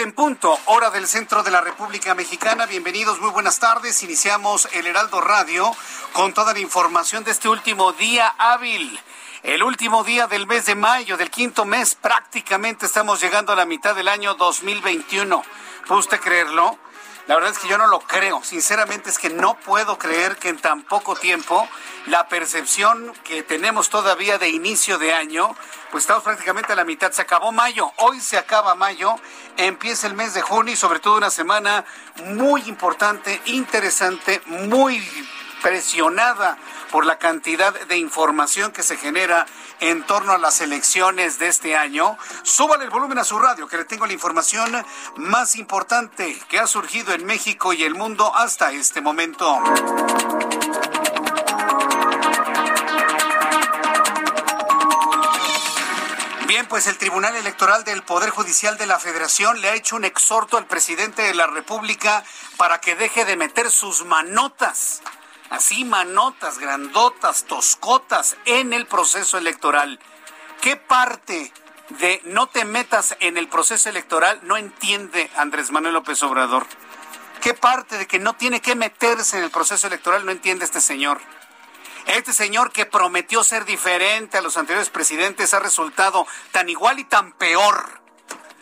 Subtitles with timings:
[0.00, 2.64] En punto, hora del centro de la República Mexicana.
[2.64, 4.02] Bienvenidos, muy buenas tardes.
[4.02, 5.70] Iniciamos el Heraldo Radio
[6.14, 8.98] con toda la información de este último día hábil.
[9.42, 13.66] El último día del mes de mayo, del quinto mes, prácticamente estamos llegando a la
[13.66, 15.42] mitad del año 2021.
[15.86, 16.78] ¿Puede usted creerlo?
[17.30, 18.42] La verdad es que yo no lo creo.
[18.42, 21.68] Sinceramente es que no puedo creer que en tan poco tiempo
[22.06, 25.54] la percepción que tenemos todavía de inicio de año,
[25.92, 27.12] pues estamos prácticamente a la mitad.
[27.12, 29.14] Se acabó mayo, hoy se acaba mayo,
[29.56, 31.84] empieza el mes de junio y sobre todo una semana
[32.24, 35.00] muy importante, interesante, muy
[35.62, 36.58] presionada
[36.90, 39.46] por la cantidad de información que se genera
[39.80, 42.16] en torno a las elecciones de este año.
[42.42, 44.84] Súbale el volumen a su radio, que le tengo la información
[45.16, 49.60] más importante que ha surgido en México y el mundo hasta este momento.
[56.46, 60.04] Bien, pues el Tribunal Electoral del Poder Judicial de la Federación le ha hecho un
[60.04, 62.24] exhorto al presidente de la República
[62.56, 65.00] para que deje de meter sus manotas
[65.50, 70.00] así manotas, grandotas, toscotas en el proceso electoral.
[70.62, 71.52] ¿Qué parte
[72.00, 76.66] de no te metas en el proceso electoral no entiende Andrés Manuel López Obrador?
[77.42, 80.80] ¿Qué parte de que no tiene que meterse en el proceso electoral no entiende este
[80.80, 81.20] señor?
[82.06, 87.04] Este señor que prometió ser diferente a los anteriores presidentes ha resultado tan igual y
[87.04, 88.00] tan peor.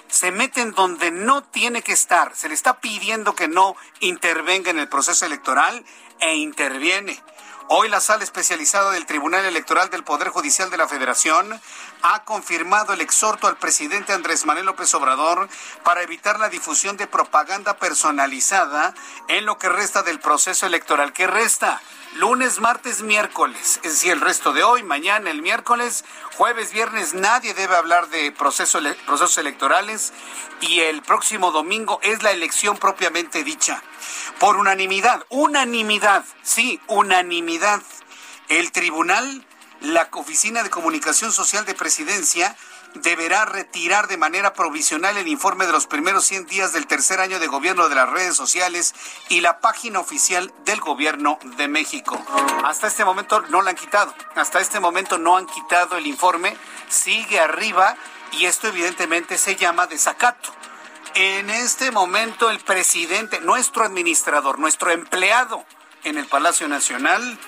[0.09, 2.35] Se mete en donde no tiene que estar.
[2.35, 5.85] Se le está pidiendo que no intervenga en el proceso electoral
[6.21, 7.23] e interviene.
[7.69, 11.61] Hoy la sala especializada del Tribunal Electoral del Poder Judicial de la Federación
[12.03, 15.49] ha confirmado el exhorto al presidente Andrés Manuel López Obrador
[15.85, 18.95] para evitar la difusión de propaganda personalizada
[19.29, 21.13] en lo que resta del proceso electoral.
[21.13, 21.81] ¿Qué resta?
[22.17, 23.81] lunes, martes, miércoles.
[23.83, 26.05] Es decir, el resto de hoy, mañana, el miércoles,
[26.37, 30.13] jueves, viernes, nadie debe hablar de procesos electorales
[30.61, 33.83] y el próximo domingo es la elección propiamente dicha.
[34.41, 37.83] Por unanimidad, unanimidad, sí, unanimidad.
[38.49, 39.45] El tribunal,
[39.81, 42.57] la Oficina de Comunicación Social de Presidencia,
[42.95, 47.39] deberá retirar de manera provisional el informe de los primeros 100 días del tercer año
[47.39, 48.95] de gobierno de las redes sociales
[49.29, 52.21] y la página oficial del gobierno de México.
[52.65, 54.15] Hasta este momento no la han quitado.
[54.35, 56.57] Hasta este momento no han quitado el informe.
[56.89, 57.97] Sigue arriba
[58.33, 60.51] y esto evidentemente se llama desacato.
[61.15, 65.65] En este momento el presidente, nuestro administrador, nuestro empleado
[66.05, 67.39] en el Palacio Nacional,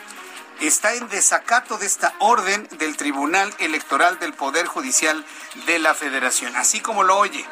[0.66, 5.25] está en desacato de esta orden del Tribunal Electoral del Poder Judicial
[5.66, 6.54] de la Federación.
[6.56, 7.44] Así como lo oye.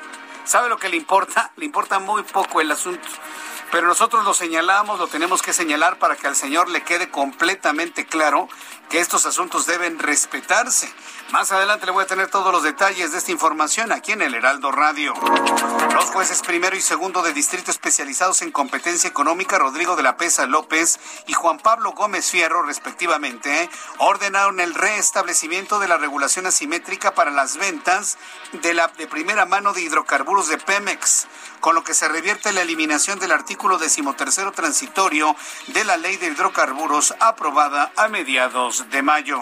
[0.45, 1.53] ¿Sabe lo que le importa?
[1.57, 3.09] Le importa muy poco el asunto.
[3.71, 8.07] Pero nosotros lo señalamos, lo tenemos que señalar para que al señor le quede completamente
[8.07, 8.49] claro
[8.89, 10.93] que estos asuntos deben respetarse.
[11.31, 14.35] Más adelante le voy a tener todos los detalles de esta información aquí en el
[14.35, 15.13] Heraldo Radio.
[15.93, 20.47] Los jueces primero y segundo de distrito especializados en competencia económica, Rodrigo de la Pesa
[20.47, 23.69] López y Juan Pablo Gómez Fierro, respectivamente,
[23.99, 28.17] ordenaron el restablecimiento de la regulación asimétrica para las ventas
[28.53, 31.27] de la de primera mano de hidrocarburos de Pemex,
[31.61, 35.37] con lo que se revierte la eliminación del artículo decimotercero transitorio
[35.69, 39.41] de la ley de hidrocarburos aprobada a mediados de mayo.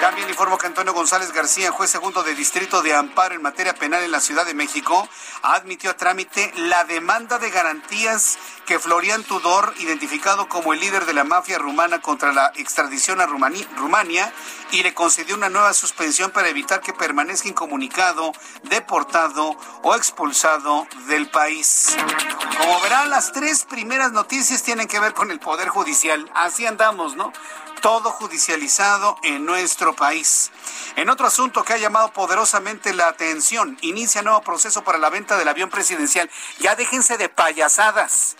[0.00, 4.02] También informo que Antonio González García, juez segundo de Distrito de Amparo en materia penal
[4.02, 5.08] en la Ciudad de México,
[5.42, 11.14] admitió a trámite la demanda de garantías que Florian Tudor, identificado como el líder de
[11.14, 14.32] la mafia rumana contra la extradición a Rumania,
[14.72, 18.32] y le concedió una nueva suspensión para evitar que permanezca incomunicado,
[18.64, 21.96] deportado o expulsado del país.
[22.58, 26.28] Como verán, las tres primeras noticias tienen que ver con el Poder Judicial.
[26.34, 27.32] Así andamos, ¿no?
[27.86, 30.50] Todo judicializado en nuestro país.
[30.96, 35.38] En otro asunto que ha llamado poderosamente la atención, inicia nuevo proceso para la venta
[35.38, 36.28] del avión presidencial.
[36.58, 38.34] Ya déjense de payasadas.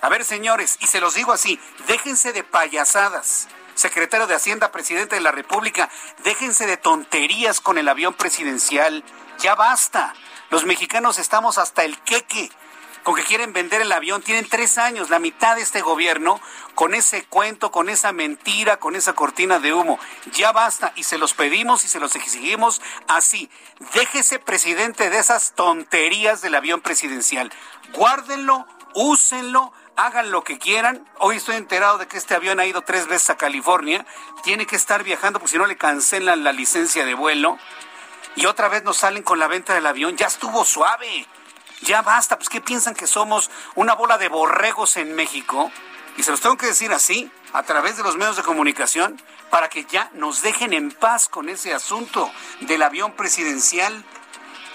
[0.00, 3.46] A ver, señores, y se los digo así, déjense de payasadas.
[3.76, 5.88] Secretario de Hacienda, presidente de la República,
[6.24, 9.04] déjense de tonterías con el avión presidencial.
[9.38, 10.14] Ya basta.
[10.50, 12.50] Los mexicanos estamos hasta el queque
[13.02, 14.22] con que quieren vender el avión.
[14.22, 16.40] Tienen tres años, la mitad de este gobierno,
[16.74, 19.98] con ese cuento, con esa mentira, con esa cortina de humo.
[20.32, 23.50] Ya basta y se los pedimos y se los exigimos así.
[23.94, 27.52] Déjese presidente de esas tonterías del avión presidencial.
[27.92, 31.08] Guárdenlo, úsenlo, hagan lo que quieran.
[31.18, 34.06] Hoy estoy enterado de que este avión ha ido tres veces a California.
[34.42, 37.58] Tiene que estar viajando porque si no le cancelan la licencia de vuelo.
[38.36, 40.16] Y otra vez nos salen con la venta del avión.
[40.16, 41.26] Ya estuvo suave.
[41.82, 45.70] Ya basta, pues ¿qué piensan que somos una bola de borregos en México?
[46.16, 49.68] Y se los tengo que decir así, a través de los medios de comunicación, para
[49.68, 52.30] que ya nos dejen en paz con ese asunto
[52.60, 54.04] del avión presidencial.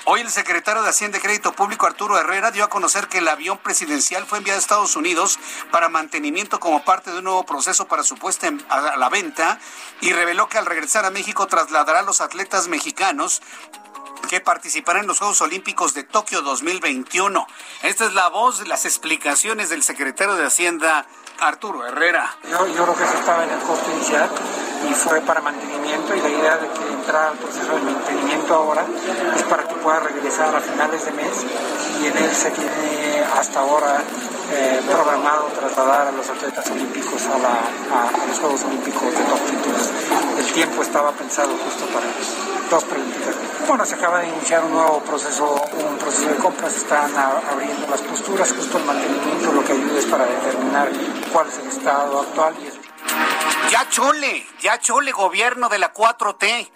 [0.06, 3.28] Hoy el secretario de Hacienda y Crédito Público, Arturo Herrera, dio a conocer que el
[3.28, 5.40] avión presidencial fue enviado a Estados Unidos
[5.72, 9.60] para mantenimiento como parte de un nuevo proceso para su puesta a la venta
[10.02, 13.42] y reveló que al regresar a México trasladará a los atletas mexicanos
[14.27, 17.48] que participará en los Juegos Olímpicos de Tokio 2021.
[17.83, 21.06] Esta es la voz de las explicaciones del secretario de Hacienda,
[21.39, 22.36] Arturo Herrera.
[22.50, 24.30] Yo, yo creo que eso estaba en el costo inicial
[24.89, 28.86] y fue para mantenimiento y la idea de que entrara al proceso de mantenimiento ahora
[29.36, 31.45] es para que pueda regresar a finales de mes
[32.01, 34.04] y en él se tiene hasta ahora
[34.51, 39.50] eh, programado trasladar a los atletas olímpicos a, a, los Juegos Olímpicos de Tokio.
[39.50, 39.92] Entonces
[40.38, 42.07] el tiempo estaba pensado justo para
[42.69, 43.36] dos preguntas.
[43.68, 48.02] Bueno, se acaba de iniciar un nuevo proceso, un proceso de compras, están abriendo las
[48.02, 50.92] posturas, justo el mantenimiento lo que ayuda es para determinar
[51.34, 52.56] cuál es el estado actual.
[52.60, 56.72] Y Ya chole, ya chole gobierno de la 4T.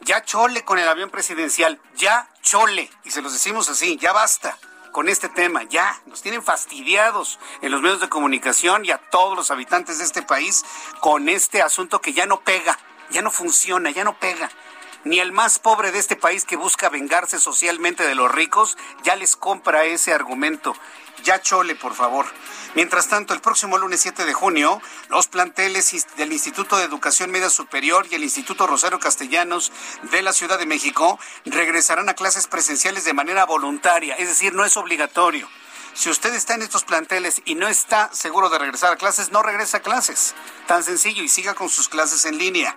[0.00, 2.90] Ya chole con el avión presidencial, ya chole.
[3.04, 4.56] Y se los decimos así, ya basta
[4.92, 5.64] con este tema.
[5.64, 10.04] Ya, nos tienen fastidiados en los medios de comunicación y a todos los habitantes de
[10.04, 10.64] este país
[11.00, 12.78] con este asunto que ya no pega,
[13.10, 14.48] ya no funciona, ya no pega
[15.06, 19.14] ni el más pobre de este país que busca vengarse socialmente de los ricos ya
[19.14, 20.74] les compra ese argumento.
[21.22, 22.26] Ya chole, por favor.
[22.74, 27.50] Mientras tanto, el próximo lunes 7 de junio, los planteles del Instituto de Educación Media
[27.50, 29.70] Superior y el Instituto Rosario Castellanos
[30.10, 34.64] de la Ciudad de México regresarán a clases presenciales de manera voluntaria, es decir, no
[34.64, 35.48] es obligatorio.
[35.96, 39.42] Si usted está en estos planteles y no está seguro de regresar a clases, no
[39.42, 40.34] regresa a clases.
[40.66, 42.76] Tan sencillo y siga con sus clases en línea.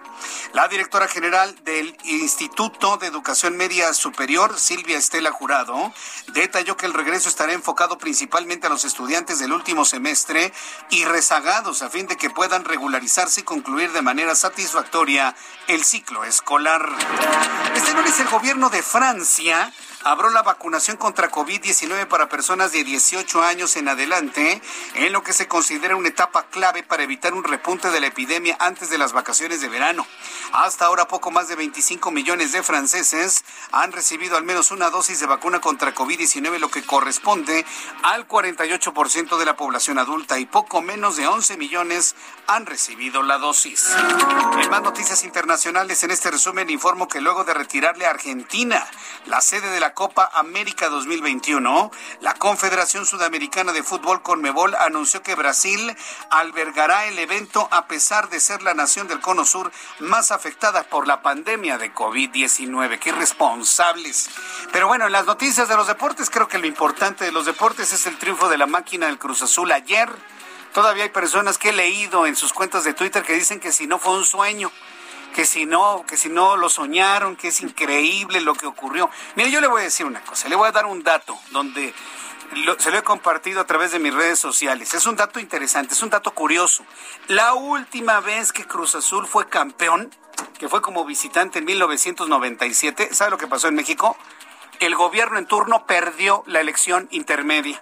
[0.53, 5.93] La directora general del Instituto de Educación Media Superior, Silvia Estela Jurado,
[6.33, 10.53] detalló que el regreso estará enfocado principalmente a los estudiantes del último semestre
[10.89, 15.35] y rezagados a fin de que puedan regularizarse y concluir de manera satisfactoria
[15.67, 16.89] el ciclo escolar.
[17.75, 19.73] Este lunes el gobierno de Francia
[20.03, 24.61] abrió la vacunación contra COVID-19 para personas de 18 años en adelante,
[24.95, 28.55] en lo que se considera una etapa clave para evitar un repunte de la epidemia
[28.59, 30.05] antes de las vacaciones de verano.
[30.53, 35.19] Hasta ahora, poco más de 25 millones de franceses han recibido al menos una dosis
[35.19, 37.65] de vacuna contra COVID-19, lo que corresponde
[38.03, 42.15] al 48% de la población adulta y poco menos de 11 millones
[42.47, 43.89] han recibido la dosis.
[44.61, 48.87] En más noticias internacionales, en este resumen informo que luego de retirarle a Argentina
[49.25, 51.91] la sede de la Copa América 2021,
[52.21, 55.95] la Confederación Sudamericana de Fútbol Conmebol anunció que Brasil
[56.29, 61.07] albergará el evento a pesar de ser la nación del Cono Sur más afectada por
[61.07, 62.99] la pandemia de COVID-19.
[62.99, 64.29] Qué responsables.
[64.71, 67.93] Pero bueno, en las noticias de los deportes, creo que lo importante de los deportes
[67.93, 70.09] es el triunfo de la máquina del Cruz Azul ayer.
[70.73, 73.87] Todavía hay personas que he leído en sus cuentas de Twitter que dicen que si
[73.87, 74.71] no fue un sueño
[75.33, 79.09] que si no, que si no lo soñaron, que es increíble lo que ocurrió.
[79.35, 81.93] Mire, yo le voy a decir una cosa, le voy a dar un dato donde
[82.79, 84.93] se lo he compartido a través de mis redes sociales.
[84.93, 86.83] Es un dato interesante, es un dato curioso.
[87.27, 90.09] La última vez que Cruz Azul fue campeón,
[90.57, 94.17] que fue como visitante en 1997, ¿sabe lo que pasó en México?
[94.79, 97.79] El gobierno en turno perdió la elección intermedia.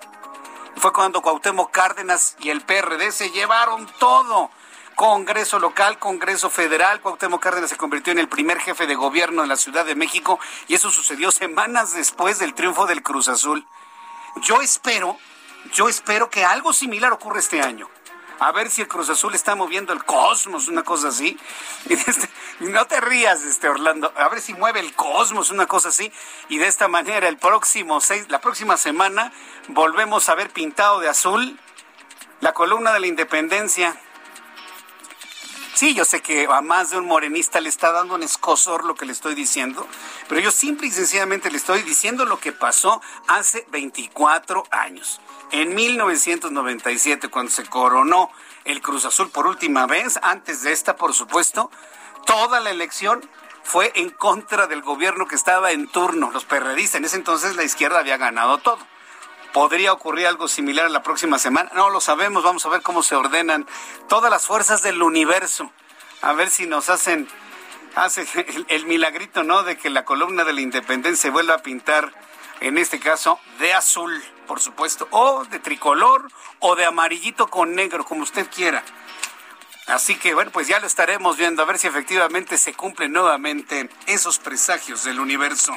[0.78, 4.52] Fue cuando Cuauhtémoc Cárdenas y el PRD se llevaron todo.
[4.98, 7.02] Congreso local, Congreso federal.
[7.02, 10.40] Cuauhtémoc Cárdenas se convirtió en el primer jefe de gobierno de la Ciudad de México
[10.68, 13.64] y eso sucedió semanas después del triunfo del Cruz Azul.
[14.42, 15.16] Yo espero,
[15.72, 17.88] yo espero que algo similar ocurra este año
[18.40, 21.38] a ver si el Cruz Azul está moviendo el cosmos, una cosa así.
[21.90, 22.28] Este,
[22.60, 26.12] no te rías, este Orlando, a ver si mueve el cosmos, una cosa así.
[26.50, 29.32] Y de esta manera, el próximo seis, la próxima semana,
[29.68, 31.60] volvemos a ver pintado de azul
[32.40, 33.96] la columna de la independencia.
[35.78, 38.96] Sí, yo sé que a más de un morenista le está dando un escosor lo
[38.96, 39.86] que le estoy diciendo,
[40.28, 45.22] pero yo simple y sencillamente le estoy diciendo lo que pasó hace 24 años.
[45.52, 48.32] En 1997, cuando se coronó
[48.66, 51.70] el Cruz Azul por última vez, antes de esta, por supuesto,
[52.26, 53.22] toda la elección
[53.62, 56.96] fue en contra del gobierno que estaba en turno, los perredistas.
[56.96, 58.80] En ese entonces la izquierda había ganado todo.
[59.58, 61.72] ¿Podría ocurrir algo similar la próxima semana?
[61.74, 63.66] No lo sabemos, vamos a ver cómo se ordenan
[64.08, 65.72] todas las fuerzas del universo.
[66.22, 67.28] A ver si nos hacen
[67.96, 69.64] hace el, el milagrito, ¿no?
[69.64, 72.14] De que la columna de la independencia vuelva a pintar,
[72.60, 76.28] en este caso, de azul por supuesto, o de tricolor
[76.60, 78.84] o de amarillito con negro, como usted quiera.
[79.88, 83.90] Así que bueno, pues ya lo estaremos viendo a ver si efectivamente se cumplen nuevamente
[84.06, 85.74] esos presagios del universo.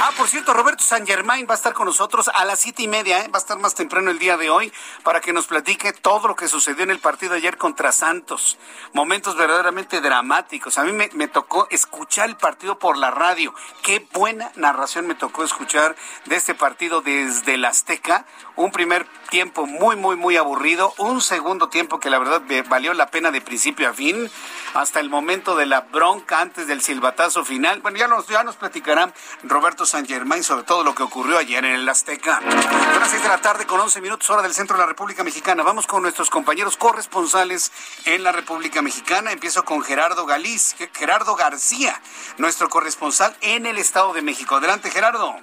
[0.00, 2.88] Ah, por cierto, Roberto San Germain va a estar con nosotros a las siete y
[2.88, 3.28] media, ¿eh?
[3.28, 4.72] va a estar más temprano el día de hoy
[5.04, 8.58] para que nos platique todo lo que sucedió en el partido ayer contra Santos.
[8.92, 10.78] Momentos verdaderamente dramáticos.
[10.78, 13.54] A mí me, tocó escuchar el partido por la radio.
[13.82, 18.26] Qué buena narración me tocó escuchar de este partido desde el Azteca.
[18.56, 20.92] Un primer tiempo muy, muy, muy aburrido.
[20.98, 24.28] Un segundo tiempo que la verdad valió la pena de principio a fin,
[24.74, 27.80] hasta el momento de la bronca antes del silbatazo final.
[27.80, 29.12] Bueno, ya nos, ya nos platicará
[29.44, 32.40] Roberto San Germain sobre todo lo que ocurrió ayer en el Azteca.
[32.40, 35.24] Son las seis de la tarde con 11 minutos hora del centro de la República
[35.24, 35.62] Mexicana.
[35.62, 37.72] Vamos con nuestros compañeros corresponsales
[38.04, 39.32] en la República Mexicana.
[39.32, 42.00] Empiezo con Gerardo Galiz, Gerardo García,
[42.38, 44.56] nuestro corresponsal en el Estado de México.
[44.56, 45.36] Adelante, Gerardo.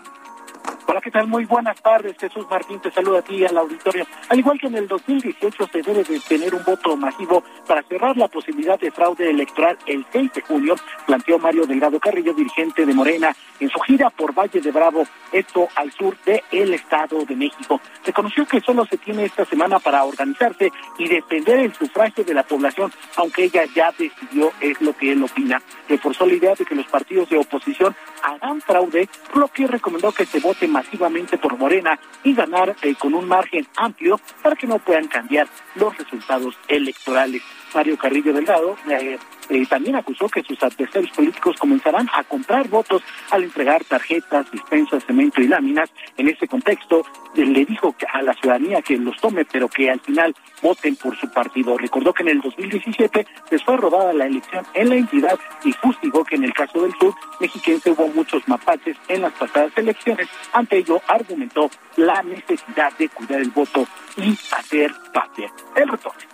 [0.88, 1.28] Hola, ¿qué tal?
[1.28, 2.18] Muy buenas tardes.
[2.18, 4.06] Jesús Martín te saluda a ti y al auditorio.
[4.30, 8.18] Al igual que en el 2018 se debe de tener un voto masivo para cerrar
[8.18, 12.94] la posibilidad de fraude electoral el 6 de julio, planteó Mario Delgado Carrillo, dirigente de
[12.94, 17.36] Morena, en su gira por Valle de Bravo, esto al sur del el Estado de
[17.36, 17.80] México.
[18.04, 22.44] Reconoció que solo se tiene esta semana para organizarse y defender el sufragio de la
[22.44, 25.62] población, aunque ella ya decidió, es lo que él opina.
[25.88, 30.12] Reforzó la idea de que los partidos de oposición harán fraude, por lo que recomendó
[30.12, 34.68] que se vote masivamente por Morena y ganar eh, con un margen amplio para que
[34.68, 37.42] no puedan cambiar los resultados electorales.
[37.74, 39.18] Mario Carrillo Delgado eh,
[39.50, 43.02] eh, también acusó que sus adversarios políticos comenzarán a comprar votos
[43.32, 45.90] al entregar tarjetas, dispensas, cemento y láminas.
[46.18, 47.04] En ese contexto,
[47.36, 51.18] eh, le dijo a la ciudadanía que los tome, pero que al final voten por
[51.18, 51.78] su partido.
[51.78, 56.24] Recordó que en el 2017 les fue robada la elección en la entidad y fustigó
[56.24, 60.28] que en el caso del sur mexiquense hubo muchos mapaches en las pasadas elecciones.
[60.54, 63.86] Ante ello, argumentó la necesidad de cuidar el voto
[64.18, 65.52] y hacer patria.
[65.76, 66.31] El retorno.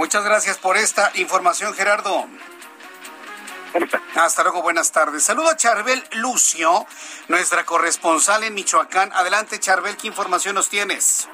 [0.00, 2.24] Muchas gracias por esta información, Gerardo.
[4.14, 5.22] Hasta luego, buenas tardes.
[5.24, 6.86] Saludo a Charbel Lucio,
[7.28, 9.12] nuestra corresponsal en Michoacán.
[9.12, 11.28] Adelante, Charbel, ¿qué información nos tienes?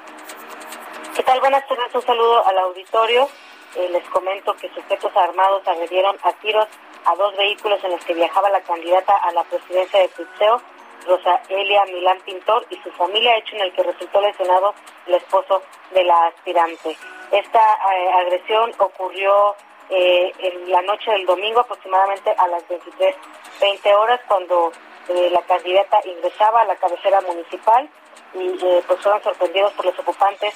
[1.15, 1.39] ¿Qué tal?
[1.39, 3.29] Buenas tardes, un saludo al auditorio.
[3.77, 6.67] Eh, les comento que sujetos armados agredieron a tiros
[7.05, 10.61] a dos vehículos en los que viajaba la candidata a la presidencia de Tuxeo,
[11.07, 15.63] Rosa Elia Milán Pintor, y su familia, hecho en el que resultó lesionado el esposo
[15.93, 16.97] de la aspirante.
[17.31, 19.55] Esta eh, agresión ocurrió
[19.89, 24.71] eh, en la noche del domingo aproximadamente a las 23.20 horas cuando
[25.09, 27.89] eh, la candidata ingresaba a la cabecera municipal
[28.33, 28.49] y
[28.85, 30.53] pues fueron sorprendidos por los ocupantes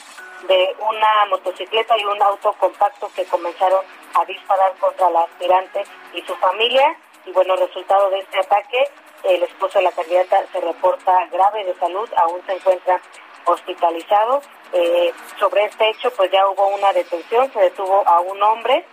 [0.47, 6.21] de una motocicleta y un auto compacto que comenzaron a disparar contra la aspirante y
[6.23, 6.95] su familia.
[7.25, 8.89] Y bueno, resultado de este ataque
[9.23, 12.99] el esposo de la candidata se reporta grave de salud, aún se encuentra
[13.45, 14.41] hospitalizado.
[14.73, 18.85] Eh, sobre este hecho, pues ya hubo una detención, se detuvo a un hombre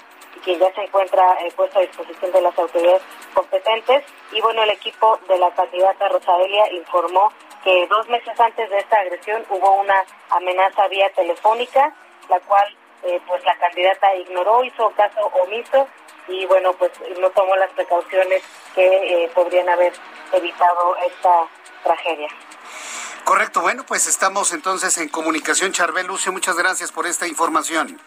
[0.45, 3.03] quien ya se encuentra eh, puesto a disposición de las autoridades
[3.35, 4.05] competentes.
[4.33, 7.33] Y bueno, el equipo de la candidata Rosaelia informó
[7.65, 11.93] que dos meses antes de esta agresión hubo una amenaza vía telefónica,
[12.29, 15.87] la cual eh, pues la candidata ignoró, hizo caso omiso
[16.29, 18.43] y bueno, pues no tomó las precauciones
[18.75, 18.85] que
[19.25, 19.93] eh, podrían haber
[20.33, 21.49] evitado esta
[21.83, 22.29] tragedia.
[23.25, 25.73] Correcto, bueno, pues estamos entonces en comunicación.
[25.73, 28.01] Charbel Lucio, muchas gracias por esta información.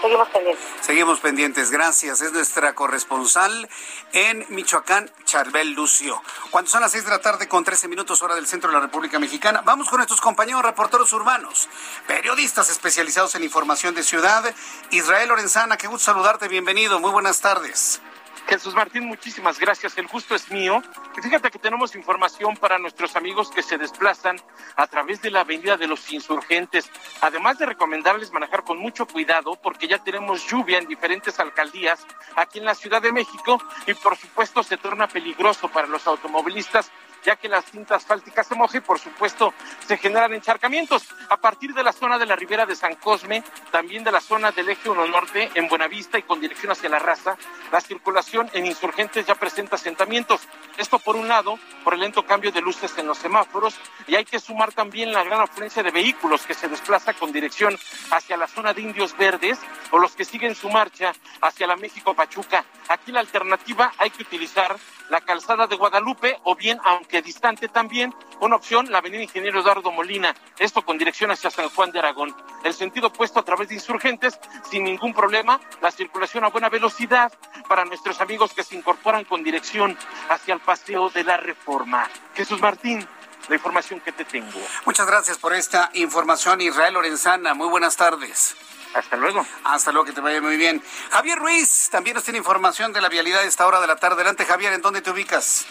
[0.00, 0.64] seguimos pendientes.
[0.80, 2.20] Seguimos pendientes, gracias.
[2.20, 3.68] Es nuestra corresponsal
[4.12, 6.22] en Michoacán, Charbel Lucio.
[6.50, 8.80] Cuando son las seis de la tarde con 13 minutos hora del centro de la
[8.80, 11.68] República Mexicana, vamos con nuestros compañeros reporteros urbanos,
[12.06, 14.54] periodistas especializados en información de ciudad.
[14.90, 18.00] Israel Lorenzana, qué gusto saludarte, bienvenido, muy buenas tardes.
[18.48, 19.98] Jesús Martín, muchísimas gracias.
[19.98, 20.80] El gusto es mío.
[21.20, 24.36] fíjate que tenemos información para nuestros amigos que se desplazan
[24.76, 26.88] a través de la Avenida de los Insurgentes.
[27.22, 32.60] Además de recomendarles manejar con mucho cuidado porque ya tenemos lluvia en diferentes alcaldías aquí
[32.60, 36.92] en la Ciudad de México y por supuesto se torna peligroso para los automovilistas
[37.26, 39.52] ya que la cinta asfáltica se moja y por supuesto
[39.84, 41.08] se generan encharcamientos.
[41.28, 44.52] A partir de la zona de la ribera de San Cosme, también de la zona
[44.52, 47.36] del eje 1 norte, en Buenavista y con dirección hacia la raza,
[47.72, 50.40] la circulación en insurgentes ya presenta asentamientos.
[50.76, 53.74] Esto por un lado, por el lento cambio de luces en los semáforos,
[54.06, 57.78] y hay que sumar también la gran afluencia de vehículos que se desplaza con dirección
[58.10, 59.58] hacia la zona de Indios Verdes
[59.90, 62.64] o los que siguen su marcha hacia la México Pachuca.
[62.88, 64.76] Aquí la alternativa hay que utilizar
[65.08, 69.90] la calzada de Guadalupe o bien, aunque distante también, una opción, la avenida Ingeniero Eduardo
[69.92, 72.34] Molina, esto con dirección hacia San Juan de Aragón.
[72.64, 74.38] El sentido opuesto a través de insurgentes,
[74.70, 77.32] sin ningún problema, la circulación a buena velocidad
[77.68, 79.96] para nuestros amigos que se incorporan con dirección
[80.28, 82.08] hacia el paseo de la reforma.
[82.34, 83.06] Jesús Martín,
[83.48, 84.58] la información que te tengo.
[84.84, 87.54] Muchas gracias por esta información, Israel Lorenzana.
[87.54, 88.56] Muy buenas tardes.
[88.94, 89.44] Hasta luego.
[89.64, 90.82] Hasta luego, que te vaya muy bien.
[91.10, 94.16] Javier Ruiz también nos tiene información de la vialidad de esta hora de la tarde.
[94.16, 95.66] Adelante, Javier, ¿en dónde te ubicas?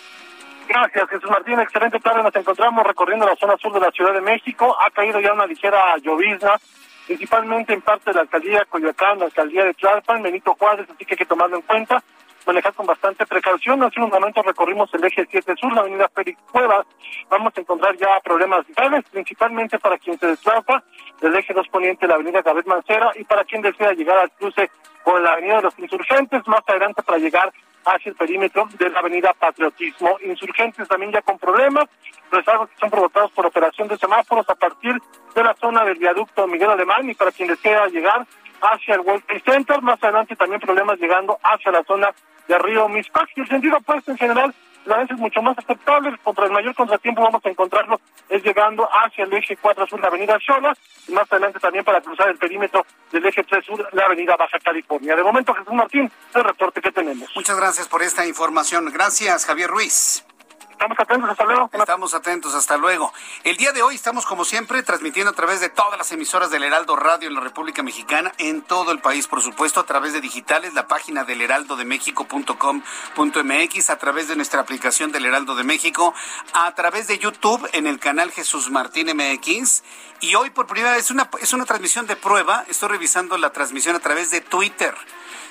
[0.68, 1.60] Gracias, Jesús Martín.
[1.60, 2.24] Excelente tarde.
[2.24, 4.76] Nos encontramos recorriendo la zona sur de la Ciudad de México.
[4.80, 6.54] Ha caído ya una ligera llovizna,
[7.06, 11.06] principalmente en parte de la alcaldía de Coyoacán, la alcaldía de Tlalpan, Benito Juárez, así
[11.06, 12.04] que hay que tomarlo en cuenta
[12.46, 13.84] manejar con bastante precaución.
[13.84, 16.86] Hace un momento recorrimos el eje 7 sur, la avenida Félix Cuevas.
[17.30, 20.84] Vamos a encontrar ya problemas graves, principalmente para quien se desplaza
[21.22, 24.70] del eje 2 poniente, la avenida Gabriel Mancera, y para quien desea llegar al cruce
[25.04, 27.52] con la avenida de los Insurgentes, más adelante para llegar
[27.86, 30.18] hacia el perímetro de la avenida Patriotismo.
[30.24, 31.86] Insurgentes también ya con problemas,
[32.32, 34.96] rezagos que son provocados por operación de semáforos a partir
[35.34, 38.26] de la zona del viaducto Miguel Alemán y para quien desea llegar
[38.62, 42.10] hacia el World Trade Center, más adelante también problemas llegando hacia la zona
[42.48, 43.30] de Río Mispac.
[43.36, 44.54] Y el sentido opuesto en general,
[44.86, 46.18] es mucho más aceptable.
[46.24, 48.00] Contra el mayor contratiempo vamos a encontrarlo
[48.30, 50.76] es llegando hacia el eje 4 sur, la avenida Xola,
[51.08, 54.60] y más adelante también para cruzar el perímetro del eje 3 sur, la avenida Baja
[54.60, 55.16] California.
[55.16, 57.30] De momento, Jesús Martín, el reporte que tenemos.
[57.36, 58.92] Muchas gracias por esta información.
[58.92, 60.26] Gracias, Javier Ruiz.
[60.76, 61.70] Estamos atentos, hasta luego.
[61.72, 63.14] Estamos atentos, hasta luego.
[63.46, 66.64] El día de hoy estamos, como siempre, transmitiendo a través de todas las emisoras del
[66.64, 70.20] Heraldo Radio en la República Mexicana, en todo el país, por supuesto, a través de
[70.20, 76.14] digitales, la página del heraldodemexico.com.mx, a través de nuestra aplicación del Heraldo de México,
[76.52, 79.82] a través de YouTube en el canal Jesús Martín MX.
[80.20, 82.66] Y hoy, por primera vez, una, es una transmisión de prueba.
[82.68, 84.94] Estoy revisando la transmisión a través de Twitter.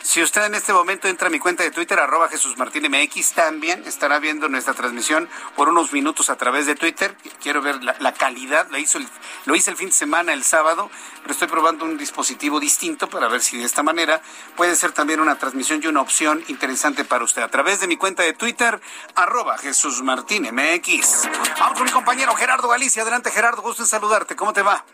[0.05, 3.33] Si usted en este momento entra a mi cuenta de Twitter, arroba Jesús Martín MX,
[3.33, 7.17] también estará viendo nuestra transmisión por unos minutos a través de Twitter.
[7.43, 8.99] Quiero ver la, calidad, lo, hizo
[9.47, 10.91] lo hice el fin de semana, el sábado,
[11.23, 14.21] pero estoy probando un dispositivo distinto para ver si de esta manera
[14.57, 17.41] puede ser también una transmisión y una opción interesante para usted.
[17.41, 18.79] A través de mi cuenta de Twitter,
[19.15, 21.31] arroba Jesús Martín MX.
[21.59, 23.03] Vamos con mi compañero Gerardo Galicia.
[23.03, 24.37] Adelante Gerardo, gusto en saludarte.
[24.37, 24.85] ¿Cómo te va?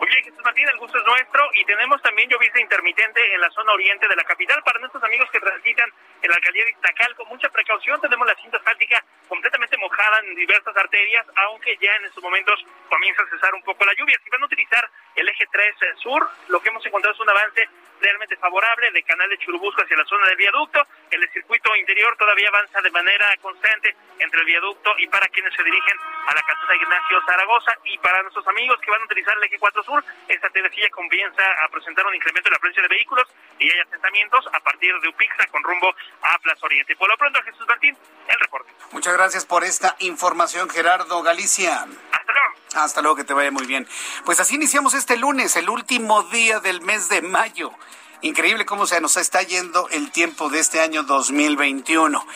[0.00, 3.72] Bien, Jesús Martín, el gusto es nuestro y tenemos también llovizna intermitente en la zona
[3.72, 5.88] oriente de la capital para nuestros amigos que transitan
[6.22, 8.00] en la alcaldía de Iztacal con mucha precaución.
[8.00, 13.22] Tenemos la cinta asfáltica completamente mojada en diversas arterias, aunque ya en estos momentos comienza
[13.22, 14.18] a cesar un poco la lluvia.
[14.22, 17.30] Si van a utilizar el eje 3 eh, sur, lo que hemos encontrado es un
[17.30, 17.68] avance
[18.00, 20.86] realmente favorable de canal de Churubusco hacia la zona del viaducto.
[21.10, 25.62] El circuito interior todavía avanza de manera constante entre el viaducto y para quienes se
[25.62, 29.44] dirigen a la calzada Ignacio Zaragoza y para nuestros amigos que van a utilizar el
[29.44, 33.28] eje 4 sur, esta travesía comienza a presentar un incremento de la presencia de vehículos
[33.58, 36.96] y hay asentamientos a partir de Upixa con rumbo a Plaza Oriente.
[36.96, 37.96] Por lo pronto, Jesús Martín,
[38.28, 38.72] el reporte.
[38.92, 41.86] Muchas gracias por esta información, Gerardo Galicia.
[42.12, 42.54] Hasta luego.
[42.74, 43.86] Hasta luego, que te vaya muy bien.
[44.24, 47.72] Pues así iniciamos este lunes, el último día del mes de mayo.
[48.24, 52.26] Increíble cómo se nos está yendo el tiempo de este año 2021.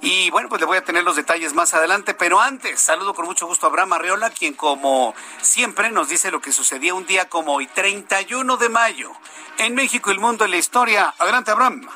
[0.00, 3.24] Y bueno, pues le voy a tener los detalles más adelante, pero antes saludo con
[3.24, 7.28] mucho gusto a Abraham Arreola, quien como siempre nos dice lo que sucedía un día
[7.28, 9.10] como hoy, 31 de mayo,
[9.58, 11.12] en México y el mundo en la historia.
[11.18, 11.88] Adelante, Abraham.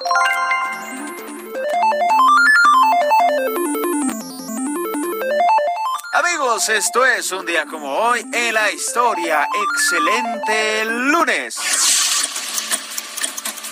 [6.15, 9.47] Amigos, esto es un día como hoy en la historia.
[9.71, 11.86] Excelente lunes.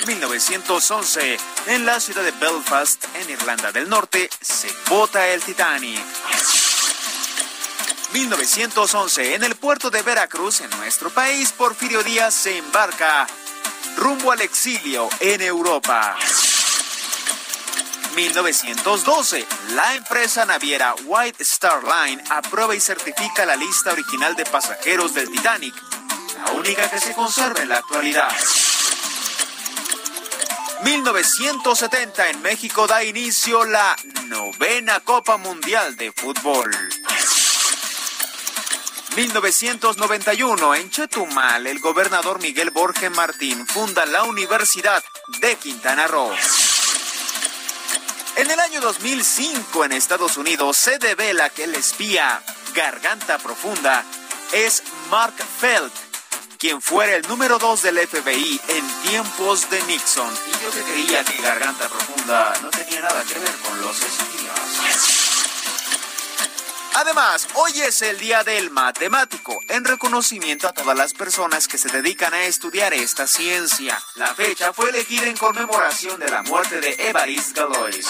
[0.07, 1.39] 1911,
[1.69, 6.01] en la ciudad de Belfast, en Irlanda del Norte, se bota el Titanic.
[8.13, 13.27] 1911, en el puerto de Veracruz, en nuestro país, Porfirio Díaz se embarca
[13.97, 16.17] rumbo al exilio en Europa.
[18.15, 25.15] 1912, la empresa naviera White Star Line aprueba y certifica la lista original de pasajeros
[25.15, 25.75] del Titanic,
[26.45, 28.31] la única que se conserva en la actualidad.
[30.83, 36.71] 1970 en México da inicio la novena Copa Mundial de Fútbol.
[39.17, 45.03] 1991 en Chetumal el gobernador Miguel Borges Martín funda la Universidad
[45.41, 46.33] de Quintana Roo.
[48.37, 52.43] En el año 2005 en Estados Unidos se devela que el espía
[52.75, 54.05] Garganta Profunda
[54.53, 55.93] es Mark Felt,
[56.65, 60.33] quien fuera el número dos del FBI en tiempos de Nixon.
[60.47, 65.35] Y yo que creía que Garganta Profunda no tenía nada que ver con los espías.
[66.95, 71.91] Además, hoy es el Día del Matemático, en reconocimiento a todas las personas que se
[71.91, 74.03] dedican a estudiar esta ciencia.
[74.15, 78.07] La fecha fue elegida en conmemoración de la muerte de Évariste Galois.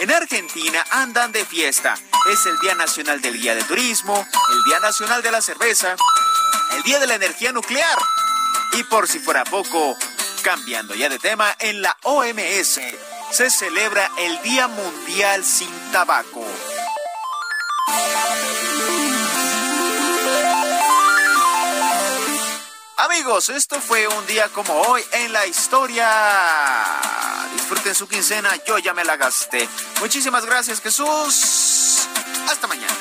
[0.00, 1.94] En Argentina andan de fiesta.
[2.30, 5.96] Es el Día Nacional del Guía de Turismo, el Día Nacional de la Cerveza,
[6.76, 7.98] el Día de la Energía Nuclear.
[8.74, 9.96] Y por si fuera poco,
[10.44, 12.80] cambiando ya de tema, en la OMS
[13.32, 16.46] se celebra el Día Mundial sin Tabaco.
[23.00, 26.04] Amigos, esto fue un día como hoy en la historia.
[27.52, 29.68] Disfruten su quincena, yo ya me la gasté.
[30.00, 32.08] Muchísimas gracias Jesús.
[32.50, 32.92] Hasta mañana.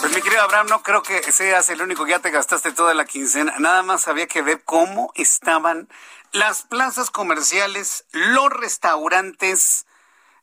[0.00, 2.94] Pues mi querido Abraham, no creo que seas el único que ya te gastaste toda
[2.94, 3.54] la quincena.
[3.58, 5.90] Nada más había que ver cómo estaban
[6.32, 9.84] las plazas comerciales, los restaurantes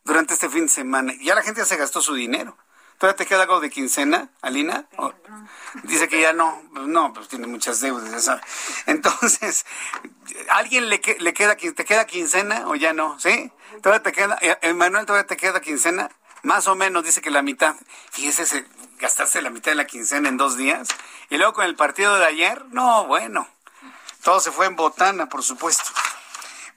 [0.03, 1.13] durante este fin de semana.
[1.21, 2.55] Ya la gente se gastó su dinero.
[2.99, 4.85] ¿Todavía te queda algo de quincena, Alina?
[5.83, 6.62] dice que ya no.
[6.73, 8.43] No, pues tiene muchas deudas, ya sabes.
[8.88, 9.65] Entonces,
[10.49, 13.17] ¿alguien le, le queda, te queda quincena o ya no?
[13.17, 13.51] ¿Sí?
[13.81, 16.12] ¿Todavía te queda, Emanuel, todavía te queda quincena?
[16.43, 17.77] Más o menos, dice que la mitad.
[18.12, 18.65] Fíjese,
[18.97, 20.89] gastarse la mitad de la quincena en dos días.
[21.29, 23.47] Y luego con el partido de ayer, no, bueno.
[24.23, 25.89] Todo se fue en botana, por supuesto.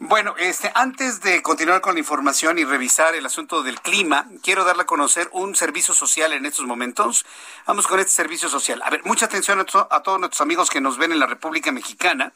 [0.04, 4.64] Bueno, este, antes de continuar con la información y revisar el asunto del clima, quiero
[4.64, 7.24] darle a conocer un servicio social en estos momentos.
[7.68, 8.82] Vamos con este servicio social.
[8.84, 11.70] A ver, mucha atención a, a todos nuestros amigos que nos ven en la República
[11.70, 12.32] Mexicana.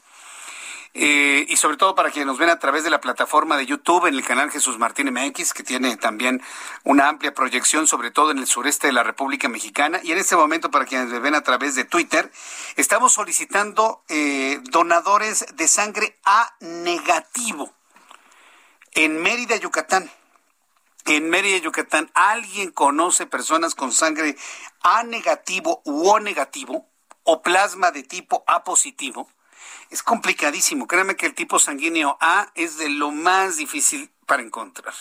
[0.98, 4.06] Eh, y sobre todo para quienes nos ven a través de la plataforma de YouTube
[4.06, 6.40] en el canal Jesús Martín MX, que tiene también
[6.84, 10.00] una amplia proyección, sobre todo en el sureste de la República Mexicana.
[10.02, 12.32] Y en este momento, para quienes me ven a través de Twitter,
[12.76, 17.74] estamos solicitando eh, donadores de sangre A negativo
[18.96, 20.10] en Mérida, Yucatán.
[21.04, 24.34] En Mérida, Yucatán, ¿alguien conoce personas con sangre
[24.80, 26.88] A negativo u O negativo
[27.22, 29.28] o plasma de tipo A positivo?
[29.90, 30.86] Es complicadísimo.
[30.86, 34.94] Créanme que el tipo sanguíneo A es de lo más difícil para encontrar.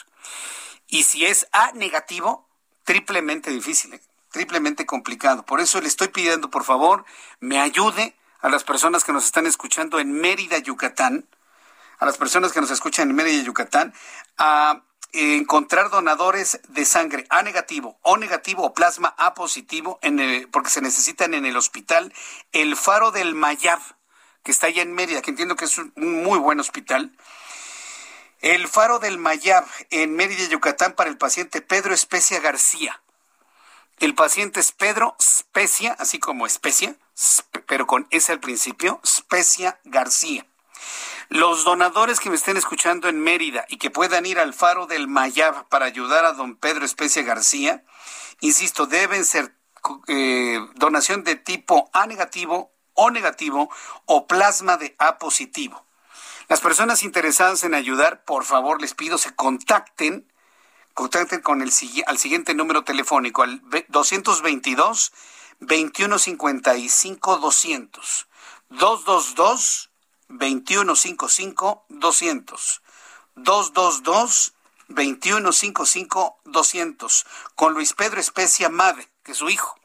[0.87, 2.47] Y si es A negativo,
[2.83, 4.01] triplemente difícil, ¿eh?
[4.31, 5.45] triplemente complicado.
[5.45, 7.05] Por eso le estoy pidiendo, por favor,
[7.39, 11.25] me ayude a las personas que nos están escuchando en Mérida, Yucatán,
[11.99, 13.93] a las personas que nos escuchan en Mérida, Yucatán,
[14.37, 14.81] a
[15.13, 20.81] encontrar donadores de sangre A negativo, O negativo o plasma A positivo, en porque se
[20.81, 22.13] necesitan en el hospital
[22.51, 23.79] El Faro del Mayab
[24.45, 27.11] que está allá en Mérida, que entiendo que es un muy buen hospital.
[28.41, 33.01] El Faro del Mayab en Mérida, Yucatán, para el paciente Pedro Especia García.
[33.97, 36.95] El paciente es Pedro Especia, así como especia,
[37.65, 40.45] pero con S al principio, Especia García.
[41.29, 45.07] Los donadores que me estén escuchando en Mérida y que puedan ir al Faro del
[45.07, 47.83] Mayab para ayudar a don Pedro Especia García,
[48.41, 49.55] insisto, deben ser
[50.07, 53.69] eh, donación de tipo A negativo o negativo
[54.05, 55.85] o plasma de A positivo.
[56.47, 60.31] Las personas interesadas en ayudar, por favor, les pido se contacten,
[60.93, 61.71] contacten con el
[62.07, 65.11] al siguiente número telefónico, al 222
[65.59, 68.27] 2155 200.
[68.69, 69.89] 222
[70.29, 72.81] 2155 200.
[73.35, 74.53] 222
[74.87, 79.75] 2155 200 con Luis Pedro Especia Made, que es su hijo.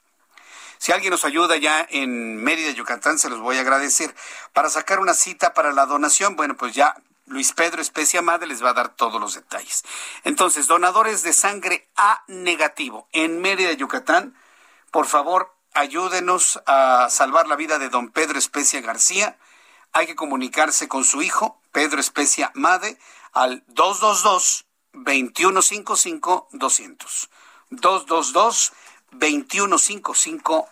[0.80, 4.14] Si alguien nos ayuda ya en Mérida, Yucatán, se los voy a agradecer.
[4.54, 8.64] Para sacar una cita para la donación, bueno, pues ya Luis Pedro Especia Madre les
[8.64, 9.84] va a dar todos los detalles.
[10.24, 14.34] Entonces, donadores de sangre A negativo en Mérida, Yucatán,
[14.90, 19.36] por favor, ayúdenos a salvar la vida de don Pedro Especia García.
[19.92, 22.98] Hay que comunicarse con su hijo, Pedro Especia Made,
[23.34, 24.64] al 222
[24.94, 27.30] 2155 200.
[27.68, 28.72] 222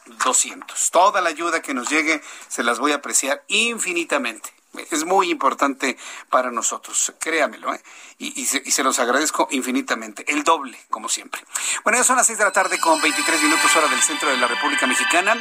[0.06, 4.57] 200 Toda la ayuda que nos llegue se las voy a apreciar infinitamente.
[4.90, 5.96] Es muy importante
[6.28, 7.82] para nosotros, créamelo, ¿eh?
[8.18, 11.42] y, se, los agradezco infinitamente, el doble, como siempre.
[11.84, 14.36] Bueno, ya son las 6 de la tarde con 23 minutos hora del centro de
[14.36, 15.36] la República Mexicana.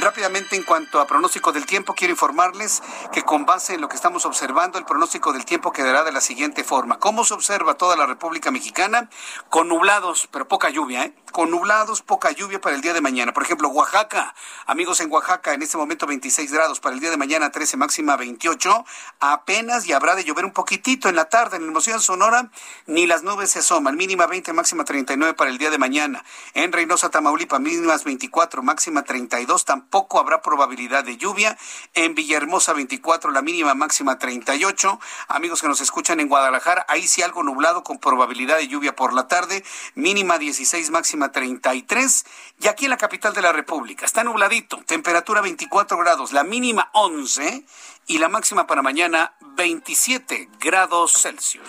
[0.00, 3.94] Rápidamente, en cuanto a pronóstico del tiempo, quiero informarles que con base en lo que
[3.94, 6.98] estamos observando, el pronóstico del tiempo quedará de la siguiente forma.
[6.98, 9.10] ¿Cómo se observa toda la República Mexicana?
[9.48, 11.14] Con nublados, pero poca lluvia, ¿eh?
[11.32, 13.32] Con nublados, poca lluvia para el día de mañana.
[13.32, 14.34] Por ejemplo, Oaxaca,
[14.66, 18.16] amigos en Oaxaca, en este momento 26 grados, para el día de mañana 13, máxima
[18.16, 18.55] 28
[19.20, 22.50] apenas y habrá de llover un poquitito en la tarde en el Sonora,
[22.86, 26.24] ni las nubes se asoman, mínima 20, máxima 39 para el día de mañana.
[26.54, 31.56] En Reynosa, Tamaulipas, mínimas 24, máxima 32, tampoco habrá probabilidad de lluvia.
[31.94, 34.98] En Villahermosa, 24, la mínima máxima 38.
[35.28, 39.12] Amigos que nos escuchan en Guadalajara, ahí sí algo nublado con probabilidad de lluvia por
[39.12, 39.64] la tarde,
[39.94, 42.24] mínima 16, máxima 33.
[42.60, 46.90] Y aquí en la capital de la República, está nubladito, temperatura 24 grados, la mínima
[46.92, 47.64] 11
[48.06, 51.68] y la máxima para mañana 27 grados Celsius.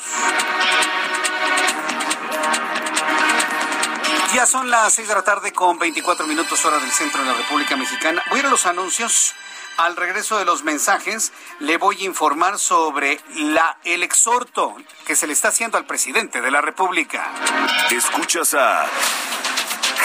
[4.33, 7.33] Ya son las 6 de la tarde con 24 minutos hora del centro de la
[7.33, 8.21] República Mexicana.
[8.29, 9.33] Voy a ir a los anuncios.
[9.77, 15.27] Al regreso de los mensajes, le voy a informar sobre la, el exhorto que se
[15.27, 17.31] le está haciendo al presidente de la República.
[17.91, 18.87] Escuchas a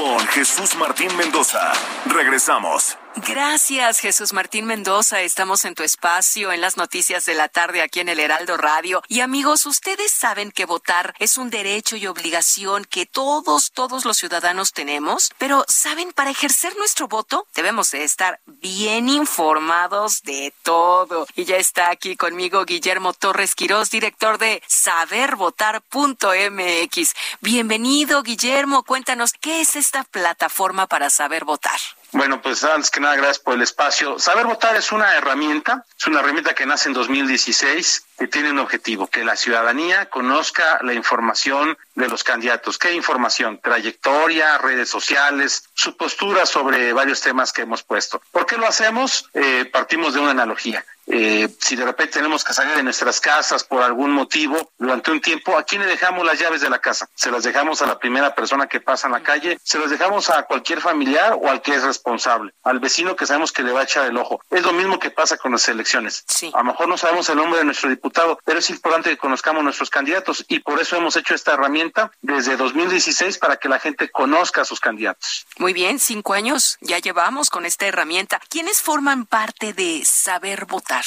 [0.00, 1.72] Con Jesús Martín Mendoza.
[2.06, 2.99] Regresamos.
[3.16, 5.22] Gracias, Jesús Martín Mendoza.
[5.22, 9.02] Estamos en tu espacio en las noticias de la tarde aquí en el Heraldo Radio.
[9.08, 14.16] Y amigos, ustedes saben que votar es un derecho y obligación que todos, todos los
[14.16, 21.26] ciudadanos tenemos, pero saben, para ejercer nuestro voto debemos de estar bien informados de todo.
[21.34, 27.14] Y ya está aquí conmigo Guillermo Torres Quirós, director de sabervotar.mx.
[27.40, 28.84] Bienvenido, Guillermo.
[28.84, 31.80] Cuéntanos, ¿qué es esta plataforma para saber votar?
[32.12, 34.18] Bueno, pues antes que nada, gracias por el espacio.
[34.18, 38.58] Saber votar es una herramienta, es una herramienta que nace en 2016, que tiene un
[38.58, 42.78] objetivo, que la ciudadanía conozca la información de los candidatos.
[42.78, 43.60] ¿Qué información?
[43.62, 48.20] Trayectoria, redes sociales, su postura sobre varios temas que hemos puesto.
[48.32, 49.30] ¿Por qué lo hacemos?
[49.34, 50.84] Eh, partimos de una analogía.
[51.12, 55.20] Eh, si de repente tenemos que salir de nuestras casas por algún motivo durante un
[55.20, 57.08] tiempo, ¿a quién le dejamos las llaves de la casa?
[57.14, 59.58] ¿Se las dejamos a la primera persona que pasa en la calle?
[59.64, 62.54] ¿Se las dejamos a cualquier familiar o al que es responsable?
[62.62, 64.40] Al vecino que sabemos que le va a echar el ojo.
[64.50, 66.24] Es lo mismo que pasa con las elecciones.
[66.52, 69.64] A lo mejor no sabemos el nombre de nuestro diputado, pero es importante que conozcamos
[69.64, 74.10] nuestros candidatos y por eso hemos hecho esta herramienta desde 2016 para que la gente
[74.10, 75.46] conozca a sus candidatos.
[75.58, 78.40] Muy bien, cinco años ya llevamos con esta herramienta.
[78.48, 80.99] ¿Quiénes forman parte de Saber Votar?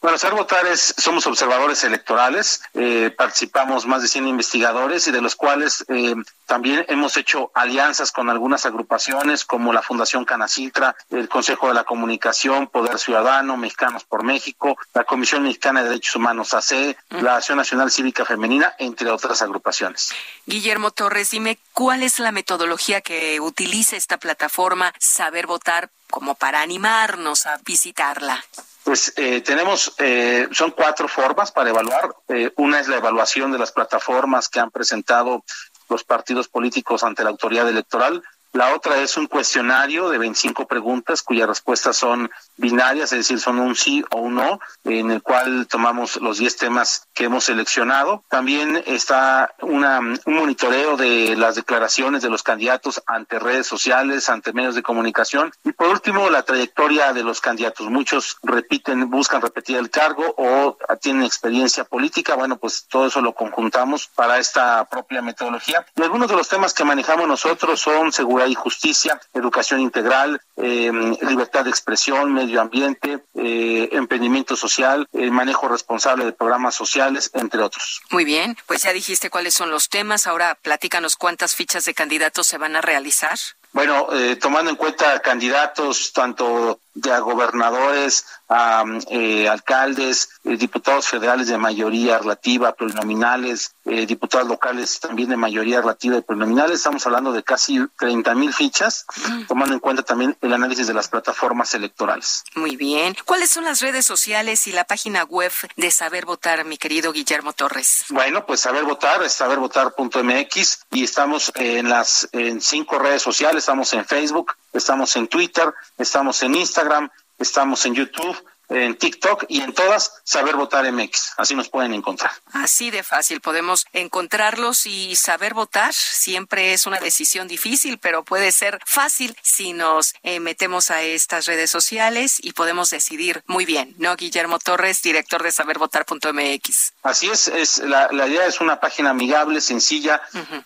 [0.00, 5.20] Bueno, Ser Votar es, somos observadores electorales, eh, participamos más de 100 investigadores y de
[5.20, 6.14] los cuales eh,
[6.46, 11.82] también hemos hecho alianzas con algunas agrupaciones como la Fundación Canacitra, el Consejo de la
[11.82, 17.58] Comunicación, Poder Ciudadano, Mexicanos por México, la Comisión Mexicana de Derechos Humanos AC, la Acción
[17.58, 20.10] Nacional Cívica Femenina, entre otras agrupaciones.
[20.46, 26.62] Guillermo Torres, dime cuál es la metodología que utiliza esta plataforma Saber Votar como para
[26.62, 28.44] animarnos a visitarla.
[28.88, 32.08] Pues eh, tenemos, eh, son cuatro formas para evaluar.
[32.26, 35.44] Eh, una es la evaluación de las plataformas que han presentado
[35.90, 38.22] los partidos políticos ante la autoridad electoral.
[38.54, 43.58] La otra es un cuestionario de 25 preguntas cuyas respuestas son binarias, es decir, son
[43.58, 48.24] un sí o un no, en el cual tomamos los 10 temas que hemos seleccionado.
[48.28, 54.52] También está una, un monitoreo de las declaraciones de los candidatos ante redes sociales, ante
[54.52, 55.52] medios de comunicación.
[55.64, 57.88] Y por último, la trayectoria de los candidatos.
[57.88, 62.34] Muchos repiten, buscan repetir el cargo o tienen experiencia política.
[62.34, 65.86] Bueno, pues todo eso lo conjuntamos para esta propia metodología.
[65.96, 70.90] Y algunos de los temas que manejamos nosotros son seguridad y justicia, educación integral, eh,
[71.22, 77.62] libertad de expresión, medio ambiente, eh, emprendimiento social, el manejo responsable de programas sociales, entre
[77.62, 78.00] otros.
[78.10, 80.26] Muy bien, pues ya dijiste cuáles son los temas.
[80.26, 83.38] Ahora platícanos cuántas fichas de candidatos se van a realizar.
[83.72, 91.06] Bueno, eh, tomando en cuenta candidatos tanto de a gobernadores, a eh, alcaldes, eh, diputados
[91.06, 96.76] federales de mayoría relativa, plurinominales, diputados locales también de mayoría relativa y plurinominales.
[96.76, 99.06] Estamos hablando de casi 30 mil fichas,
[99.46, 102.42] tomando en cuenta también el análisis de las plataformas electorales.
[102.54, 103.16] Muy bien.
[103.24, 107.54] ¿Cuáles son las redes sociales y la página web de Saber Votar, mi querido Guillermo
[107.54, 108.04] Torres?
[108.10, 113.92] Bueno, pues Saber Votar es sabervotar.mx y estamos en las en cinco redes sociales estamos
[113.92, 119.72] en Facebook, estamos en Twitter, estamos en Instagram, estamos en YouTube en TikTok y en
[119.72, 121.34] todas Saber Votar MX.
[121.36, 122.32] Así nos pueden encontrar.
[122.52, 125.92] Así de fácil podemos encontrarlos y saber votar.
[125.92, 131.46] Siempre es una decisión difícil, pero puede ser fácil si nos eh, metemos a estas
[131.46, 133.94] redes sociales y podemos decidir muy bien.
[133.98, 136.92] ¿No, Guillermo Torres, director de sabervotar.mx?
[137.02, 140.20] Así es, es la, idea es una página amigable, sencilla,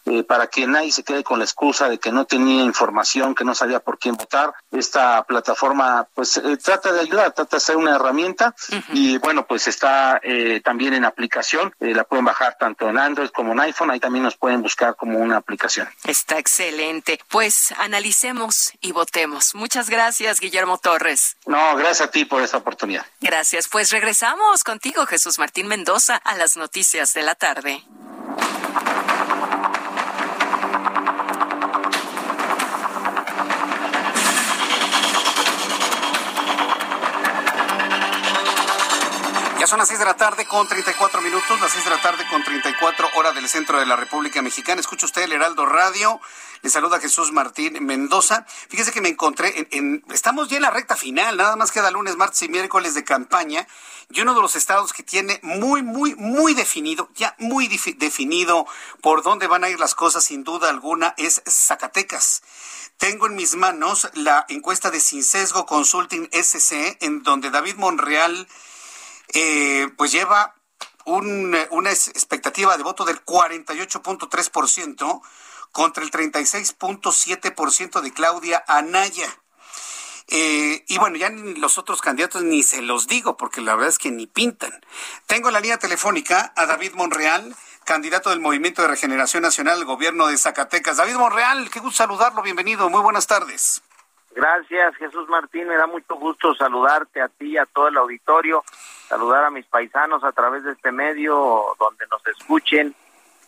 [0.07, 3.45] eh, para que nadie se quede con la excusa de que no tenía información, que
[3.45, 4.53] no sabía por quién votar.
[4.71, 8.55] Esta plataforma, pues, eh, trata de ayudar, trata de ser una herramienta
[8.93, 13.31] y bueno, pues está eh, también en aplicación, eh, la pueden bajar tanto en Android
[13.31, 15.89] como en iPhone, ahí también nos pueden buscar como una aplicación.
[16.05, 17.19] Está excelente.
[17.29, 19.55] Pues analicemos y votemos.
[19.55, 21.37] Muchas gracias, Guillermo Torres.
[21.47, 23.07] No, gracias a ti por esta oportunidad.
[23.21, 23.69] Gracias.
[23.69, 27.83] Pues regresamos contigo, Jesús Martín Mendoza, a las noticias de la tarde.
[39.73, 42.45] Son las 6 de la tarde con 34 minutos, las 6 de la tarde con
[42.45, 44.79] 34 horas del centro de la República Mexicana.
[44.79, 46.21] Escucha usted el Heraldo Radio.
[46.61, 48.45] Le saluda Jesús Martín Mendoza.
[48.69, 52.17] Fíjese que me encontré en, estamos ya en la recta final, nada más queda lunes,
[52.17, 53.67] martes y miércoles de campaña.
[54.11, 58.67] Y uno de los estados que tiene muy, muy, muy definido, ya muy definido
[59.01, 62.43] por dónde van a ir las cosas, sin duda alguna, es Zacatecas.
[62.99, 68.47] Tengo en mis manos la encuesta de Sin Sesgo Consulting SC, en donde David Monreal
[69.35, 70.55] eh, pues lleva
[71.05, 75.21] una expectativa de voto del 48.3%
[75.73, 79.29] contra el 36.7% de Claudia Anaya.
[80.29, 83.99] Eh, y bueno, ya los otros candidatos ni se los digo, porque la verdad es
[83.99, 84.73] que ni pintan.
[85.27, 89.85] Tengo en la línea telefónica a David Monreal, candidato del Movimiento de Regeneración Nacional al
[89.85, 90.99] gobierno de Zacatecas.
[90.99, 93.83] David Monreal, qué gusto saludarlo, bienvenido, muy buenas tardes.
[94.35, 95.69] Gracias, Jesús Martín.
[95.69, 98.65] Me da mucho gusto saludarte a ti, a todo el auditorio,
[99.13, 102.95] saludar a mis paisanos a través de este medio donde nos escuchen.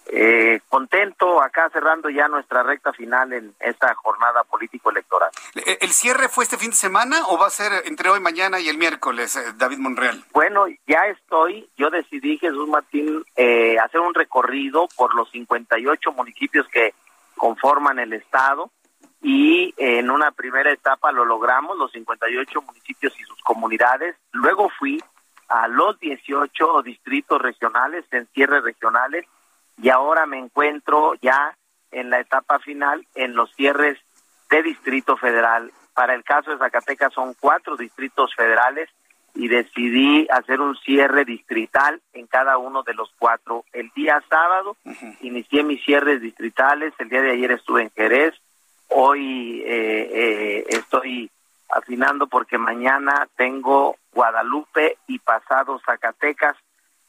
[0.07, 5.31] Eh, contento acá cerrando ya nuestra recta final en esta jornada político-electoral.
[5.55, 8.69] ¿El cierre fue este fin de semana o va a ser entre hoy, mañana y
[8.69, 10.23] el miércoles, eh, David Monreal?
[10.35, 16.69] Bueno, ya estoy, yo decidí, Jesús Martín, eh, hacer un recorrido por los 58 municipios
[16.69, 16.93] que
[17.37, 18.71] conforman el Estado
[19.23, 24.15] y en una primera etapa lo logramos, los 58 municipios y sus comunidades.
[24.33, 25.03] Luego fui
[25.49, 29.25] a los 18 distritos regionales, en cierres regionales,
[29.81, 31.57] y ahora me encuentro ya
[31.91, 33.99] en la etapa final en los cierres
[34.51, 35.73] de distrito federal.
[35.95, 38.89] Para el caso de Zacatecas son cuatro distritos federales
[39.35, 43.65] y decidí hacer un cierre distrital en cada uno de los cuatro.
[43.73, 44.77] El día sábado
[45.21, 48.35] inicié mis cierres distritales, el día de ayer estuve en Jerez,
[48.89, 51.31] Hoy eh, eh, estoy
[51.71, 56.57] afinando porque mañana tengo Guadalupe y pasado Zacatecas,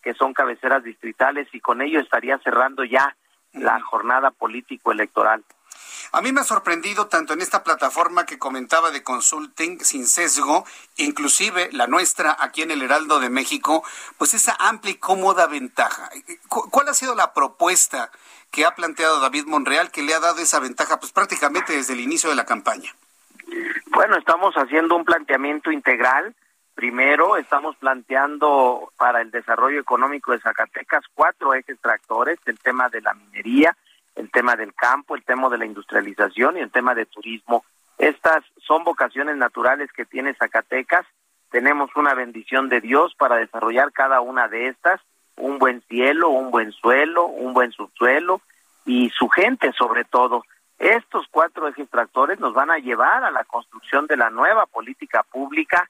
[0.01, 3.15] que son cabeceras distritales, y con ello estaría cerrando ya
[3.53, 5.43] la jornada político-electoral.
[6.11, 10.65] A mí me ha sorprendido tanto en esta plataforma que comentaba de consulting sin sesgo,
[10.97, 13.83] inclusive la nuestra aquí en el Heraldo de México,
[14.17, 16.09] pues esa amplia y cómoda ventaja.
[16.47, 18.11] ¿Cuál ha sido la propuesta
[18.51, 21.99] que ha planteado David Monreal que le ha dado esa ventaja pues prácticamente desde el
[21.99, 22.95] inicio de la campaña?
[23.95, 26.35] Bueno, estamos haciendo un planteamiento integral.
[26.73, 32.99] Primero, estamos planteando para el desarrollo económico de Zacatecas cuatro ejes tractores, el tema de
[32.99, 33.73] la minería,
[34.15, 37.63] el tema del campo, el tema de la industrialización y el tema de turismo.
[37.97, 41.05] Estas son vocaciones naturales que tiene Zacatecas.
[41.49, 44.99] Tenemos una bendición de Dios para desarrollar cada una de estas,
[45.37, 48.41] un buen cielo, un buen suelo, un buen subsuelo
[48.85, 50.43] y su gente sobre todo.
[50.77, 55.23] Estos cuatro ejes tractores nos van a llevar a la construcción de la nueva política
[55.23, 55.89] pública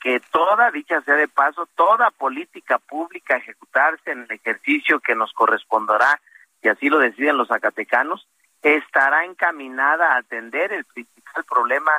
[0.00, 5.32] que toda, dicha sea de paso, toda política pública ejecutarse en el ejercicio que nos
[5.32, 6.20] corresponderá
[6.62, 8.28] y así lo deciden los zacatecanos,
[8.62, 11.92] estará encaminada a atender el principal problema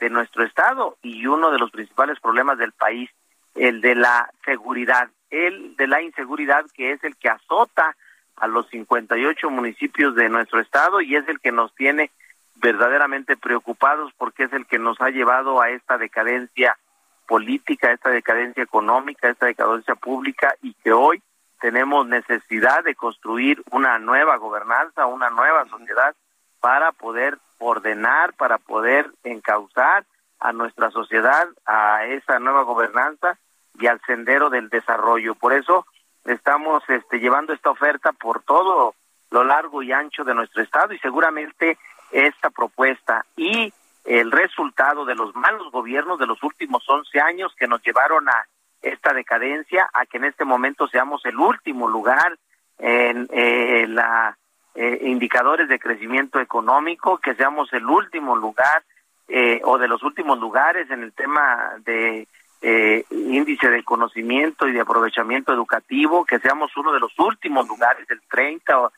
[0.00, 3.10] de nuestro Estado y uno de los principales problemas del país,
[3.54, 7.96] el de la seguridad, el de la inseguridad que es el que azota
[8.36, 12.10] a los 58 municipios de nuestro Estado y es el que nos tiene
[12.56, 16.78] verdaderamente preocupados porque es el que nos ha llevado a esta decadencia
[17.26, 21.22] política, a esta decadencia económica, a esta decadencia pública y que hoy
[21.60, 26.14] tenemos necesidad de construir una nueva gobernanza, una nueva sociedad
[26.60, 30.04] para poder ordenar, para poder encauzar
[30.40, 33.38] a nuestra sociedad a esa nueva gobernanza
[33.78, 35.36] y al sendero del desarrollo.
[35.36, 35.86] Por eso
[36.24, 38.94] estamos este, llevando esta oferta por todo
[39.30, 41.78] lo largo y ancho de nuestro estado y seguramente
[42.10, 43.72] esta propuesta y
[44.04, 48.46] el resultado de los malos gobiernos de los últimos 11 años que nos llevaron a
[48.82, 52.36] esta decadencia, a que en este momento seamos el último lugar
[52.78, 54.36] en eh, la
[54.74, 58.82] eh, indicadores de crecimiento económico, que seamos el último lugar
[59.28, 62.26] eh, o de los últimos lugares en el tema de
[62.62, 68.06] eh, índice de conocimiento y de aprovechamiento educativo, que seamos uno de los últimos lugares,
[68.06, 68.92] del 30 o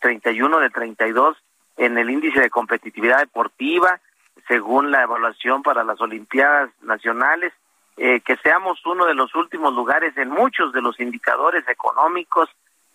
[0.00, 1.36] 31 de 32
[1.76, 4.00] en el índice de competitividad deportiva,
[4.48, 7.52] según la evaluación para las Olimpiadas Nacionales,
[7.96, 12.48] eh, que seamos uno de los últimos lugares en muchos de los indicadores económicos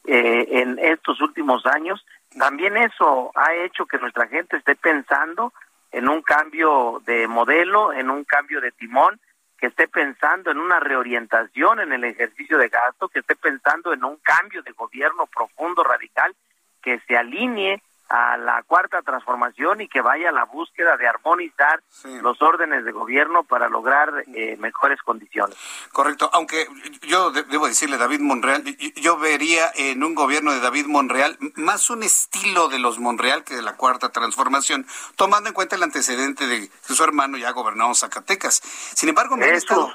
[0.06, 2.04] eh, en estos últimos años.
[2.38, 5.54] También eso ha hecho que nuestra gente esté pensando
[5.92, 9.20] en un cambio de modelo, en un cambio de timón,
[9.66, 14.04] que esté pensando en una reorientación en el ejercicio de gasto, que esté pensando en
[14.04, 16.36] un cambio de gobierno profundo, radical,
[16.84, 21.82] que se alinee a la cuarta transformación y que vaya a la búsqueda de armonizar
[22.22, 25.58] los órdenes de gobierno para lograr eh, mejores condiciones.
[25.92, 26.68] Correcto, aunque
[27.02, 28.64] yo debo decirle, David Monreal,
[28.96, 33.56] yo vería en un gobierno de David Monreal más un estilo de los Monreal que
[33.56, 34.86] de la cuarta transformación,
[35.16, 38.62] tomando en cuenta el antecedente de que su hermano ya gobernado Zacatecas.
[38.96, 39.92] Sin embargo, me estado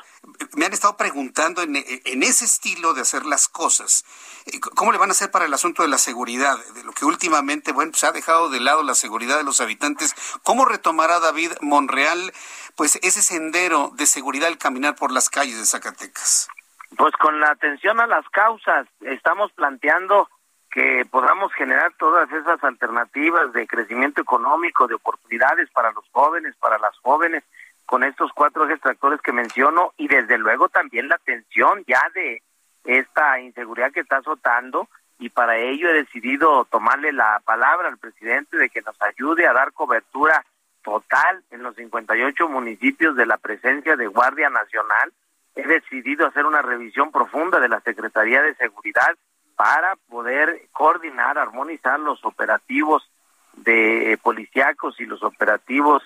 [0.57, 4.05] me han estado preguntando en, ese estilo de hacer las cosas,
[4.47, 6.59] eh, ¿cómo le van a hacer para el asunto de la seguridad?
[6.75, 10.15] De lo que últimamente, bueno, se ha dejado de lado la seguridad de los habitantes.
[10.43, 12.33] ¿Cómo retomará David Monreal,
[12.77, 16.49] pues, ese sendero de seguridad al caminar por las calles de Zacatecas?
[16.97, 20.29] Pues con la atención a las causas, estamos planteando
[20.73, 26.79] que podamos generar todas esas alternativas de crecimiento económico, de oportunidades para los jóvenes, para
[26.79, 27.43] las jóvenes,
[27.91, 32.41] con estos cuatro ejes tractores que menciono y desde luego también la atención ya de
[32.85, 34.89] esta inseguridad que está azotando
[35.19, 39.53] y para ello he decidido tomarle la palabra al presidente de que nos ayude a
[39.53, 40.47] dar cobertura
[40.85, 45.13] total en los 58 municipios de la presencia de Guardia Nacional.
[45.57, 49.17] He decidido hacer una revisión profunda de la Secretaría de Seguridad
[49.57, 53.11] para poder coordinar, armonizar los operativos
[53.57, 56.05] de policíacos y los operativos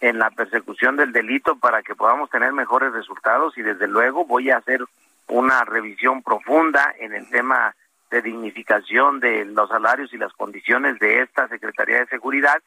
[0.00, 4.50] en la persecución del delito para que podamos tener mejores resultados y desde luego voy
[4.50, 4.84] a hacer
[5.28, 7.74] una revisión profunda en el tema
[8.10, 12.62] de dignificación de los salarios y las condiciones de esta Secretaría de Seguridad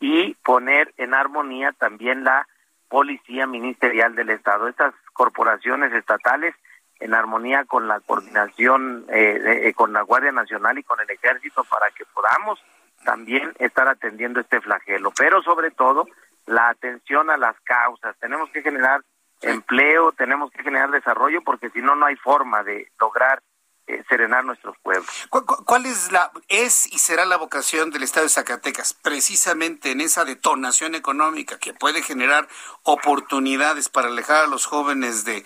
[0.00, 2.46] y poner en armonía también la
[2.88, 4.68] Policía Ministerial del Estado.
[4.68, 6.54] Estas corporaciones estatales
[7.00, 11.64] en armonía con la coordinación eh, eh, con la Guardia Nacional y con el Ejército
[11.64, 12.62] para que podamos
[13.04, 16.06] también estar atendiendo este flagelo, pero sobre todo
[16.46, 18.16] la atención a las causas.
[18.20, 19.02] Tenemos que generar
[19.40, 23.42] empleo, tenemos que generar desarrollo, porque si no, no hay forma de lograr
[23.86, 25.28] eh, serenar nuestros pueblos.
[25.28, 28.94] ¿Cuál, es la es y será la vocación del Estado de Zacatecas?
[28.94, 32.48] Precisamente en esa detonación económica que puede generar
[32.82, 35.44] oportunidades para alejar a los jóvenes de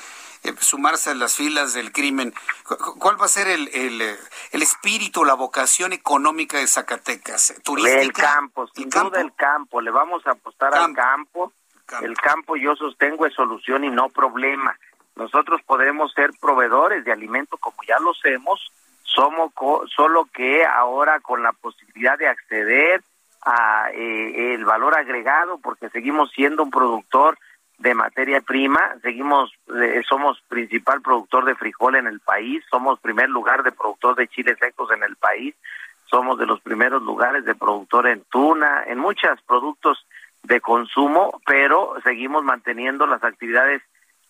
[0.60, 2.34] sumarse a las filas del crimen.
[2.98, 4.16] ¿Cuál va a ser el, el, eh,
[4.52, 7.54] el espíritu, la vocación económica de Zacatecas?
[7.62, 8.00] ¿Turística?
[8.00, 9.80] El campo, sin duda el campo.
[9.80, 11.52] Le vamos a apostar al campo.
[12.02, 14.78] El campo yo sostengo es solución y no problema.
[15.16, 18.70] Nosotros podemos ser proveedores de alimento como ya lo hacemos,
[19.02, 19.52] somos
[19.94, 23.02] solo que ahora con la posibilidad de acceder
[23.42, 27.38] a eh, el valor agregado porque seguimos siendo un productor
[27.78, 33.30] de materia prima, seguimos eh, somos principal productor de frijol en el país, somos primer
[33.30, 35.54] lugar de productor de chiles secos en el país,
[36.06, 40.04] somos de los primeros lugares de productor en tuna, en muchos productos
[40.42, 43.80] de consumo, pero seguimos manteniendo las actividades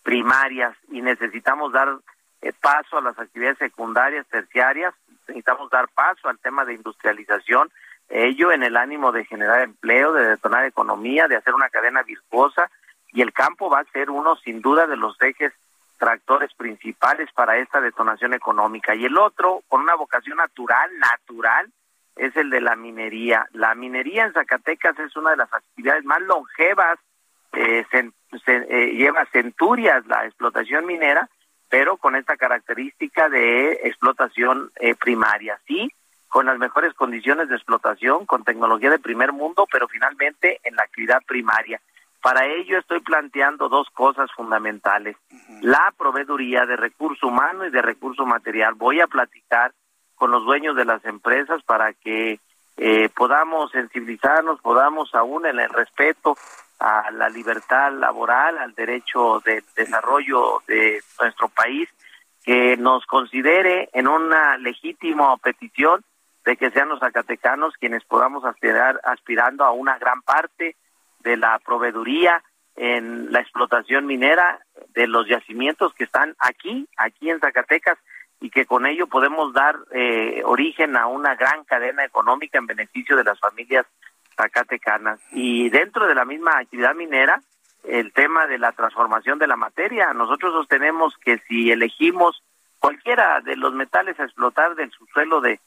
[0.03, 1.97] primarias y necesitamos dar
[2.41, 4.93] eh, paso a las actividades secundarias, terciarias,
[5.27, 7.71] necesitamos dar paso al tema de industrialización,
[8.09, 12.69] ello en el ánimo de generar empleo, de detonar economía, de hacer una cadena virtuosa
[13.11, 15.53] y el campo va a ser uno sin duda de los ejes
[15.97, 21.71] tractores principales para esta detonación económica y el otro con una vocación natural, natural,
[22.15, 23.47] es el de la minería.
[23.51, 26.99] La minería en Zacatecas es una de las actividades más longevas
[27.51, 28.11] eh, se,
[28.45, 31.29] eh, lleva centurias la explotación minera,
[31.67, 35.59] pero con esta característica de explotación eh, primaria.
[35.67, 35.91] Sí,
[36.27, 40.83] con las mejores condiciones de explotación, con tecnología de primer mundo, pero finalmente en la
[40.83, 41.81] actividad primaria.
[42.21, 45.15] Para ello estoy planteando dos cosas fundamentales.
[45.61, 48.73] La proveeduría de recurso humano y de recurso material.
[48.73, 49.73] Voy a platicar
[50.15, 52.39] con los dueños de las empresas para que
[52.75, 56.35] eh, podamos sensibilizarnos, podamos aún en el respeto
[56.79, 61.89] a la libertad laboral, al derecho de desarrollo de nuestro país,
[62.43, 66.03] que nos considere en una legítima petición
[66.45, 70.75] de que sean los zacatecanos quienes podamos aspirar aspirando a una gran parte
[71.19, 72.43] de la proveeduría
[72.75, 74.59] en la explotación minera
[74.93, 77.97] de los yacimientos que están aquí, aquí en Zacatecas,
[78.41, 83.17] y que con ello podemos dar eh, origen a una gran cadena económica en beneficio
[83.17, 83.85] de las familias
[84.35, 85.19] zacatecanas.
[85.31, 87.41] Y dentro de la misma actividad minera,
[87.83, 90.13] el tema de la transformación de la materia.
[90.13, 92.43] Nosotros sostenemos que si elegimos
[92.79, 95.59] cualquiera de los metales a explotar del subsuelo de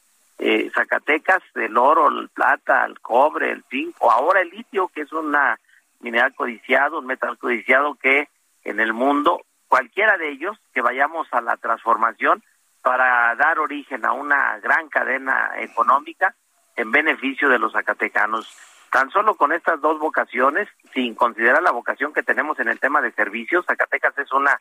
[0.45, 5.01] eh, Zacatecas, el oro, el plata, el cobre, el zinc, o ahora el litio, que
[5.01, 5.57] es una
[6.01, 8.27] mineral codiciado, un metal codiciado que
[8.65, 12.43] en el mundo, cualquiera de ellos, que vayamos a la transformación
[12.81, 16.35] para dar origen a una gran cadena económica
[16.75, 18.45] en beneficio de los zacatecanos.
[18.91, 22.99] Tan solo con estas dos vocaciones, sin considerar la vocación que tenemos en el tema
[22.99, 24.59] de servicios, Zacatecas es una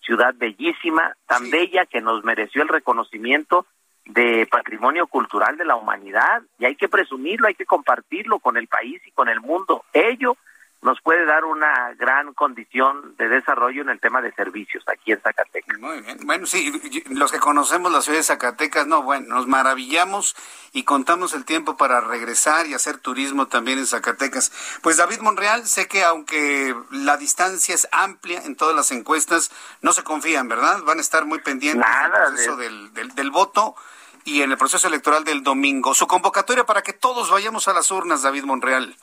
[0.00, 3.66] ciudad bellísima, tan bella que nos mereció el reconocimiento
[4.06, 8.68] de patrimonio cultural de la humanidad y hay que presumirlo, hay que compartirlo con el
[8.68, 9.84] país y con el mundo.
[9.92, 10.36] Ello
[10.84, 15.20] nos puede dar una gran condición de desarrollo en el tema de servicios aquí en
[15.22, 15.78] Zacatecas.
[15.78, 16.18] Muy bien.
[16.24, 20.36] Bueno, sí, los que conocemos la ciudad de Zacatecas, no, bueno, nos maravillamos
[20.74, 24.52] y contamos el tiempo para regresar y hacer turismo también en Zacatecas.
[24.82, 29.50] Pues David Monreal, sé que aunque la distancia es amplia en todas las encuestas,
[29.80, 30.82] no se confían, ¿verdad?
[30.82, 33.74] Van a estar muy pendientes del proceso del, del voto
[34.24, 35.94] y en el proceso electoral del domingo.
[35.94, 38.96] Su convocatoria para que todos vayamos a las urnas, David Monreal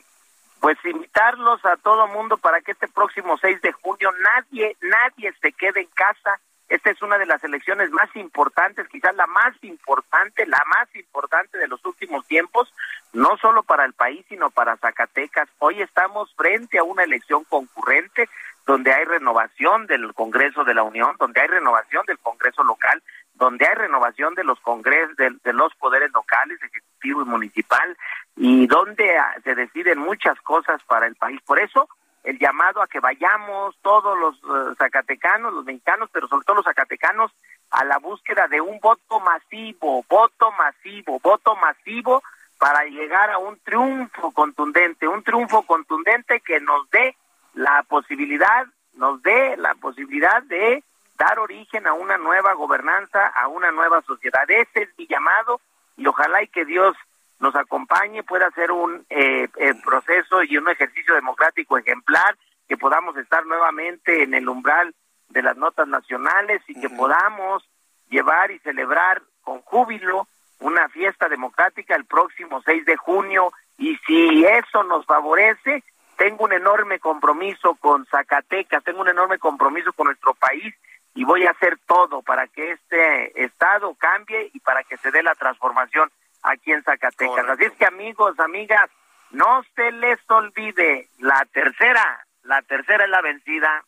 [0.62, 5.52] pues invitarlos a todo mundo para que este próximo 6 de junio nadie, nadie se
[5.52, 6.38] quede en casa.
[6.68, 11.58] Esta es una de las elecciones más importantes, quizás la más importante, la más importante
[11.58, 12.72] de los últimos tiempos,
[13.12, 15.48] no solo para el país, sino para Zacatecas.
[15.58, 18.28] Hoy estamos frente a una elección concurrente
[18.64, 23.02] donde hay renovación del Congreso de la Unión, donde hay renovación del Congreso local,
[23.34, 27.96] donde hay renovación de los congresos, de, los poderes locales, ejecutivo y municipal,
[28.36, 31.40] y donde ah, se deciden muchas cosas para el país.
[31.42, 31.88] Por eso,
[32.24, 36.64] el llamado a que vayamos todos los eh, zacatecanos, los mexicanos, pero sobre todo los
[36.64, 37.32] zacatecanos,
[37.70, 42.22] a la búsqueda de un voto masivo, voto masivo, voto masivo
[42.58, 47.16] para llegar a un triunfo contundente, un triunfo contundente que nos dé
[47.54, 50.84] la posibilidad, nos dé la posibilidad de
[51.22, 54.42] dar origen a una nueva gobernanza, a una nueva sociedad.
[54.50, 55.60] Ese es mi llamado
[55.96, 56.96] y ojalá y que Dios
[57.38, 62.36] nos acompañe, pueda ser un eh, eh, proceso y un ejercicio democrático ejemplar,
[62.68, 64.94] que podamos estar nuevamente en el umbral
[65.28, 67.62] de las notas nacionales y que podamos
[68.10, 70.26] llevar y celebrar con júbilo
[70.58, 75.84] una fiesta democrática el próximo 6 de junio y si eso nos favorece,
[76.16, 80.74] tengo un enorme compromiso con Zacatecas, tengo un enorme compromiso con nuestro país
[81.22, 85.22] y voy a hacer todo para que este estado cambie y para que se dé
[85.22, 86.10] la transformación
[86.42, 87.48] aquí en Zacatecas.
[87.48, 88.90] Así es que amigos, amigas,
[89.30, 93.84] no se les olvide la tercera, la tercera es la vencida.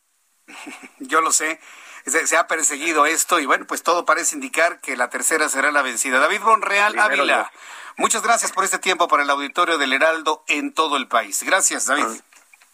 [0.99, 1.59] Yo lo sé,
[2.05, 5.81] se, ha perseguido esto y bueno, pues todo parece indicar que la tercera será la
[5.81, 6.19] vencida.
[6.19, 7.51] David Bonreal Ávila,
[7.97, 11.43] muchas gracias por este tiempo para el auditorio del Heraldo en todo el país.
[11.43, 12.21] Gracias, David.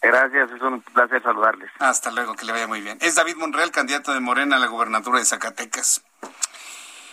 [0.02, 1.70] Gracias, es un placer saludarles.
[1.78, 2.98] Hasta luego, que le vaya muy bien.
[3.00, 6.02] Es David Monreal, candidato de Morena a la gubernatura de Zacatecas.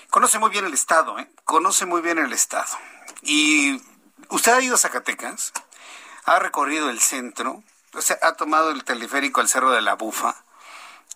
[0.10, 1.30] Conoce muy bien el Estado, ¿eh?
[1.46, 2.76] Conoce muy bien el Estado.
[3.22, 3.80] Y
[4.30, 5.54] usted ha ido a Zacatecas,
[6.26, 7.64] ha recorrido el centro,
[7.94, 10.36] o sea, ha tomado el teleférico al Cerro de la Bufa,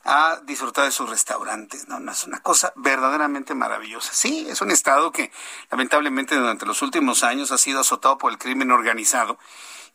[0.03, 1.87] ha disfrutado de sus restaurantes.
[1.87, 4.13] No, no, es una cosa verdaderamente maravillosa.
[4.13, 5.31] Sí, es un Estado que
[5.71, 9.39] lamentablemente durante los últimos años ha sido azotado por el crimen organizado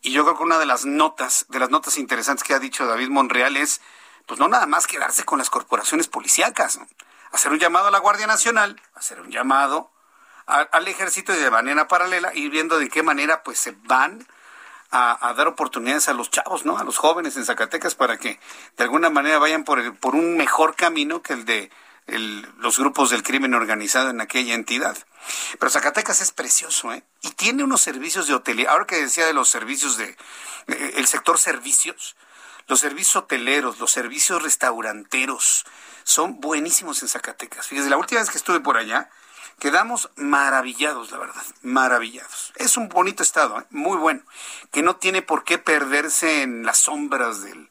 [0.03, 2.87] y yo creo que una de las notas, de las notas interesantes que ha dicho
[2.87, 3.81] David Monreal es,
[4.27, 6.79] pues no nada más quedarse con las corporaciones policíacas,
[7.33, 9.91] hacer un llamado a la Guardia Nacional, hacer un llamado
[10.47, 14.27] al ejército y de manera paralela ir viendo de qué manera pues se van
[14.91, 16.79] a, dar oportunidades a los chavos, ¿no?
[16.79, 18.41] A los jóvenes en Zacatecas para que
[18.79, 21.71] de alguna manera vayan por, por un mejor camino que el de
[22.59, 24.97] los grupos del crimen organizado en aquella entidad.
[25.59, 27.05] Pero Zacatecas es precioso, ¿eh?
[27.23, 28.71] Y tiene unos servicios de hotelería.
[28.71, 30.17] Ahora que decía de los servicios de,
[30.69, 32.17] eh, el sector servicios,
[32.67, 35.67] los servicios hoteleros, los servicios restauranteros,
[36.05, 37.67] son buenísimos en Zacatecas.
[37.67, 39.11] Fíjese, la última vez que estuve por allá,
[39.59, 42.53] Quedamos maravillados, la verdad, maravillados.
[42.55, 43.65] Es un bonito estado, ¿eh?
[43.71, 44.23] muy bueno,
[44.71, 47.69] que no tiene por qué perderse en las sombras del,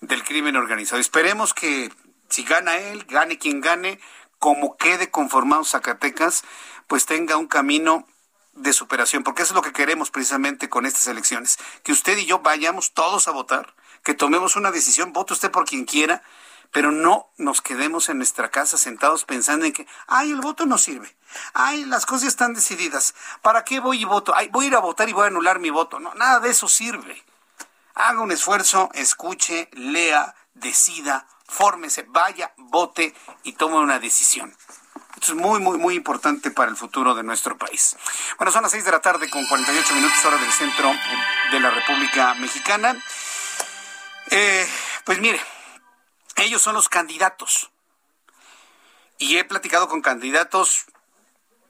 [0.00, 1.00] del crimen organizado.
[1.00, 1.92] Esperemos que
[2.28, 4.00] si gana él, gane quien gane,
[4.38, 6.44] como quede conformado Zacatecas,
[6.86, 8.06] pues tenga un camino
[8.52, 12.26] de superación, porque eso es lo que queremos precisamente con estas elecciones, que usted y
[12.26, 16.22] yo vayamos todos a votar, que tomemos una decisión, vote usted por quien quiera,
[16.70, 20.76] pero no nos quedemos en nuestra casa sentados pensando en que, ay, el voto no
[20.76, 21.16] sirve,
[21.54, 24.34] ay, las cosas están decididas, ¿para qué voy y voto?
[24.34, 25.98] Ay, voy a ir a votar y voy a anular mi voto.
[26.00, 27.24] No, nada de eso sirve.
[27.94, 34.54] Haga un esfuerzo, escuche, lea, decida, fórmese, vaya, vote y tome una decisión.
[35.14, 37.96] Esto es muy, muy, muy importante para el futuro de nuestro país.
[38.36, 40.92] Bueno, son las 6 de la tarde con 48 minutos hora del centro
[41.50, 43.02] de la República Mexicana.
[44.30, 44.68] Eh,
[45.04, 45.40] pues mire,
[46.36, 47.70] ellos son los candidatos.
[49.18, 50.84] Y he platicado con candidatos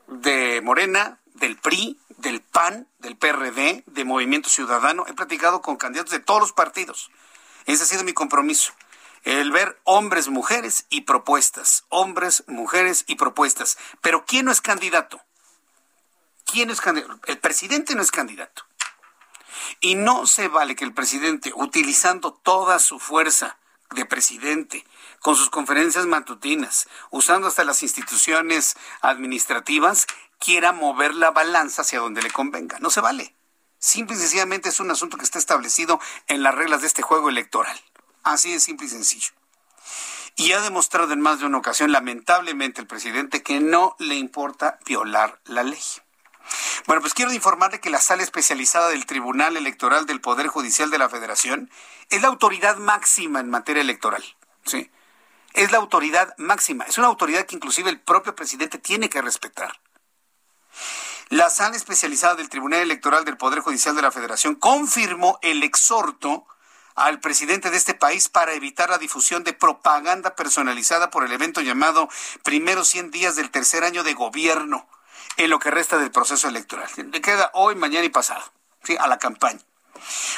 [0.08, 5.06] de Morena, del PRI, del PAN, del PRD, de Movimiento Ciudadano.
[5.06, 7.10] He platicado con candidatos de todos los partidos.
[7.64, 8.74] Ese ha sido mi compromiso
[9.24, 13.78] el ver hombres, mujeres y propuestas, hombres, mujeres y propuestas.
[14.00, 15.20] Pero ¿quién no es candidato?
[16.44, 17.20] ¿Quién es candidato?
[17.26, 18.64] El presidente no es candidato.
[19.80, 23.58] Y no se vale que el presidente, utilizando toda su fuerza
[23.90, 24.86] de presidente,
[25.20, 30.06] con sus conferencias matutinas, usando hasta las instituciones administrativas,
[30.38, 32.78] quiera mover la balanza hacia donde le convenga.
[32.80, 33.34] No se vale.
[33.78, 37.28] Simple y sencillamente es un asunto que está establecido en las reglas de este juego
[37.28, 37.78] electoral.
[38.22, 39.32] Así de simple y sencillo.
[40.36, 44.78] Y ha demostrado en más de una ocasión, lamentablemente, el presidente que no le importa
[44.86, 45.82] violar la ley.
[46.86, 50.98] Bueno, pues quiero informarle que la sala especializada del Tribunal Electoral del Poder Judicial de
[50.98, 51.70] la Federación
[52.08, 54.24] es la autoridad máxima en materia electoral.
[54.64, 54.90] ¿sí?
[55.54, 56.84] Es la autoridad máxima.
[56.84, 59.80] Es una autoridad que inclusive el propio presidente tiene que respetar.
[61.30, 66.46] La sala especializada del Tribunal Electoral del Poder Judicial de la Federación confirmó el exhorto
[66.99, 71.61] al presidente de este país para evitar la difusión de propaganda personalizada por el evento
[71.61, 72.09] llamado
[72.42, 74.88] Primeros 100 días del tercer año de gobierno
[75.36, 76.88] en lo que resta del proceso electoral.
[76.96, 78.42] Le queda hoy, mañana y pasado,
[78.82, 78.96] ¿sí?
[78.99, 79.61] a la campaña.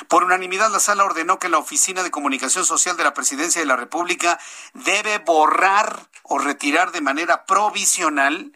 [0.08, 3.66] Por unanimidad, la sala ordenó que la Oficina de Comunicación Social de la Presidencia de
[3.66, 4.38] la República
[4.74, 8.52] debe borrar o retirar de manera provisional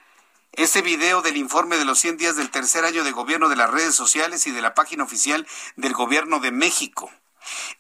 [0.53, 3.71] ese video del informe de los 100 días del tercer año de gobierno de las
[3.71, 5.47] redes sociales y de la página oficial
[5.77, 7.11] del Gobierno de México.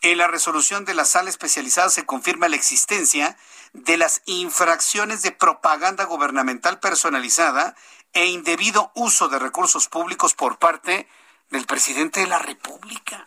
[0.01, 3.37] En la resolución de la sala especializada se confirma la existencia
[3.73, 7.75] de las infracciones de propaganda gubernamental personalizada
[8.12, 11.09] e indebido uso de recursos públicos por parte
[11.51, 13.27] del presidente de la República.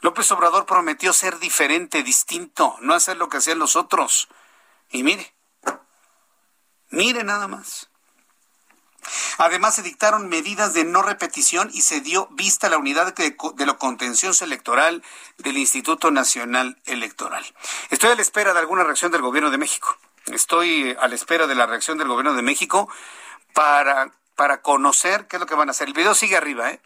[0.00, 4.28] López Obrador prometió ser diferente, distinto, no hacer lo que hacían los otros.
[4.90, 5.34] Y mire,
[6.90, 7.90] mire nada más.
[9.38, 13.36] Además, se dictaron medidas de no repetición y se dio vista a la unidad de,
[13.54, 15.02] de lo contencioso electoral
[15.38, 17.44] del Instituto Nacional Electoral.
[17.90, 19.96] Estoy a la espera de alguna reacción del Gobierno de México.
[20.26, 22.88] Estoy a la espera de la reacción del Gobierno de México
[23.52, 25.88] para, para conocer qué es lo que van a hacer.
[25.88, 26.80] El video sigue arriba, ¿eh?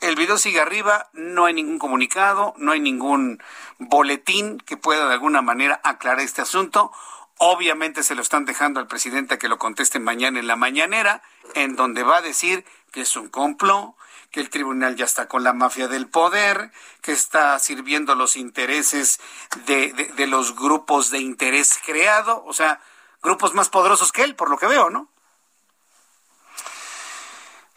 [0.00, 3.42] El video sigue arriba, no hay ningún comunicado, no hay ningún
[3.78, 6.92] boletín que pueda de alguna manera aclarar este asunto.
[7.38, 11.22] Obviamente se lo están dejando al presidente a que lo conteste mañana en la mañanera,
[11.54, 13.94] en donde va a decir que es un complot,
[14.30, 19.20] que el tribunal ya está con la mafia del poder, que está sirviendo los intereses
[19.66, 22.80] de, de, los grupos de interés creado, o sea,
[23.22, 25.08] grupos más poderosos que él, por lo que veo, ¿no?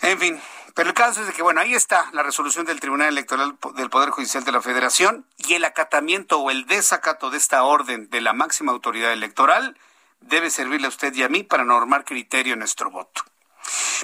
[0.01, 0.41] En fin,
[0.76, 3.89] pero el caso es de que, bueno, ahí está la resolución del Tribunal Electoral del
[3.89, 8.22] Poder Judicial de la Federación y el acatamiento o el desacato de esta orden de
[8.22, 9.78] la máxima autoridad electoral
[10.22, 13.24] debe servirle a usted y a mí para normar criterio en nuestro voto.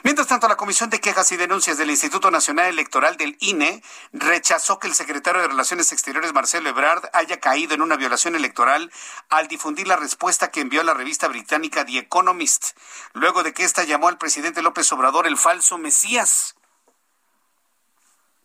[0.03, 3.81] Mientras tanto, la Comisión de Quejas y Denuncias del Instituto Nacional Electoral del INE
[4.13, 8.91] rechazó que el secretario de Relaciones Exteriores, Marcelo Ebrard, haya caído en una violación electoral
[9.29, 12.77] al difundir la respuesta que envió la revista británica The Economist,
[13.13, 16.56] luego de que ésta llamó al presidente López Obrador el falso Mesías.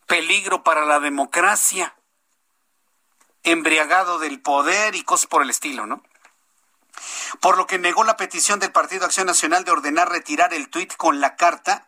[0.07, 1.95] Peligro para la democracia,
[3.43, 6.03] embriagado del poder y cosas por el estilo, ¿no?
[7.39, 10.95] por lo que negó la petición del Partido Acción Nacional de ordenar retirar el tuit
[10.95, 11.87] con la carta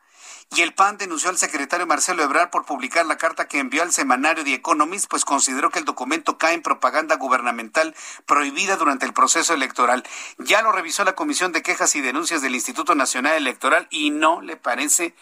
[0.56, 3.92] y el PAN denunció al secretario Marcelo Ebrard por publicar la carta que envió al
[3.92, 7.96] semanario The Economist, pues consideró que el documento cae en propaganda gubernamental
[8.26, 10.04] prohibida durante el proceso electoral.
[10.38, 14.42] Ya lo revisó la Comisión de Quejas y Denuncias del Instituto Nacional Electoral y no
[14.42, 15.16] le parece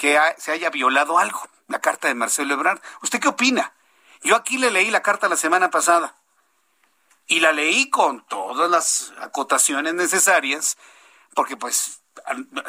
[0.00, 2.80] que se haya violado algo, la carta de Marcelo Ebrard.
[3.02, 3.74] ¿Usted qué opina?
[4.22, 6.16] Yo aquí le leí la carta la semana pasada
[7.26, 10.78] y la leí con todas las acotaciones necesarias
[11.34, 12.00] porque pues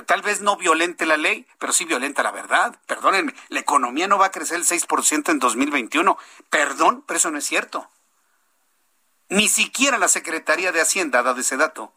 [0.08, 2.78] tal vez no violente la ley, pero sí violenta la verdad.
[2.86, 6.18] Perdónenme, la economía no va a crecer el 6% en 2021.
[6.50, 7.90] Perdón, pero eso no es cierto.
[9.30, 11.94] Ni siquiera la Secretaría de Hacienda ha dado ese dato.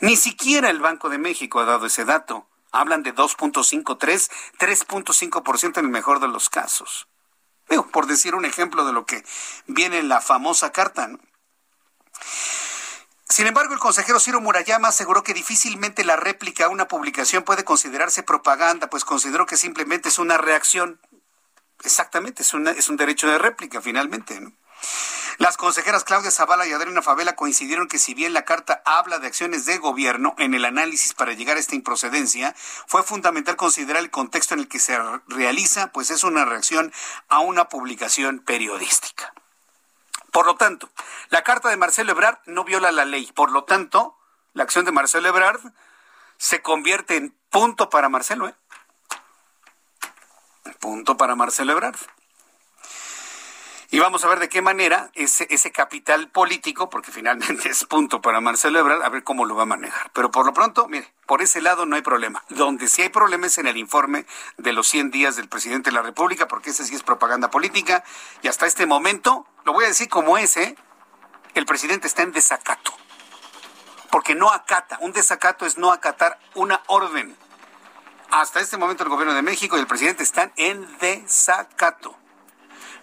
[0.00, 2.48] Ni siquiera el Banco de México ha dado ese dato.
[2.80, 7.08] Hablan de 2.53, 3.5% en el mejor de los casos.
[7.68, 9.24] Digo, por decir un ejemplo de lo que
[9.66, 11.10] viene en la famosa carta.
[13.28, 17.64] Sin embargo, el consejero Ciro Murayama aseguró que difícilmente la réplica a una publicación puede
[17.64, 21.00] considerarse propaganda, pues consideró que simplemente es una reacción.
[21.82, 24.40] Exactamente, es, es un derecho de réplica, finalmente.
[25.38, 29.26] Las consejeras Claudia Zavala y Adriana Favela coincidieron que si bien la carta habla de
[29.26, 32.54] acciones de gobierno en el análisis para llegar a esta improcedencia,
[32.86, 36.90] fue fundamental considerar el contexto en el que se realiza, pues es una reacción
[37.28, 39.34] a una publicación periodística.
[40.32, 40.88] Por lo tanto,
[41.28, 43.30] la carta de Marcelo Ebrard no viola la ley.
[43.32, 44.16] Por lo tanto,
[44.54, 45.60] la acción de Marcelo Ebrard
[46.38, 48.48] se convierte en punto para Marcelo.
[48.48, 48.54] ¿eh?
[50.80, 51.96] Punto para Marcelo Ebrard.
[53.90, 58.20] Y vamos a ver de qué manera ese, ese capital político, porque finalmente es punto
[58.20, 60.10] para Marcelo Ebrard, a ver cómo lo va a manejar.
[60.12, 62.44] Pero por lo pronto, mire, por ese lado no hay problema.
[62.48, 64.26] Donde sí hay problema es en el informe
[64.56, 68.02] de los 100 días del presidente de la República, porque ese sí es propaganda política.
[68.42, 70.76] Y hasta este momento, lo voy a decir como es, ¿eh?
[71.54, 72.92] El presidente está en desacato.
[74.10, 74.98] Porque no acata.
[75.00, 77.36] Un desacato es no acatar una orden.
[78.30, 82.16] Hasta este momento el gobierno de México y el presidente están en desacato.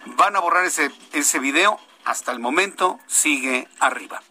[0.06, 1.78] Van a borrar ese, ese video.
[2.04, 4.22] Hasta el momento sigue arriba.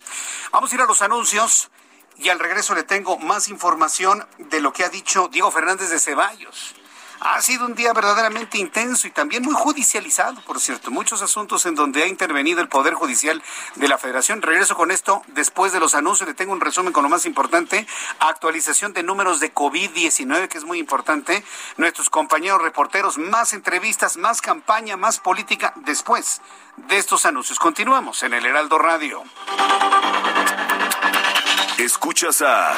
[0.51, 1.71] Vamos a ir a los anuncios
[2.17, 5.99] y al regreso le tengo más información de lo que ha dicho Diego Fernández de
[5.99, 6.75] Ceballos.
[7.25, 10.91] Ha sido un día verdaderamente intenso y también muy judicializado, por cierto.
[10.91, 13.41] Muchos asuntos en donde ha intervenido el Poder Judicial
[13.75, 14.41] de la Federación.
[14.41, 16.27] Regreso con esto después de los anuncios.
[16.27, 17.87] Le tengo un resumen con lo más importante.
[18.19, 21.45] Actualización de números de COVID-19, que es muy importante.
[21.77, 26.41] Nuestros compañeros reporteros, más entrevistas, más campaña, más política después
[26.75, 27.57] de estos anuncios.
[27.57, 29.23] Continuamos en el Heraldo Radio.
[31.77, 32.77] Escuchas a...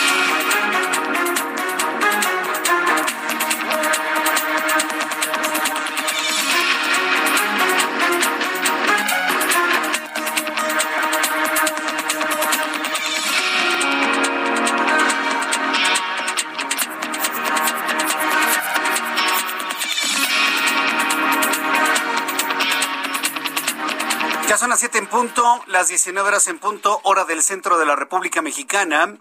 [25.67, 29.17] Las 19 horas en punto, hora del centro de la República Mexicana.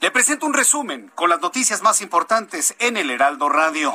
[0.00, 3.92] Le presento un resumen con las noticias más importantes en el Heraldo Radio.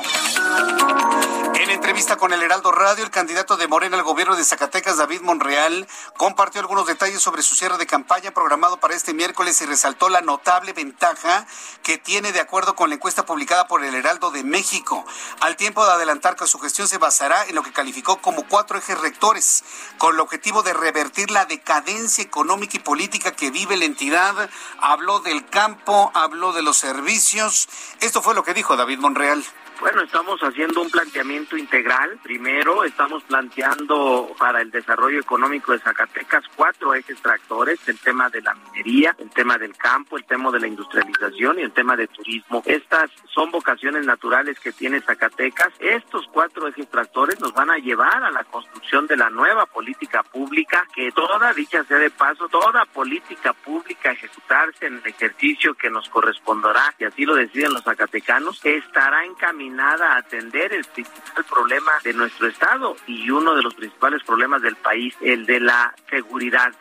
[1.60, 5.20] En entrevista con el Heraldo Radio, el candidato de Morena al gobierno de Zacatecas, David
[5.20, 5.86] Monreal,
[6.16, 10.22] compartió algunos detalles sobre su cierre de campaña programado para este miércoles y resaltó la
[10.22, 11.46] notable ventaja
[11.82, 15.04] que tiene de acuerdo con la encuesta publicada por el Heraldo de México,
[15.40, 18.78] al tiempo de adelantar que su gestión se basará en lo que calificó como cuatro
[18.78, 19.62] ejes rectores,
[19.98, 24.48] con el objetivo de revertir la decadencia económica y política que vive la entidad.
[24.80, 27.68] Habló del campo, habló de los servicios.
[28.00, 29.44] Esto fue lo que dijo David Monreal.
[29.80, 32.18] Bueno, estamos haciendo un planteamiento integral.
[32.22, 38.42] Primero, estamos planteando para el desarrollo económico de Zacatecas cuatro ejes tractores, el tema de
[38.42, 42.08] la minería, el tema del campo, el tema de la industrialización y el tema de
[42.08, 42.62] turismo.
[42.66, 45.72] Estas son vocaciones naturales que tiene Zacatecas.
[45.78, 50.22] Estos cuatro ejes tractores nos van a llevar a la construcción de la nueva política
[50.22, 55.88] pública, que toda, dicha sea de paso, toda política pública ejecutarse en el ejercicio que
[55.88, 61.92] nos corresponderá, y así lo deciden los zacatecanos, estará encaminada a atender el principal problema
[62.02, 66.72] de nuestro Estado y uno de los principales problemas del país, el de la seguridad.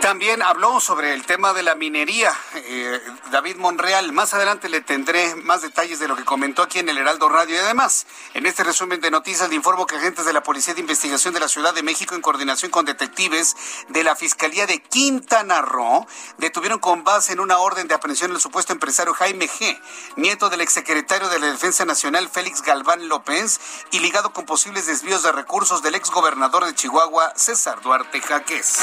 [0.00, 4.12] También habló sobre el tema de la minería, eh, David Monreal.
[4.12, 7.56] Más adelante le tendré más detalles de lo que comentó aquí en el Heraldo Radio.
[7.56, 10.80] Y además, en este resumen de noticias le informo que agentes de la Policía de
[10.80, 13.54] Investigación de la Ciudad de México, en coordinación con detectives
[13.88, 16.06] de la Fiscalía de Quintana Roo,
[16.38, 19.78] detuvieron con base en una orden de aprehensión al supuesto empresario Jaime G.,
[20.16, 25.22] nieto del exsecretario de la Defensa Nacional Félix Galván López, y ligado con posibles desvíos
[25.22, 28.78] de recursos del exgobernador de Chihuahua, César Duarte Jaques.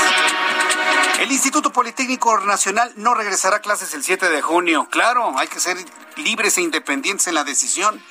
[1.19, 4.87] El Instituto Politécnico Nacional no regresará a clases el 7 de junio.
[4.89, 5.77] Claro, hay que ser
[6.15, 8.01] libres e independientes en la decisión.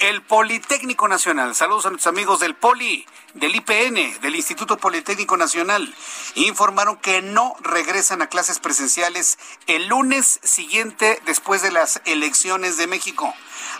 [0.00, 5.94] El Politécnico Nacional, saludos a nuestros amigos del Poli, del IPN, del Instituto Politécnico Nacional,
[6.34, 12.88] informaron que no regresan a clases presenciales el lunes siguiente después de las elecciones de
[12.88, 13.32] México.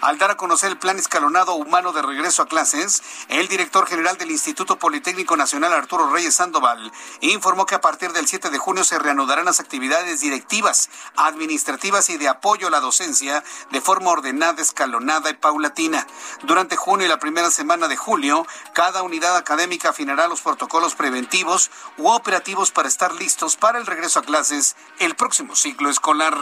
[0.02, 4.18] Al dar a conocer el plan escalonado humano de regreso a clases, el director general
[4.18, 8.84] del Instituto Politécnico Nacional, Arturo Reyes Sandoval, informó que a partir del 7 de junio
[8.84, 14.60] se reanudarán las actividades directivas, administrativas y de apoyo a la docencia de forma ordenada,
[14.60, 16.06] escalonada y paulatina.
[16.42, 21.70] Durante junio y la primera semana de julio, cada unidad académica afinará los protocolos preventivos
[21.96, 26.36] u operativos para estar listos para el regreso a clases el próximo ciclo escolar.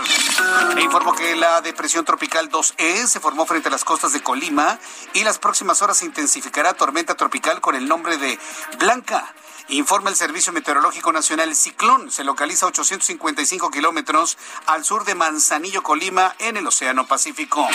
[0.75, 4.81] Le informó que la depresión tropical 2E se formó frente a las costas de Colima
[5.13, 8.37] y las próximas horas se intensificará tormenta tropical con el nombre de
[8.81, 9.33] Blanca.
[9.69, 14.37] Informa el Servicio Meteorológico Nacional, ciclón se localiza a 855 kilómetros
[14.67, 17.67] al sur de Manzanillo, Colima, en el Océano Pacífico.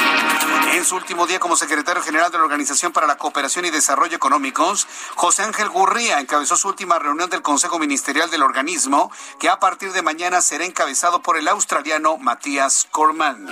[0.74, 4.16] En su último día como secretario general de la Organización para la Cooperación y Desarrollo
[4.16, 9.60] Económicos, José Ángel Gurría encabezó su última reunión del Consejo Ministerial del organismo, que a
[9.60, 13.48] partir de mañana será encabezado por el australiano Matías Corman.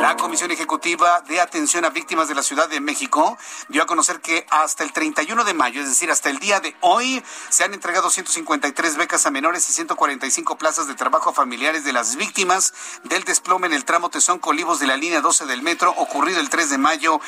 [0.00, 3.36] La Comisión Ejecutiva de Atención a Víctimas de la Ciudad de México
[3.68, 6.74] dio a conocer que hasta el 31 de mayo, es decir, hasta el día de
[6.80, 11.84] hoy, se han entregado 153 becas a menores y 145 plazas de trabajo a familiares
[11.84, 12.72] de las víctimas
[13.04, 16.50] del desplome en el tramo Tesón Colivos de la línea 12 del metro ocurrido el
[16.50, 17.20] 3 de mayo.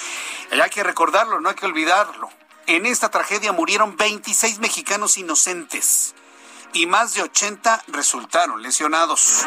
[0.50, 2.30] Y hay que recordarlo, no hay que olvidarlo.
[2.66, 6.14] En esta tragedia murieron 26 mexicanos inocentes
[6.74, 9.44] y más de 80 resultaron lesionados.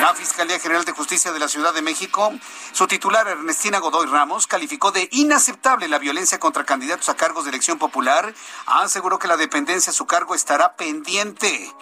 [0.00, 2.32] La Fiscalía General de Justicia de la Ciudad de México,
[2.72, 7.50] su titular Ernestina Godoy Ramos, calificó de inaceptable la violencia contra candidatos a cargos de
[7.50, 8.32] elección popular,
[8.66, 11.72] aseguró que la dependencia a su cargo estará pendiente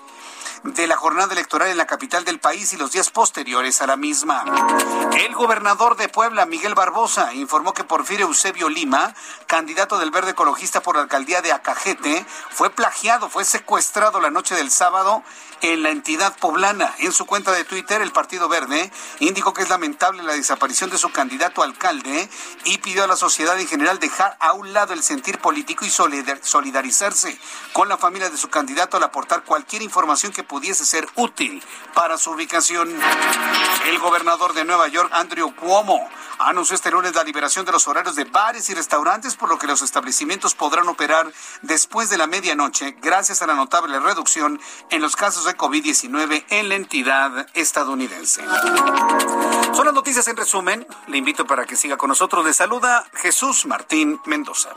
[0.62, 3.96] de la jornada electoral en la capital del país y los días posteriores a la
[3.96, 4.44] misma.
[5.18, 9.14] El gobernador de Puebla, Miguel Barbosa, informó que Porfirio Eusebio Lima,
[9.46, 14.54] candidato del Verde Ecologista por la alcaldía de Acajete, fue plagiado, fue secuestrado la noche
[14.54, 15.22] del sábado
[15.62, 16.94] en la entidad poblana.
[16.98, 18.90] En su cuenta de Twitter, el Partido Verde
[19.20, 22.28] indicó que es lamentable la desaparición de su candidato alcalde
[22.64, 25.90] y pidió a la sociedad en general dejar a un lado el sentir político y
[25.90, 27.38] solidarizarse
[27.72, 31.62] con la familia de su candidato al aportar cualquier información que pudiese ser útil
[31.94, 32.94] para su ubicación.
[33.86, 36.08] El gobernador de Nueva York, Andrew Cuomo,
[36.38, 39.66] anunció este lunes la liberación de los horarios de bares y restaurantes, por lo que
[39.66, 41.30] los establecimientos podrán operar
[41.62, 44.60] después de la medianoche, gracias a la notable reducción
[44.90, 48.42] en los casos de COVID-19 en la entidad estadounidense.
[49.72, 50.86] Son las noticias en resumen.
[51.06, 52.44] Le invito para que siga con nosotros.
[52.44, 54.70] Le saluda Jesús Martín Mendoza.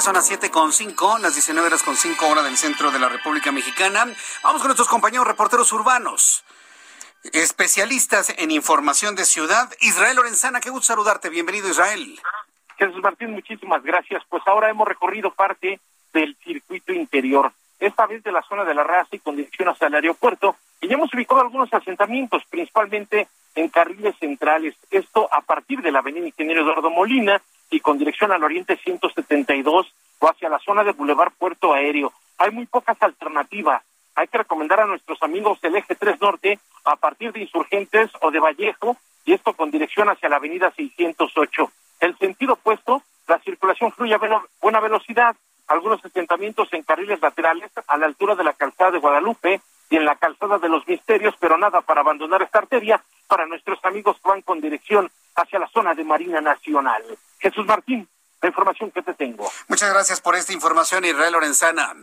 [0.00, 2.98] Ya son las siete con cinco, las 19 horas con cinco hora del centro de
[2.98, 4.06] la República Mexicana.
[4.42, 6.42] Vamos con nuestros compañeros reporteros urbanos.
[7.34, 11.28] Especialistas en información de ciudad, Israel Lorenzana, qué gusto saludarte.
[11.28, 12.18] Bienvenido, Israel.
[12.78, 14.22] Jesús Martín, muchísimas gracias.
[14.30, 15.80] Pues ahora hemos recorrido parte
[16.14, 19.88] del circuito interior, esta vez de la zona de la raza y con dirección hacia
[19.88, 24.74] el aeropuerto, y ya hemos ubicado algunos asentamientos, principalmente en carriles centrales.
[24.90, 29.94] Esto a partir de la avenida Ingeniero Eduardo Molina y con dirección al oriente 172
[30.18, 32.12] o hacia la zona de Boulevard Puerto Aéreo.
[32.38, 33.82] Hay muy pocas alternativas.
[34.14, 38.30] Hay que recomendar a nuestros amigos del eje 3 Norte a partir de Insurgentes o
[38.30, 41.70] de Vallejo, y esto con dirección hacia la avenida 608.
[42.00, 45.36] El sentido opuesto, la circulación fluye a buena velocidad,
[45.68, 50.04] algunos asentamientos en carriles laterales a la altura de la calzada de Guadalupe y en
[50.04, 54.42] la calzada de los Misterios, pero nada para abandonar esta arteria para nuestros amigos van
[54.42, 57.04] con dirección hacia la zona de Marina Nacional.
[57.40, 58.08] Jesús Martín,
[58.42, 59.50] la información que te tengo.
[59.68, 61.94] Muchas gracias por esta información, Israel Lorenzana.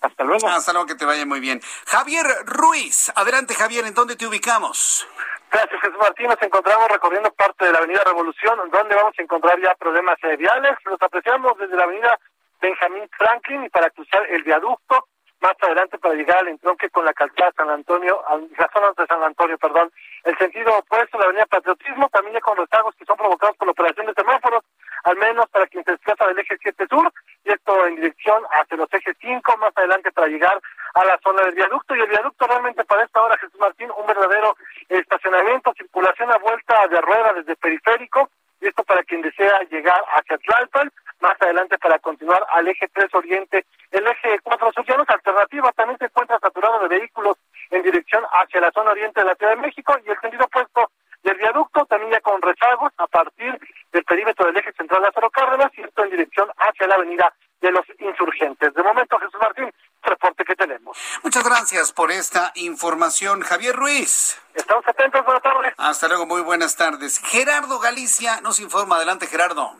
[0.00, 0.48] Hasta luego.
[0.48, 1.60] Hasta luego, que te vaya muy bien.
[1.86, 5.06] Javier Ruiz, adelante Javier, ¿en dónde te ubicamos?
[5.50, 6.26] Gracias, Jesús Martín.
[6.26, 10.36] Nos encontramos recorriendo parte de la Avenida Revolución, donde vamos a encontrar ya problemas eh,
[10.36, 10.76] viales.
[10.84, 12.18] Los apreciamos desde la Avenida
[12.60, 15.06] Benjamín Franklin y para cruzar el viaducto,
[15.40, 18.22] más adelante para llegar al entronque con la calzada San Antonio,
[18.58, 19.92] la zona de San Antonio, perdón.
[20.24, 23.72] El sentido opuesto, la Avenida Patriotismo, también ya con rezagos que son provocados por la
[23.72, 24.64] operación de semáforos,
[25.04, 27.12] al menos para quien se desplaza del eje 7 sur,
[27.44, 30.60] y esto en dirección hacia los ejes 5, más adelante para llegar
[30.94, 31.94] a la zona del viaducto.
[31.94, 34.56] Y el viaducto realmente para esta hora, Jesús Martín, un verdadero
[34.88, 38.30] estacionamiento, circulación a vuelta de rueda desde periférico,
[38.60, 40.90] y esto para quien desea llegar hacia Tlalpan,
[41.20, 43.66] más adelante para continuar al eje 3 oriente.
[43.90, 47.36] El eje 4 sur ya no es alternativa, también se encuentra saturado de vehículos
[47.70, 50.90] en dirección hacia la zona oriente de la Ciudad de México y el sentido opuesto
[51.24, 53.58] del viaducto, también ya con rezagos a partir
[53.92, 57.34] del perímetro del eje central de Lázaro Cárdenas y esto en dirección hacia la avenida
[57.60, 58.74] de los insurgentes.
[58.74, 59.72] De momento, Jesús Martín,
[60.02, 60.98] reporte que tenemos.
[61.22, 64.38] Muchas gracias por esta información, Javier Ruiz.
[64.54, 65.74] Estamos atentos, buenas tardes.
[65.78, 67.18] Hasta luego, muy buenas tardes.
[67.18, 68.96] Gerardo Galicia nos informa.
[68.96, 69.72] Adelante, Gerardo.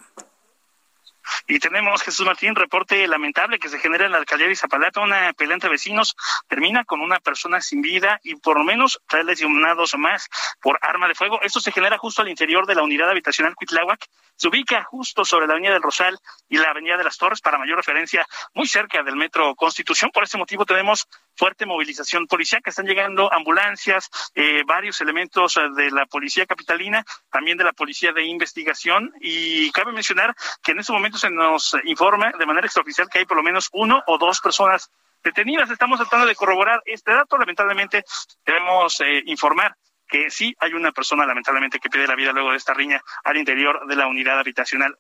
[1.47, 5.01] Y tenemos, Jesús Martín, reporte lamentable que se genera en la alcaldía de Zapalata.
[5.01, 6.17] Una pelea entre vecinos
[6.49, 10.29] termina con una persona sin vida y por lo menos tres lesionados más
[10.61, 11.41] por arma de fuego.
[11.43, 14.07] Esto se genera justo al interior de la unidad habitacional Cuitláhuac.
[14.37, 16.19] Se ubica justo sobre la avenida del Rosal
[16.49, 20.11] y la avenida de las Torres, para mayor referencia, muy cerca del metro Constitución.
[20.13, 21.07] Por ese motivo tenemos
[21.37, 27.05] fuerte movilización policial, que están llegando ambulancias, eh, varios elementos eh, de la policía capitalina,
[27.31, 29.13] también de la policía de investigación.
[29.21, 33.25] Y cabe mencionar que en este momento se nos informa de manera extraoficial que hay
[33.25, 34.91] por lo menos uno o dos personas
[35.23, 35.71] detenidas.
[35.71, 37.39] Estamos tratando de corroborar este dato.
[37.39, 38.05] Lamentablemente
[38.45, 39.75] debemos eh, informar
[40.09, 43.37] que sí hay una persona lamentablemente que pierde la vida luego de esta riña al
[43.37, 44.99] interior de la unidad habitacional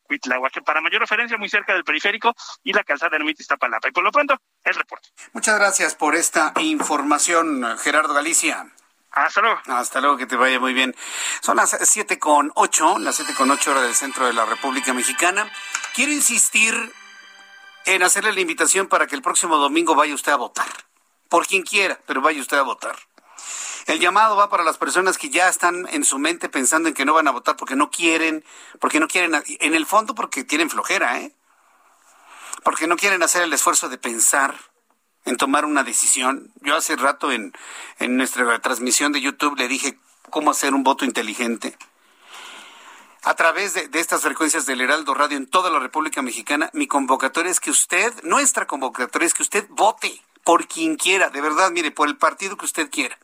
[0.52, 3.88] que para mayor referencia muy cerca del periférico y la calzada Ermita Iztapalapa.
[3.88, 5.08] Y por lo pronto, el reporte.
[5.32, 8.66] Muchas gracias por esta información, Gerardo Galicia.
[9.10, 9.60] Hasta luego.
[9.66, 10.94] Hasta luego, que te vaya muy bien.
[11.40, 14.92] Son las siete con ocho, las siete con ocho horas del centro de la República
[14.92, 15.48] Mexicana.
[15.94, 16.74] Quiero insistir
[17.86, 20.66] en hacerle la invitación para que el próximo domingo vaya usted a votar.
[21.28, 22.96] Por quien quiera, pero vaya usted a votar.
[23.86, 27.04] El llamado va para las personas que ya están en su mente pensando en que
[27.04, 28.44] no van a votar porque no quieren,
[28.80, 31.34] porque no quieren, en el fondo porque tienen flojera, ¿eh?
[32.62, 34.54] Porque no quieren hacer el esfuerzo de pensar
[35.26, 36.50] en tomar una decisión.
[36.62, 37.52] Yo hace rato en,
[37.98, 39.98] en nuestra transmisión de YouTube le dije
[40.30, 41.76] cómo hacer un voto inteligente.
[43.22, 46.86] A través de, de, estas frecuencias del Heraldo Radio en toda la República Mexicana, mi
[46.86, 51.70] convocatoria es que usted, nuestra convocatoria es que usted vote por quien quiera, de verdad,
[51.70, 53.18] mire, por el partido que usted quiera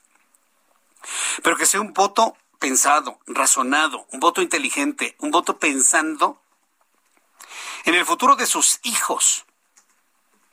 [1.43, 6.41] pero que sea un voto pensado, razonado, un voto inteligente, un voto pensando
[7.85, 9.47] en el futuro de sus hijos,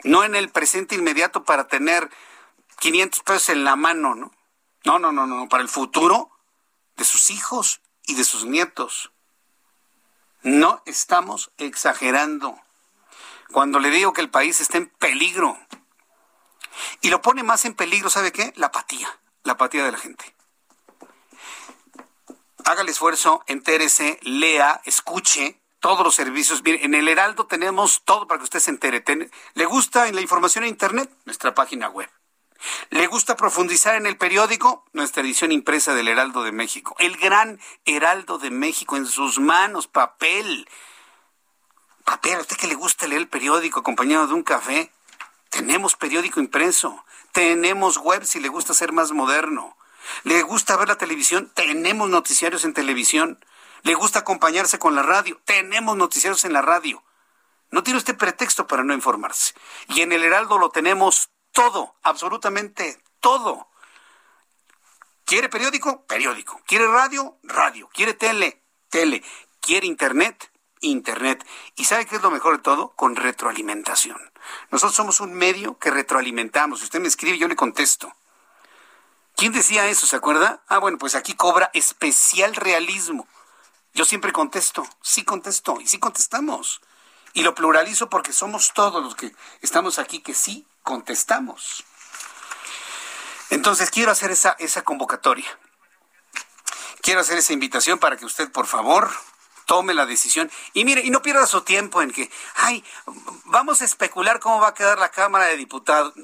[0.03, 2.09] no en el presente inmediato para tener
[2.79, 4.31] 500 pesos en la mano, ¿no?
[4.85, 6.31] No, no, no, no, para el futuro
[6.95, 9.11] de sus hijos y de sus nietos.
[10.43, 12.57] No estamos exagerando
[13.51, 15.59] cuando le digo que el país está en peligro.
[17.01, 18.53] Y lo pone más en peligro, ¿sabe qué?
[18.55, 20.36] La apatía, la apatía de la gente
[22.67, 26.63] haga el esfuerzo, entérese, lea, escuche todos los servicios.
[26.63, 29.03] Mire, en el Heraldo tenemos todo para que usted se entere.
[29.53, 31.09] ¿Le gusta en la información en Internet?
[31.23, 32.09] Nuestra página web.
[32.89, 34.83] ¿Le gusta profundizar en el periódico?
[34.91, 36.93] Nuestra edición impresa del Heraldo de México.
[36.99, 40.67] El gran Heraldo de México en sus manos, papel.
[42.03, 44.91] Papel, ¿a usted que le gusta leer el periódico acompañado de un café?
[45.51, 47.05] Tenemos periódico impreso.
[47.31, 49.76] Tenemos web si le gusta ser más moderno.
[50.23, 51.51] ¿Le gusta ver la televisión?
[51.53, 53.43] Tenemos noticiarios en televisión.
[53.83, 55.39] ¿Le gusta acompañarse con la radio?
[55.45, 57.03] Tenemos noticiarios en la radio.
[57.71, 59.53] No tiene usted pretexto para no informarse.
[59.89, 63.67] Y en el Heraldo lo tenemos todo, absolutamente todo.
[65.25, 66.05] ¿Quiere periódico?
[66.05, 66.61] Periódico.
[66.65, 67.37] ¿Quiere radio?
[67.43, 67.89] Radio.
[67.93, 68.63] ¿Quiere tele?
[68.89, 69.23] Tele.
[69.59, 70.51] ¿Quiere internet?
[70.79, 71.45] Internet.
[71.75, 72.91] ¿Y sabe qué es lo mejor de todo?
[72.95, 74.17] Con retroalimentación.
[74.71, 76.79] Nosotros somos un medio que retroalimentamos.
[76.79, 78.13] Si usted me escribe, yo le contesto.
[79.37, 80.07] ¿Quién decía eso?
[80.07, 80.63] ¿Se acuerda?
[80.67, 83.27] Ah, bueno, pues aquí cobra especial realismo.
[83.93, 86.81] Yo siempre contesto, sí contesto y sí contestamos.
[87.33, 91.83] Y lo pluralizo porque somos todos los que estamos aquí que sí contestamos.
[93.51, 95.47] Entonces quiero hacer esa, esa convocatoria.
[97.01, 99.11] Quiero hacer esa invitación para que usted, por favor,
[99.65, 100.49] tome la decisión.
[100.73, 102.83] Y mire, y no pierda su tiempo en que, ay,
[103.45, 106.15] vamos a especular cómo va a quedar la Cámara de Diputados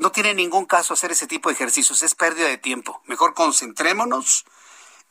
[0.00, 3.02] no tiene ningún caso hacer ese tipo de ejercicios, es pérdida de tiempo.
[3.06, 4.44] Mejor concentrémonos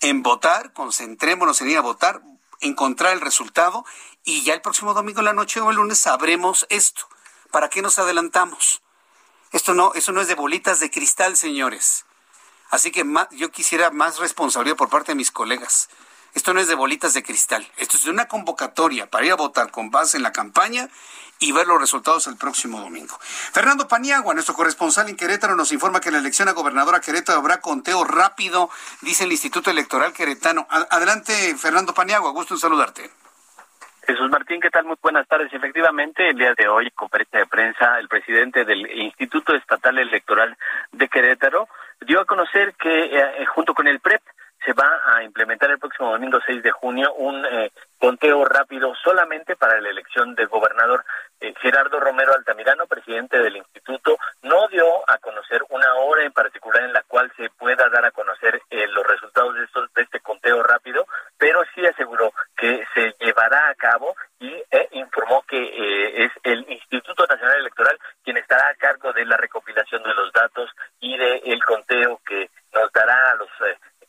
[0.02, 2.22] en votar, concentrémonos en ir a votar,
[2.60, 3.86] encontrar el resultado
[4.24, 7.08] y ya el próximo domingo en la noche o el lunes sabremos esto.
[7.52, 8.82] ¿Para qué nos adelantamos?
[9.52, 12.06] Esto no, eso no es de bolitas de cristal, señores.
[12.70, 15.90] Así que yo quisiera más responsabilidad por parte de mis colegas.
[16.34, 17.72] Esto no es de bolitas de cristal.
[17.78, 20.90] Esto es de una convocatoria para ir a votar con base en la campaña
[21.40, 23.18] y ver los resultados el próximo domingo.
[23.20, 27.62] Fernando Paniagua, nuestro corresponsal en Querétaro, nos informa que la elección a gobernadora Querétaro habrá
[27.62, 28.70] conteo rápido,
[29.02, 30.68] dice el Instituto Electoral Queretano.
[30.70, 33.10] Adelante, Fernando Paniagua, gusto en saludarte.
[34.08, 34.86] Jesús Martín, ¿qué tal?
[34.86, 35.52] Muy buenas tardes.
[35.52, 40.58] Efectivamente, el día de hoy, en conferencia de prensa, el presidente del Instituto Estatal Electoral
[40.94, 41.68] de Querétaro
[42.00, 44.22] dio a conocer que eh, junto con el PREP
[44.68, 49.56] se va a implementar el próximo domingo 6 de junio un eh, conteo rápido solamente
[49.56, 51.06] para la elección de gobernador.
[51.40, 56.84] Eh, Gerardo Romero Altamirano, presidente del instituto, no dio a conocer una hora en particular
[56.84, 60.20] en la cual se pueda dar a conocer eh, los resultados de, estos, de este
[60.20, 61.08] conteo rápido,
[61.38, 64.54] pero sí aseguró que se llevará a cabo y
[64.92, 70.14] informó que es el Instituto Nacional Electoral quien estará a cargo de la recopilación de
[70.14, 73.50] los datos y del el conteo que nos dará a los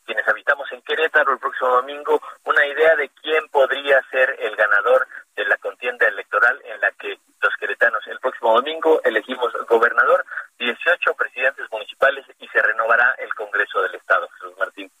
[0.09, 5.07] quienes habitamos en Querétaro el próximo domingo una idea de quién podría ser el ganador
[5.35, 10.25] de la contienda electoral en la que los queretanos el próximo domingo elegimos gobernador,
[10.57, 14.27] 18 presidentes municipales y se renovará el Congreso del Estado.
[14.33, 14.91] Jesús Martín.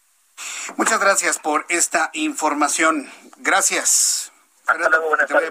[0.77, 3.09] Muchas gracias por esta información.
[3.37, 4.18] Gracias.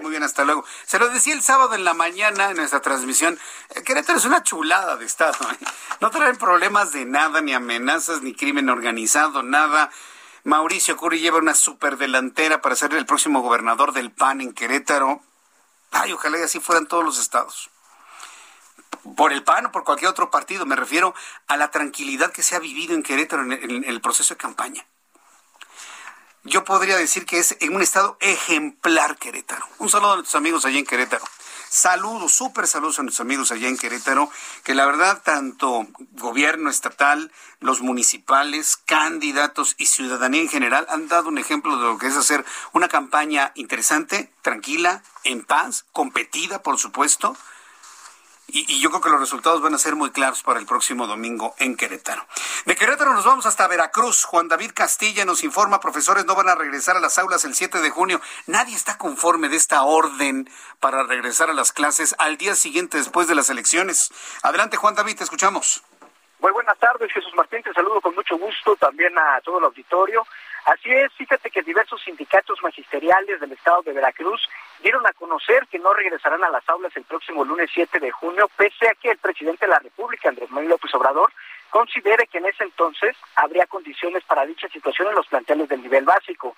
[0.01, 0.65] Muy bien, hasta luego.
[0.85, 3.39] Se lo decía el sábado en la mañana en nuestra transmisión.
[3.69, 5.37] Eh, Querétaro es una chulada de estado.
[5.51, 5.57] ¿eh?
[6.01, 9.89] No traen problemas de nada, ni amenazas, ni crimen organizado, nada.
[10.43, 15.21] Mauricio Curi lleva una superdelantera para ser el próximo gobernador del PAN en Querétaro.
[15.91, 17.69] Ay, ojalá y así fueran todos los estados.
[19.15, 20.65] Por el PAN o por cualquier otro partido.
[20.65, 21.13] Me refiero
[21.47, 24.85] a la tranquilidad que se ha vivido en Querétaro en el proceso de campaña
[26.43, 29.65] yo podría decir que es en un estado ejemplar Querétaro.
[29.77, 31.25] Un saludo a nuestros amigos allá en Querétaro.
[31.69, 34.31] Saludos, súper saludos a nuestros amigos allá en Querétaro,
[34.63, 41.27] que la verdad tanto gobierno estatal, los municipales, candidatos y ciudadanía en general han dado
[41.27, 46.79] un ejemplo de lo que es hacer una campaña interesante, tranquila, en paz, competida, por
[46.79, 47.37] supuesto,
[48.51, 51.55] y, yo creo que los resultados van a ser muy claros para el próximo domingo
[51.59, 52.25] en Querétaro.
[52.65, 54.23] De Querétaro nos vamos hasta Veracruz.
[54.25, 57.79] Juan David Castilla nos informa, profesores no van a regresar a las aulas el 7
[57.81, 58.21] de junio.
[58.47, 63.27] Nadie está conforme de esta orden para regresar a las clases al día siguiente después
[63.27, 64.11] de las elecciones.
[64.43, 65.83] Adelante, Juan David, te escuchamos.
[66.39, 70.25] Muy buenas tardes, Jesús Martín, te saludo con mucho gusto también a todo el auditorio.
[70.69, 74.47] Así es, fíjate que diversos sindicatos magisteriales del estado de Veracruz
[74.83, 78.47] dieron a conocer que no regresarán a las aulas el próximo lunes 7 de junio,
[78.55, 81.33] pese a que el presidente de la República, Andrés Manuel López Obrador,
[81.69, 86.05] considere que en ese entonces habría condiciones para dicha situación en los planteles del nivel
[86.05, 86.55] básico.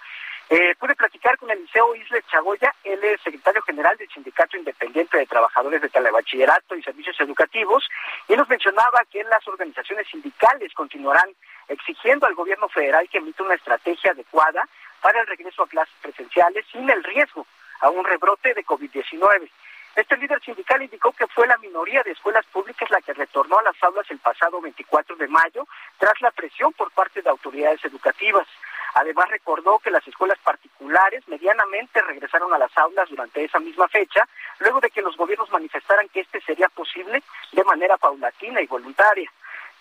[0.50, 5.18] Eh, pude platicar con el Liceo Isle Chagoya, él es secretario general del Sindicato Independiente
[5.18, 7.88] de Trabajadores de Telebachillerato y Servicios Educativos,
[8.28, 11.30] y nos mencionaba que las organizaciones sindicales continuarán
[11.70, 14.68] exigiendo al gobierno federal que emita una estrategia adecuada
[15.02, 17.48] para el regreso a clases presenciales sin el riesgo
[17.80, 19.50] a un rebrote de COVID-19.
[19.96, 23.64] Este líder sindical indicó que fue la minoría de escuelas públicas la que retornó a
[23.64, 25.68] las aulas el pasado 24 de mayo
[25.98, 28.48] tras la presión por parte de autoridades educativas.
[28.94, 34.28] Además recordó que las escuelas particulares medianamente regresaron a las aulas durante esa misma fecha,
[34.60, 37.22] luego de que los gobiernos manifestaran que este sería posible
[37.52, 39.32] de manera paulatina y voluntaria.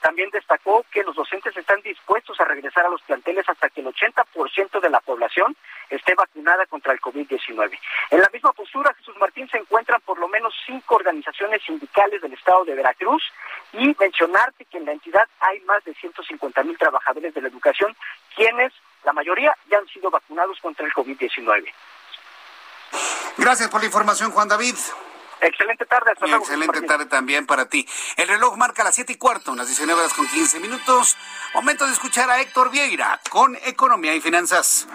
[0.00, 3.88] También destacó que los docentes están dispuestos a regresar a los planteles hasta que el
[3.88, 5.54] 80% de la población
[5.90, 7.78] esté vacunada contra el COVID-19.
[8.10, 12.32] En la misma postura, Jesús Martín, se encuentran por lo menos cinco organizaciones sindicales del
[12.32, 13.22] estado de Veracruz
[13.72, 17.94] y mencionarte que en la entidad hay más de 150 mil trabajadores de la educación,
[18.34, 18.72] quienes,
[19.04, 21.72] la mayoría, ya han sido vacunados contra el COVID-19.
[23.36, 24.74] Gracias por la información, Juan David.
[25.40, 26.44] Excelente tarde, hasta luego.
[26.44, 27.86] Excelente tarde también para ti.
[28.16, 31.16] El reloj marca las siete y cuarto, unas 19 horas con 15 minutos.
[31.54, 34.86] Momento de escuchar a Héctor Vieira con Economía y Finanzas.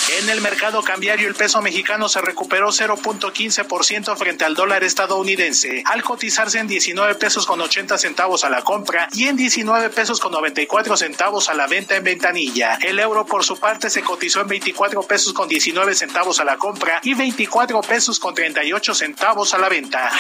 [0.09, 6.03] En el mercado cambiario el peso mexicano se recuperó 0.15% frente al dólar estadounidense, al
[6.03, 10.33] cotizarse en 19 pesos con 80 centavos a la compra y en 19 pesos con
[10.33, 12.79] 94 centavos a la venta en ventanilla.
[12.83, 16.59] El euro por su parte se cotizó en 24 pesos con 19 centavos a la
[16.59, 20.11] compra y 24 pesos con 38 centavos a la venta.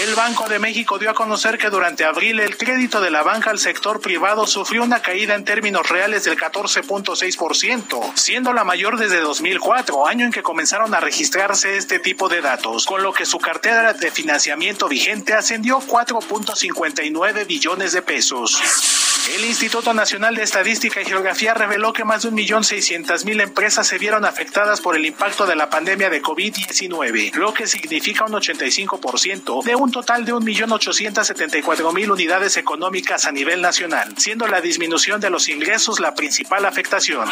[0.00, 3.50] El Banco de México dio a conocer que durante abril el crédito de la banca
[3.50, 9.20] al sector privado sufrió una caída en términos reales del 14.6%, siendo la mayor desde
[9.20, 13.38] 2004, año en que comenzaron a registrarse este tipo de datos, con lo que su
[13.38, 19.11] cartera de financiamiento vigente ascendió 4.59 billones de pesos.
[19.34, 23.40] El Instituto Nacional de Estadística y Geografía reveló que más de un millón seiscientas mil
[23.40, 28.24] empresas se vieron afectadas por el impacto de la pandemia de COVID-19, lo que significa
[28.24, 33.24] un 85% de un total de un millón ochocientos setenta y cuatro mil unidades económicas
[33.24, 37.28] a nivel nacional, siendo la disminución de los ingresos la principal afectación.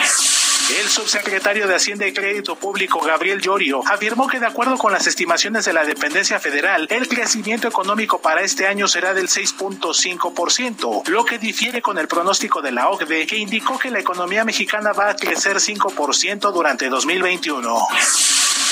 [0.79, 5.09] El subsecretario de Hacienda y Crédito Público, Gabriel Llorio, afirmó que de acuerdo con las
[5.09, 11.25] estimaciones de la dependencia federal, el crecimiento económico para este año será del 6.5%, lo
[11.25, 15.11] que difiere con el pronóstico de la OCDE, que indicó que la economía mexicana va
[15.11, 17.89] a crecer 5% durante 2021.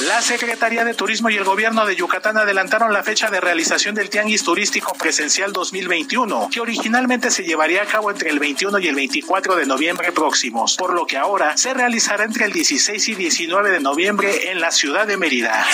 [0.07, 4.09] La Secretaría de Turismo y el Gobierno de Yucatán adelantaron la fecha de realización del
[4.09, 8.95] Tianguis Turístico Presencial 2021, que originalmente se llevaría a cabo entre el 21 y el
[8.95, 13.73] 24 de noviembre próximos, por lo que ahora se realizará entre el 16 y 19
[13.73, 15.67] de noviembre en la ciudad de Mérida.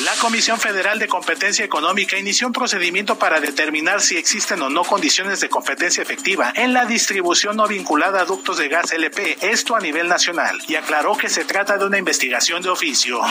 [0.00, 4.84] La Comisión Federal de Competencia Económica inició un procedimiento para determinar si existen o no
[4.84, 9.74] condiciones de competencia efectiva en la distribución no vinculada a ductos de gas LP, esto
[9.74, 13.22] a nivel nacional, y aclaró que se trata de una investigación de oficio.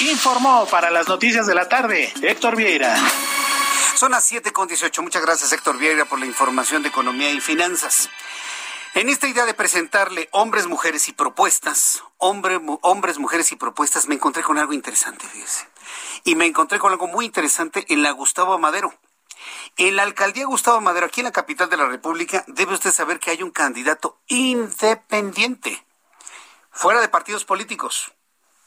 [0.00, 2.96] Informó para las noticias de la tarde Héctor Vieira.
[3.94, 5.02] Son las 7 con 18.
[5.02, 8.10] Muchas gracias Héctor Vieira por la información de economía y finanzas.
[8.94, 14.16] En esta idea de presentarle hombres, mujeres y propuestas, hombre, hombres, mujeres y propuestas, me
[14.16, 15.71] encontré con algo interesante, fíjese.
[16.24, 18.94] Y me encontré con algo muy interesante en la Gustavo Madero.
[19.76, 23.18] En la alcaldía Gustavo Madero, aquí en la capital de la República, debe usted saber
[23.18, 25.84] que hay un candidato independiente,
[26.70, 28.12] fuera de partidos políticos,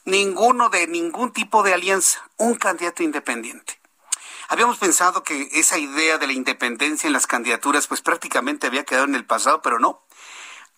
[0.04, 3.80] ninguno de ningún tipo de alianza, un candidato independiente.
[4.48, 9.06] Habíamos pensado que esa idea de la independencia en las candidaturas pues prácticamente había quedado
[9.06, 10.02] en el pasado, pero no.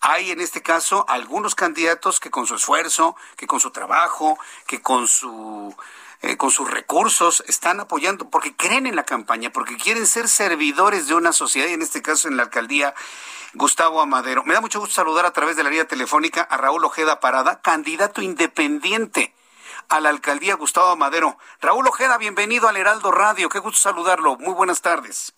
[0.01, 4.81] Hay en este caso algunos candidatos que con su esfuerzo, que con su trabajo, que
[4.81, 5.75] con su
[6.23, 11.07] eh, con sus recursos están apoyando porque creen en la campaña, porque quieren ser servidores
[11.07, 12.95] de una sociedad y en este caso en la alcaldía
[13.55, 14.45] Gustavo Amadero.
[14.45, 17.61] Me da mucho gusto saludar a través de la línea telefónica a Raúl Ojeda Parada,
[17.61, 19.35] candidato independiente
[19.89, 21.39] a la alcaldía Gustavo Amadero.
[21.61, 23.49] Raúl Ojeda, bienvenido al Heraldo Radio.
[23.49, 24.37] Qué gusto saludarlo.
[24.37, 25.33] Muy buenas tardes.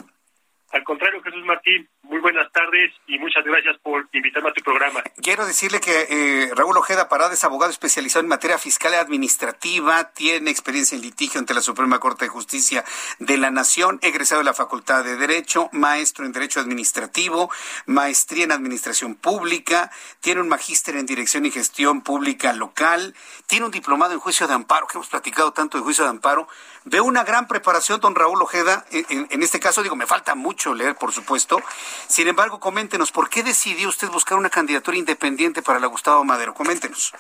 [0.73, 5.01] Al contrario, Jesús Martín, muy buenas tardes y muchas gracias por invitarme a tu programa.
[5.23, 10.11] Quiero decirle que eh, Raúl Ojeda Parada es abogado especializado en materia fiscal y administrativa,
[10.13, 12.85] tiene experiencia en litigio ante la Suprema Corte de Justicia
[13.21, 17.49] de la Nación, egresado de la Facultad de Derecho, maestro en Derecho Administrativo,
[17.87, 23.15] maestría en Administración Pública, tiene un magíster en Dirección y Gestión Pública Local,
[23.47, 26.49] tiene un diplomado en Juicio de Amparo, que hemos platicado tanto de Juicio de Amparo,
[26.85, 28.87] Veo una gran preparación, don Raúl Ojeda.
[28.91, 31.61] En, este caso, digo, me falta mucho leer, por supuesto.
[32.09, 36.55] Sin embargo, coméntenos, ¿por qué decidió usted buscar una candidatura independiente para la Gustavo Madero?
[36.55, 37.13] Coméntenos.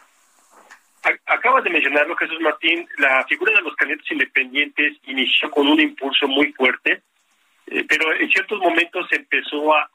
[1.26, 2.86] Acabas de mencionarlo, Jesús Martín.
[2.98, 7.02] La figura de los candidatos independientes inició con un impulso muy fuerte,
[7.66, 9.88] eh, pero en ciertos momentos empezó a,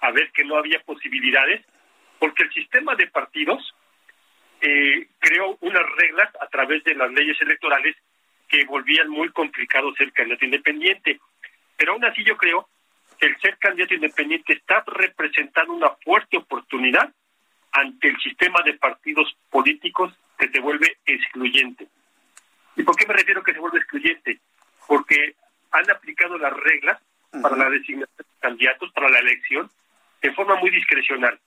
[0.00, 1.62] a, ver que no había posibilidades,
[2.18, 3.74] porque el sistema de partidos
[4.62, 7.96] eh, creó unas reglas a través de las leyes electorales
[8.48, 11.20] que volvían muy complicado ser candidato independiente.
[11.76, 12.66] Pero aún así yo creo
[13.20, 17.12] que el ser candidato independiente está representando una fuerte oportunidad
[17.72, 21.86] ante el sistema de partidos políticos que se vuelve excluyente.
[22.76, 24.40] ¿Y por qué me refiero que se vuelve excluyente?
[24.86, 25.34] Porque
[25.70, 27.00] han aplicado las reglas
[27.42, 29.70] para la designación de candidatos, para la elección,
[30.22, 31.38] de forma muy discrecional.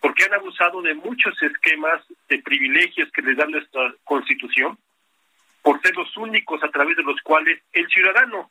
[0.00, 4.78] Porque han abusado de muchos esquemas de privilegios que les da nuestra Constitución
[5.62, 8.50] por ser los únicos a través de los cuales el ciudadano,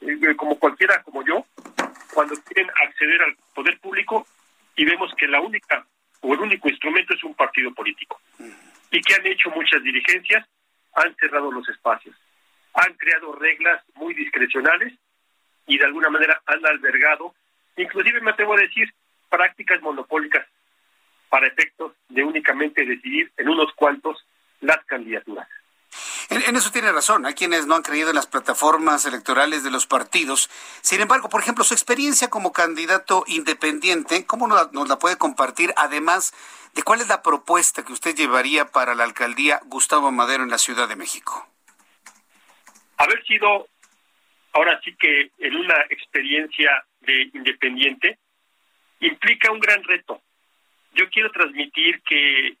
[0.00, 1.44] eh, como cualquiera como yo,
[2.12, 4.26] cuando quieren acceder al poder público
[4.76, 5.86] y vemos que la única
[6.20, 8.20] o el único instrumento es un partido político
[8.90, 10.46] y que han hecho muchas dirigencias,
[10.94, 12.16] han cerrado los espacios,
[12.74, 14.94] han creado reglas muy discrecionales
[15.66, 17.34] y de alguna manera han albergado,
[17.76, 18.92] inclusive me atrevo a decir,
[19.28, 20.46] prácticas monopólicas
[21.28, 24.24] para efectos de únicamente decidir en unos cuantos
[24.60, 25.48] las candidaturas.
[26.30, 27.26] En, eso tiene razón.
[27.26, 30.50] Hay quienes no han creído en las plataformas electorales de los partidos.
[30.80, 35.72] Sin embargo, por ejemplo, su experiencia como candidato independiente, ¿cómo nos la, puede compartir?
[35.76, 36.34] Además
[36.74, 40.58] de cuál es la propuesta que usted llevaría para la alcaldía Gustavo Madero en la
[40.58, 41.46] Ciudad de México.
[42.96, 43.68] Haber sido
[44.52, 48.18] ahora sí que en una experiencia de independiente
[49.00, 50.22] implica un gran reto.
[50.92, 52.56] Yo quiero transmitir que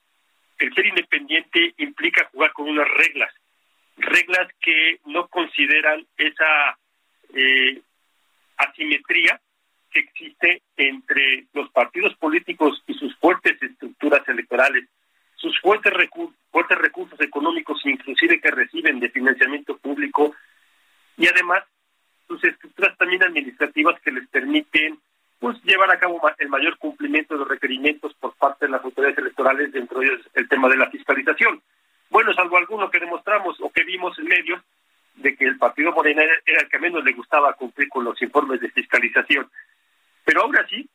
[0.58, 3.32] el ser independiente implica jugar con unas reglas,
[3.96, 6.78] reglas que no consideran esa
[7.34, 7.80] eh,
[8.56, 9.40] asimetría
[9.90, 14.88] que existe entre los partidos políticos y sus fuertes estructuras electorales,
[15.36, 15.92] sus fuertes,
[16.50, 20.34] fuertes recursos económicos inclusive que reciben de financiamiento público
[21.16, 21.62] y además
[22.26, 24.98] sus estructuras también administrativas que les permiten
[25.38, 29.18] pues llevar a cabo el mayor cumplimiento de los requerimientos por parte de las autoridades
[29.18, 31.60] electorales, dentro de ellos el tema de la fiscalización.
[32.10, 34.62] Bueno, salvo alguno que demostramos o que vimos en medios
[35.16, 38.60] de que el partido Morena era el que menos le gustaba cumplir con los informes
[38.60, 39.50] de fiscalización.
[40.24, 40.88] Pero ahora sí,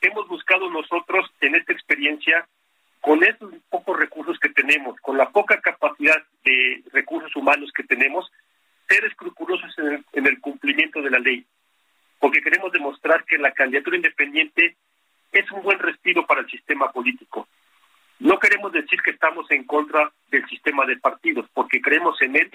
[0.00, 2.46] hemos buscado nosotros en esta experiencia,
[3.00, 8.30] con esos pocos recursos que tenemos, con la poca capacidad de recursos humanos que tenemos,
[8.88, 9.74] ser escrupulosos
[10.12, 11.44] en el, cumplimiento de la ley,
[12.18, 14.76] porque queremos demostrar que la candidatura independiente
[15.32, 17.48] es un buen respiro para el sistema político.
[18.18, 22.50] No queremos decir que estamos en contra del sistema de partidos, porque creemos en él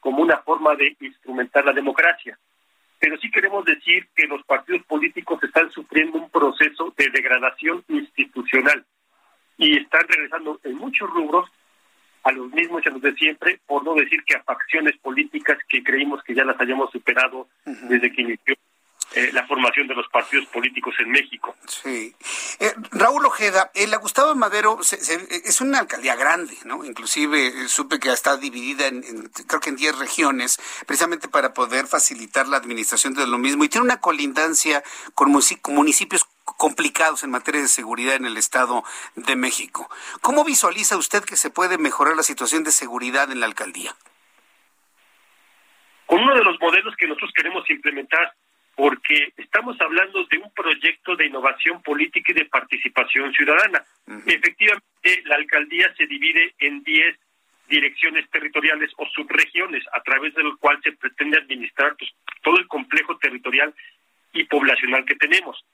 [0.00, 2.38] como una forma de instrumentar la democracia.
[2.98, 8.84] Pero sí queremos decir que los partidos políticos están sufriendo un proceso de degradación institucional
[9.58, 11.50] y están regresando en muchos rubros
[12.22, 15.58] a los mismos y a los de siempre, por no decir que a facciones políticas
[15.68, 18.54] que creímos que ya las hayamos superado desde que inició
[19.14, 21.54] eh, la formación de los partidos políticos en México.
[21.66, 22.14] Sí.
[22.58, 26.84] Eh, Raúl Ojeda, eh, la Gustavo Madero es una alcaldía grande, ¿no?
[26.84, 29.02] Inclusive supe que está dividida en,
[29.46, 33.68] creo que en 10 regiones, precisamente para poder facilitar la administración de lo mismo, y
[33.68, 34.82] tiene una colindancia
[35.14, 38.84] con municipios complicados en materia de seguridad en el Estado
[39.14, 39.88] de México.
[40.20, 43.94] ¿Cómo visualiza usted que se puede mejorar la situación de seguridad en la alcaldía?
[46.06, 48.34] Con uno de los modelos que nosotros queremos implementar
[48.76, 53.82] porque estamos hablando de un proyecto de innovación política y de participación ciudadana.
[54.26, 57.16] Efectivamente, la alcaldía se divide en 10
[57.68, 62.10] direcciones territoriales o subregiones, a través de lo cual se pretende administrar pues,
[62.42, 63.74] todo el complejo territorial
[64.34, 65.64] y poblacional que tenemos.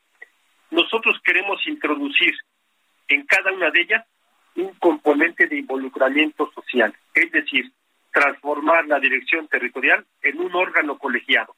[0.70, 2.32] Nosotros queremos introducir
[3.08, 4.06] en cada una de ellas
[4.54, 7.72] un componente de involucramiento social, es decir,
[8.12, 11.56] transformar la dirección territorial en un órgano colegiado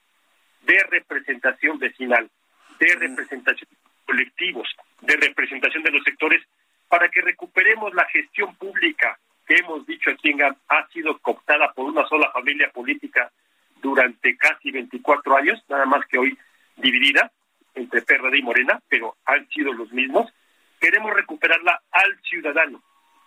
[0.67, 2.31] de representación vecinal,
[2.79, 3.77] de representación de
[4.07, 4.69] colectivos,
[5.01, 6.43] de representación de los sectores,
[6.89, 11.87] para que recuperemos la gestión pública que hemos dicho aquí en ha sido cooptada por
[11.87, 13.31] una sola familia política
[13.83, 16.39] durante casi 24 años, nada más que hoy
[16.77, 17.31] dividida
[17.75, 20.33] entre PRD y Morena, pero han sido los mismos.
[20.81, 22.83] Queremos recuperarla al ciudadano,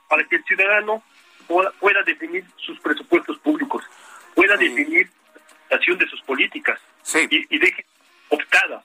[0.10, 1.04] para que el ciudadano
[1.48, 3.84] pueda, definir sus presupuestos públicos,
[4.36, 5.10] pueda definir
[5.76, 6.80] acción de sus políticas,
[7.14, 7.86] y, y deje
[8.30, 8.84] optada.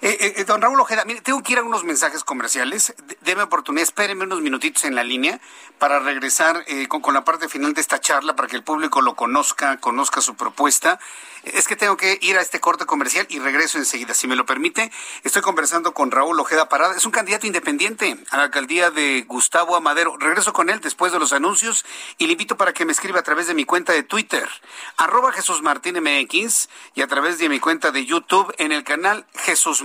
[0.00, 2.94] Eh, eh, eh, don Raúl Ojeda, mire, tengo que ir a unos mensajes comerciales.
[3.22, 5.40] Deme oportunidad, espérenme unos minutitos en la línea
[5.78, 9.14] para regresar con, con, la parte final de esta charla para que el público lo
[9.14, 11.00] conozca, conozca su propuesta
[11.44, 14.14] es que tengo que ir a este corte comercial y regreso enseguida.
[14.14, 14.90] Si me lo permite,
[15.24, 16.96] estoy conversando con Raúl Ojeda Parada.
[16.96, 20.16] Es un candidato independiente a la alcaldía de Gustavo Amadero.
[20.16, 21.84] Regreso con él después de los anuncios
[22.18, 24.48] y le invito para que me escriba a través de mi cuenta de Twitter,
[24.96, 29.26] arroba Jesús Martín MX, y a través de mi cuenta de YouTube en el canal
[29.34, 29.84] Jesús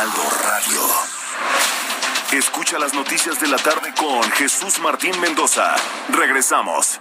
[0.00, 0.80] Heraldo Radio.
[2.32, 5.76] Escucha las noticias de la tarde con Jesús Martín Mendoza.
[6.08, 6.98] Regresamos.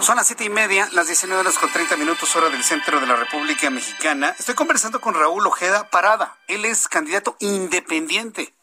[0.00, 3.06] Son las siete y media, las 19 horas con 30 minutos, hora del centro de
[3.06, 4.34] la República Mexicana.
[4.38, 6.38] Estoy conversando con Raúl Ojeda Parada.
[6.48, 8.54] Él es candidato independiente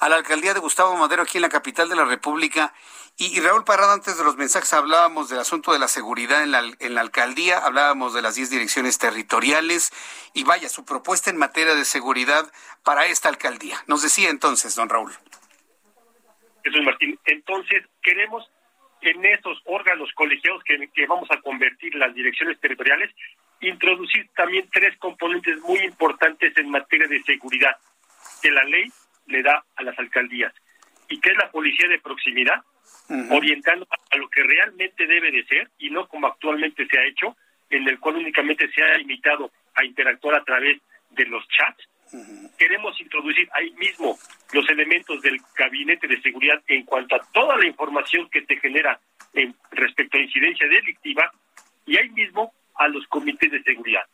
[0.00, 2.74] a la alcaldía de Gustavo Madero aquí en la capital de la República.
[3.18, 6.62] Y, Raúl Parada, antes de los mensajes hablábamos del asunto de la seguridad en la,
[6.80, 9.92] en la alcaldía, hablábamos de las 10 direcciones territoriales
[10.34, 12.50] y vaya, su propuesta en materia de seguridad
[12.82, 13.76] para esta alcaldía.
[13.86, 15.12] Nos decía entonces, don Raúl.
[16.64, 18.50] Jesús Martín, entonces queremos
[19.02, 23.14] en esos órganos colegiados que, que vamos a convertir las direcciones territoriales,
[23.60, 27.76] introducir también tres componentes muy importantes en materia de seguridad
[28.40, 28.90] que la ley
[29.26, 30.52] le da a las alcaldías
[31.12, 32.62] y que es la policía de proximidad,
[33.30, 37.36] orientando a lo que realmente debe de ser y no como actualmente se ha hecho,
[37.68, 40.80] en el cual únicamente se ha limitado a interactuar a través
[41.10, 41.86] de los chats
[42.58, 44.18] Queremos introducir ahí mismo
[44.52, 49.00] los elementos del gabinete de seguridad en cuanto a toda la información que te genera
[49.32, 51.32] en, respecto a incidencia delictiva
[51.86, 54.04] y ahí mismo a los comités de seguridad.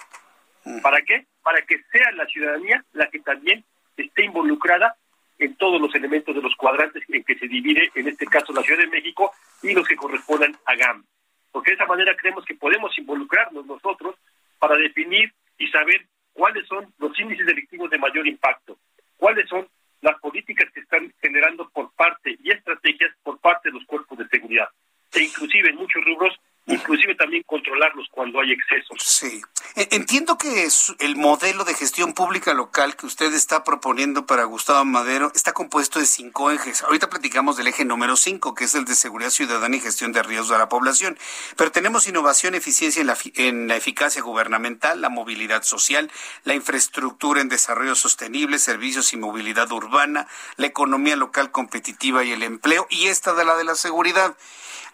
[0.81, 1.27] ¿Para qué?
[1.43, 3.65] Para que sea la ciudadanía la que también
[3.97, 4.95] esté involucrada
[5.39, 8.63] en todos los elementos de los cuadrantes en que se divide, en este caso, la
[8.63, 9.33] Ciudad de México
[9.63, 11.05] y los que correspondan a GAM.
[11.53, 14.17] Porque de esa manera creemos que podemos involucrarnos nosotros
[14.59, 18.79] para definir y saber cuáles son los índices delictivos de mayor impacto,
[19.17, 19.67] cuáles son
[20.01, 24.29] las políticas que están generando por parte y estrategias por parte de los cuerpos de
[24.29, 24.69] seguridad.
[25.13, 26.39] E inclusive en muchos rubros
[26.69, 28.99] inclusive también controlarlos cuando hay excesos.
[29.03, 29.43] Sí.
[29.75, 30.69] E, entiendo que
[30.99, 35.99] el modelo de gestión pública local que usted está proponiendo para Gustavo Madero está compuesto
[35.99, 36.83] de cinco ejes.
[36.83, 40.23] Ahorita platicamos del eje número cinco, que es el de seguridad ciudadana y gestión de
[40.23, 41.19] riesgos de la población.
[41.57, 46.11] Pero tenemos innovación, eficiencia en la, en la eficacia gubernamental, la movilidad social,
[46.45, 52.43] la infraestructura en desarrollo sostenible, servicios y movilidad urbana, la economía local competitiva y el
[52.43, 54.37] empleo, y esta de la de la seguridad.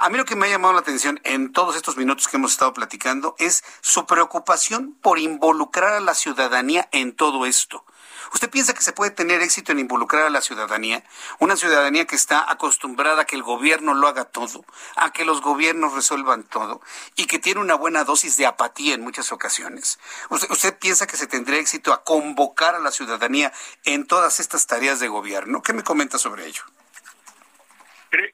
[0.05, 2.52] A mí lo que me ha llamado la atención en todos estos minutos que hemos
[2.52, 7.86] estado platicando es su preocupación por involucrar a la ciudadanía en todo esto.
[8.35, 11.02] ¿Usted piensa que se puede tener éxito en involucrar a la ciudadanía?
[11.39, 15.40] Una ciudadanía que está acostumbrada a que el gobierno lo haga todo, a que los
[15.40, 16.82] gobiernos resuelvan todo
[17.16, 19.98] y que tiene una buena dosis de apatía en muchas ocasiones.
[20.28, 23.55] ¿Usted, piensa que se tendría éxito a convocar a la ciudadanía
[23.85, 25.62] en todas estas tareas de gobierno?
[25.62, 26.64] ¿Qué me comenta sobre ello?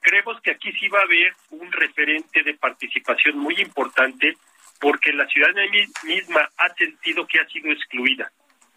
[0.01, 4.37] Creemos que aquí sí va a haber un referente de participación muy importante
[4.81, 8.31] porque la ciudadanía misma ha sentido que ha sido excluida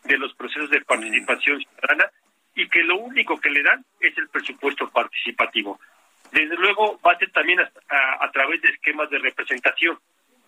[0.03, 2.11] de los procesos de participación ciudadana
[2.55, 5.79] y que lo único que le dan es el presupuesto participativo.
[6.31, 7.69] Desde luego va a ser también a,
[8.19, 9.97] a, través de esquemas de representación,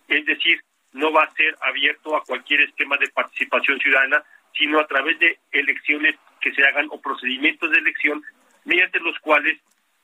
[0.08, 0.60] es decir,
[0.92, 4.22] no va a ser abierto a cualquier esquema de participación ciudadana,
[4.56, 8.22] sino a través de elecciones que se hagan o procedimientos de elección
[8.64, 9.58] mediante los cuales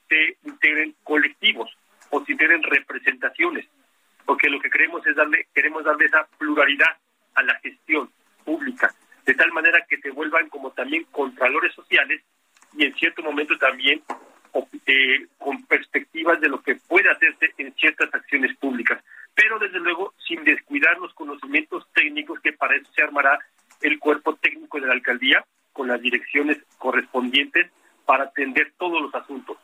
[0.09, 1.71] se integren colectivos
[2.11, 3.67] o se integren representaciones,
[4.25, 6.97] porque lo que queremos es darle, queremos darle esa pluralidad
[7.35, 8.11] a la gestión
[8.45, 12.23] pública, de tal manera que se vuelvan como también contralores sociales
[12.77, 14.03] y en cierto momento también
[14.87, 19.03] eh, con perspectivas de lo que puede hacerse en ciertas acciones públicas,
[19.35, 23.39] pero desde luego sin descuidar los conocimientos técnicos que para eso se armará
[23.81, 27.71] el cuerpo técnico de la alcaldía con las direcciones correspondientes
[28.05, 29.57] para atender todos los asuntos.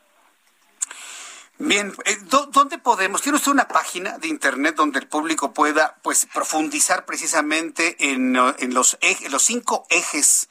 [1.61, 2.15] Bien, eh,
[2.53, 3.21] ¿dónde podemos?
[3.21, 8.97] ¿Tiene usted una página de internet donde el público pueda pues profundizar precisamente en, los,
[9.29, 10.49] los cinco ejes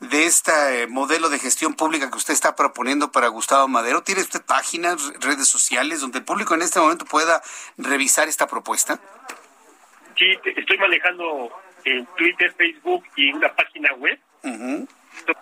[0.00, 4.02] de este modelo de gestión pública que usted está proponiendo para Gustavo Madero?
[4.02, 7.40] ¿Tiene usted páginas, redes sociales donde el público en este momento pueda
[7.78, 8.98] revisar esta propuesta?
[10.18, 11.48] Sí, estoy manejando
[11.84, 14.18] en Twitter, Facebook y una página web.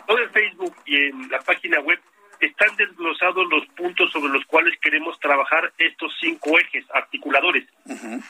[0.06, 1.98] Todo en Facebook y en la página web
[2.40, 7.66] están desglosados los puntos sobre los cuales queremos trabajar estos cinco ejes articuladores.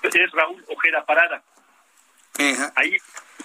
[0.02, 1.42] Es Raúl Ojeda Parada.
[2.76, 2.96] Ahí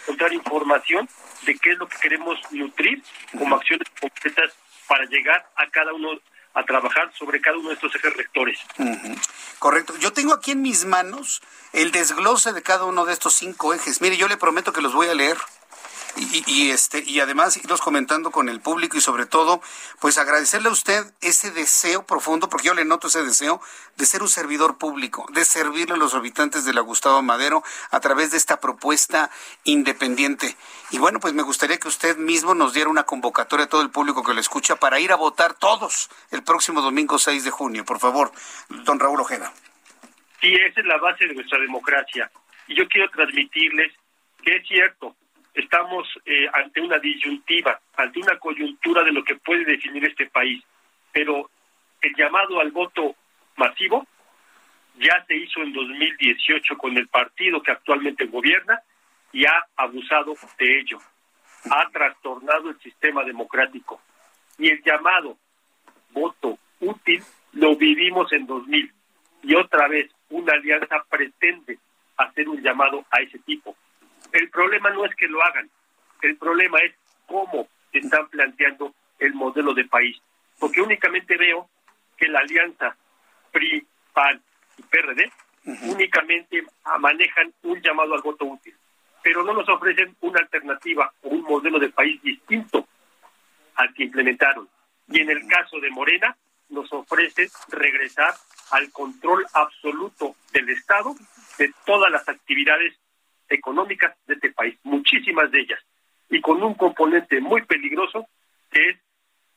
[0.01, 1.09] encontrar información
[1.45, 3.01] de qué es lo que queremos nutrir
[3.37, 4.53] como acciones concretas
[4.87, 6.19] para llegar a cada uno
[6.53, 8.59] a trabajar sobre cada uno de estos ejes rectores.
[9.57, 9.95] Correcto.
[9.97, 11.41] Yo tengo aquí en mis manos
[11.73, 14.01] el desglose de cada uno de estos cinco ejes.
[14.01, 15.37] Mire, yo le prometo que los voy a leer
[16.15, 19.61] y, este y además irnos comentando con el público y sobre todo
[19.99, 23.61] pues agradecerle a usted ese deseo profundo porque yo le noto ese deseo
[23.97, 27.99] de ser un servidor público de servirle a los habitantes de la Gustavo Madero a
[27.99, 29.31] través de esta propuesta
[29.63, 30.55] independiente.
[30.91, 33.89] Y bueno pues me gustaría que usted mismo nos diera una convocatoria a todo el
[33.89, 37.85] público que lo escucha para ir a votar todos el próximo domingo 6 de junio.
[37.85, 38.31] Por favor
[38.69, 39.51] don Raúl Ojeda.
[40.41, 42.29] Sí esa es la base de nuestra democracia.
[42.67, 43.93] Y yo quiero transmitirles
[44.43, 45.15] que es cierto
[45.53, 50.63] estamos eh, ante una disyuntiva, ante una coyuntura de lo que puede definir este país.
[51.11, 51.49] Pero
[52.01, 53.15] el llamado al voto
[53.55, 54.07] masivo
[54.95, 58.79] ya se hizo en 2018 con el partido que actualmente gobierna
[59.31, 60.99] y ha abusado de ello.
[61.69, 64.01] Ha trastornado el sistema democrático.
[64.57, 65.37] Y el llamado
[66.11, 67.23] voto útil
[67.53, 68.93] lo vivimos en 2000.
[69.43, 71.79] Y otra vez una alianza pretende
[72.17, 73.75] hacer un llamado a ese tipo.
[74.33, 75.69] El problema no es que lo hagan,
[76.21, 76.93] el problema es
[77.27, 80.19] cómo están planteando el modelo de país.
[80.59, 81.69] Porque únicamente veo
[82.17, 82.95] que la alianza
[83.51, 84.41] PRI, PAN
[84.77, 85.31] y PRD
[85.83, 86.63] únicamente
[86.99, 88.75] manejan un llamado al voto útil,
[89.21, 92.87] pero no nos ofrecen una alternativa o un modelo de país distinto
[93.75, 94.67] al que implementaron.
[95.07, 96.35] Y en el caso de Morena,
[96.69, 98.33] nos ofrece regresar
[98.71, 101.15] al control absoluto del Estado
[101.57, 102.95] de todas las actividades
[103.49, 105.79] económicas de este país, muchísimas de ellas.
[106.29, 108.27] y con un componente muy peligroso
[108.71, 108.97] que es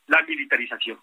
[0.09, 0.99] la militarización.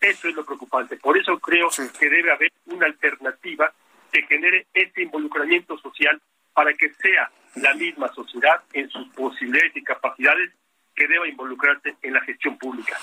[0.00, 0.96] Eso es lo preocupante.
[0.98, 1.68] Por eso creo
[1.98, 3.72] que debe haber una alternativa
[4.12, 6.20] que genere este involucramiento social
[6.52, 10.52] para que sea la misma sociedad en sus posibilidades y capacidades
[10.94, 12.96] que deba involucrarse en la gestión pública.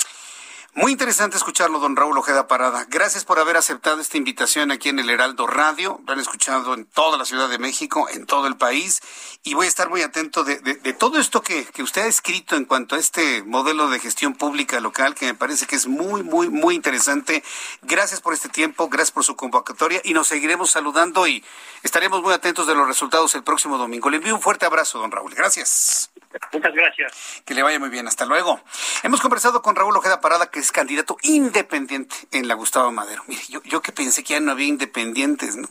[0.74, 2.86] Muy interesante escucharlo, don Raúl Ojeda Parada.
[2.88, 6.00] Gracias por haber aceptado esta invitación aquí en el Heraldo Radio.
[6.06, 9.02] Lo han escuchado en toda la Ciudad de México, en todo el país.
[9.44, 10.58] Y voy a estar muy atento de,
[10.94, 14.80] todo esto que, que, usted ha escrito en cuanto a este modelo de gestión pública
[14.80, 17.44] local, que me parece que es muy, muy, muy interesante.
[17.82, 21.44] Gracias por este tiempo, gracias por su convocatoria y nos seguiremos saludando y
[21.82, 24.12] estaremos muy atentos de los resultados el próximo domingo.
[24.12, 25.34] Le envío un fuerte abrazo, don Raúl.
[25.34, 26.12] Gracias.
[26.52, 27.42] Muchas gracias.
[27.46, 28.08] Que le vaya muy bien.
[28.08, 28.62] Hasta luego.
[29.04, 33.24] Hemos conversado con Raúl Ojeda Parada, que es candidato independiente en la Gustavo Madero.
[33.28, 35.70] Mire, yo, yo que pensé que ya no había independientes, ¿no?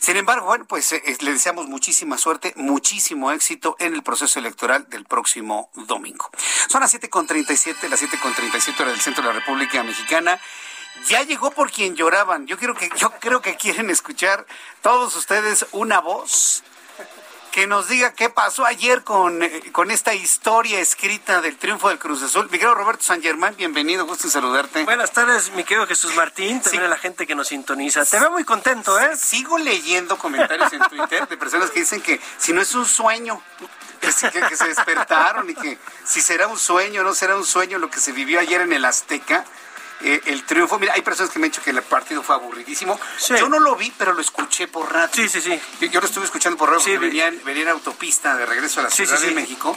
[0.00, 4.88] Sin embargo, bueno, pues eh, le deseamos muchísima suerte, muchísimo éxito en el proceso electoral
[4.88, 6.30] del próximo domingo.
[6.68, 10.40] Son las 7.37, las 7.37 horas del centro de la República Mexicana
[11.06, 12.46] ya llegó por quien lloraban.
[12.46, 14.46] Yo quiero que yo creo que quieren escuchar
[14.82, 16.62] todos ustedes una voz
[17.58, 21.98] que nos diga qué pasó ayer con, eh, con esta historia escrita del triunfo del
[21.98, 22.44] Cruz Azul.
[22.44, 24.84] Mi querido Roberto San Germán, bienvenido, gusto en saludarte.
[24.84, 28.04] Buenas tardes, mi querido Jesús Martín, también a la gente que nos sintoniza.
[28.04, 29.16] Te veo muy contento, ¿eh?
[29.16, 33.42] Sigo leyendo comentarios en Twitter de personas que dicen que si no es un sueño,
[34.00, 37.78] que, que se despertaron y que si será un sueño o no será un sueño
[37.78, 39.44] lo que se vivió ayer en el Azteca
[40.00, 40.78] eh, el triunfo.
[40.78, 42.98] Mira, hay personas que me han dicho que el partido fue aburridísimo.
[43.28, 45.10] Yo no lo vi, pero lo escuché por radio.
[45.12, 45.88] Sí, sí, sí.
[45.88, 49.20] Yo, lo estuve escuchando por radio porque venía, en autopista de regreso a la Ciudad
[49.20, 49.76] de México.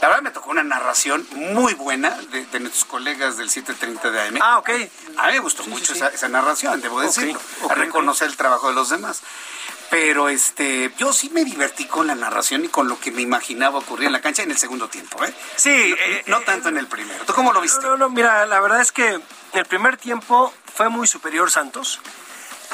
[0.00, 4.38] La verdad me tocó una narración muy buena de, nuestros colegas del 730 de AM.
[4.42, 4.70] Ah, ok.
[5.16, 7.40] A mí me gustó mucho esa, narración, debo decirlo.
[7.70, 9.22] a reconocer el trabajo de los demás.
[9.90, 13.78] Pero este, yo sí me divertí con la narración y con lo que me imaginaba
[13.78, 15.34] ocurrir en la cancha en el segundo tiempo, ¿eh?
[15.54, 15.94] Sí.
[16.26, 17.24] No, eh, tanto en el primero.
[17.26, 17.82] ¿Tú cómo lo viste?
[17.82, 19.20] No, no, mira, la verdad es que
[19.52, 22.00] el primer tiempo fue muy superior Santos.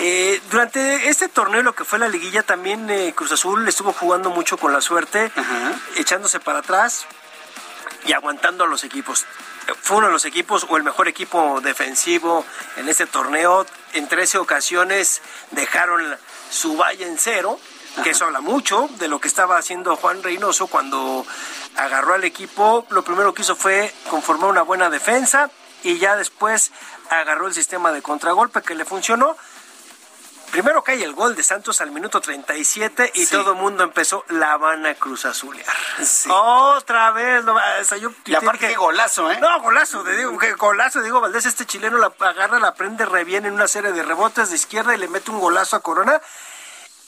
[0.01, 4.31] Eh, durante este torneo, lo que fue la liguilla, también eh, Cruz Azul estuvo jugando
[4.31, 5.33] mucho con la suerte,
[5.97, 7.07] echándose para atrás
[8.07, 9.27] y aguantando a los equipos.
[9.83, 12.45] Fue uno de los equipos o el mejor equipo defensivo
[12.77, 13.67] en este torneo.
[13.93, 16.17] En 13 ocasiones dejaron
[16.49, 17.59] su valla en cero,
[18.05, 21.27] que eso habla mucho de lo que estaba haciendo Juan Reynoso cuando
[21.77, 22.87] agarró al equipo.
[22.91, 25.51] Lo primero que hizo fue conformar una buena defensa
[25.83, 26.73] y ya después
[27.11, 29.37] agarró el sistema de contragolpe que le funcionó.
[30.51, 34.53] Primero cae el gol de Santos al minuto 37 y todo el mundo empezó la
[34.53, 35.67] Habana Cruz Azulear.
[36.31, 37.45] Otra vez.
[37.45, 37.55] No,
[38.25, 39.39] y aparte que golazo, ¿eh?
[39.41, 40.03] No, golazo.
[40.05, 40.25] De
[40.55, 41.03] golazo.
[41.03, 44.49] Digo, Valdés, este chileno la agarra, la prende re bien en una serie de rebotes
[44.49, 46.19] de izquierda y le mete un golazo a Corona.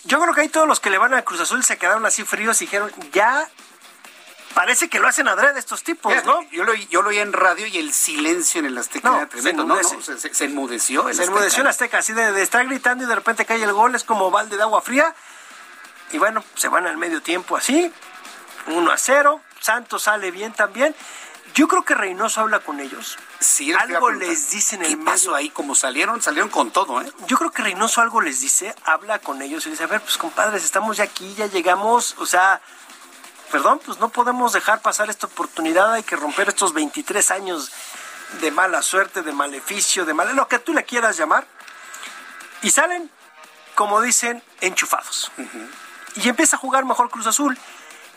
[0.04, 2.24] Yo creo que ahí todos los que le van a Cruz Azul se quedaron así
[2.24, 3.48] fríos y dijeron, ya
[4.54, 6.42] parece que lo hacen adrede estos tipos, ¿no?
[6.50, 9.64] Yo lo, yo lo oí en radio y el silencio en el Azteca era tremendo,
[9.64, 9.76] ¿no?
[9.82, 13.62] Se, enmudeció el Se enmudeció el Azteca, así de, estar gritando y de repente cae
[13.62, 15.14] el gol, es como balde de agua fría.
[16.12, 17.92] Y bueno, se van al medio tiempo así,
[18.66, 20.94] 1 a 0, Santos sale bien también.
[21.54, 23.18] Yo creo que Reynoso habla con ellos.
[23.40, 25.50] Sí, algo les dice en el ¿Qué pasó ahí?
[25.50, 27.12] Como salieron, salieron con todo, ¿eh?
[27.26, 30.16] Yo creo que Reynoso algo les dice, habla con ellos y dice, a ver, pues
[30.16, 32.60] compadres, estamos ya aquí, ya llegamos, o sea,
[33.50, 37.70] perdón, pues no podemos dejar pasar esta oportunidad, hay que romper estos 23 años
[38.40, 41.46] de mala suerte, de maleficio, de mal, lo que tú le quieras llamar,
[42.62, 43.10] y salen,
[43.74, 45.32] como dicen, enchufados.
[46.16, 47.58] Y empieza a jugar mejor Cruz Azul.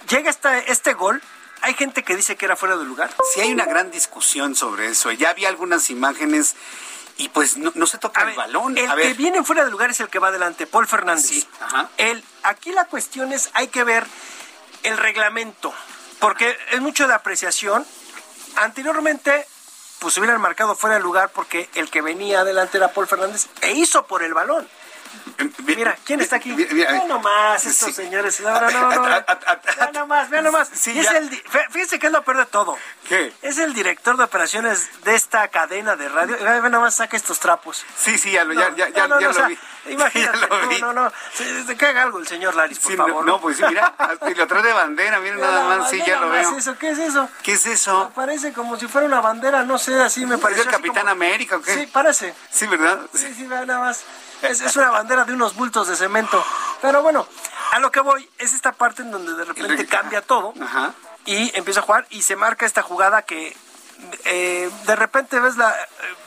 [0.10, 1.22] Llega este, este gol,
[1.62, 3.10] hay gente que dice que era fuera de lugar.
[3.34, 5.12] Sí, hay una gran discusión sobre eso.
[5.12, 6.56] Ya había algunas imágenes
[7.18, 8.78] y pues no, se toca el balón.
[8.78, 11.26] El que viene fuera de lugar es el que va adelante, Paul Fernández.
[11.26, 11.48] Sí,
[12.44, 14.06] aquí la cuestión es, hay que ver
[14.84, 15.74] el reglamento,
[16.20, 17.86] porque es mucho de apreciación.
[18.58, 19.48] Anteriormente,
[20.00, 23.72] pues hubieran marcado fuera de lugar porque el que venía adelante era Paul Fernández e
[23.72, 24.68] hizo por el balón.
[25.66, 26.54] Mira, ¿quién está aquí?
[26.54, 28.40] Vean nomás estos señores.
[28.42, 29.04] No, no, no, no.
[29.10, 30.70] Vean nomás, vean nomás.
[30.70, 32.78] fíjense que es lo peor de todo.
[33.08, 33.34] ¿Qué?
[33.42, 36.38] Es el director de operaciones de esta cadena de radio.
[36.40, 37.86] Vean nomás, saca estos trapos.
[37.98, 39.18] Sí, sí, ya lo, ya, ya, ya, lo
[39.48, 39.58] vi.
[39.90, 40.48] Imagínate,
[40.80, 41.78] no, no, no.
[41.78, 43.26] Que haga algo el señor Laris, por favor.
[43.26, 43.94] No, pues mira,
[44.30, 46.58] y lo trae de bandera, miren nada más, sí, ya lo veo.
[46.58, 47.30] Eso, ¿Qué es eso?
[47.42, 48.12] ¿Qué es eso?
[48.16, 50.62] Parece como si fuera una bandera, no sé, así me parece.
[50.62, 51.74] ¿Es el Capitán América o qué?
[51.74, 52.34] Sí, parece.
[52.50, 53.00] Sí, ¿verdad?
[53.14, 54.04] Sí, sí, nada más.
[54.44, 56.44] Es, una bandera de unos bultos de cemento.
[56.82, 57.28] Pero bueno,
[57.72, 60.54] a lo que voy es esta parte en donde de repente cambia todo
[61.26, 63.56] y empieza a jugar y se marca esta jugada que
[64.26, 65.74] eh, de repente ves la,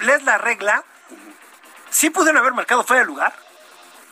[0.00, 0.84] lees la regla.
[1.90, 3.34] Sí pudieron haber marcado fuera de lugar.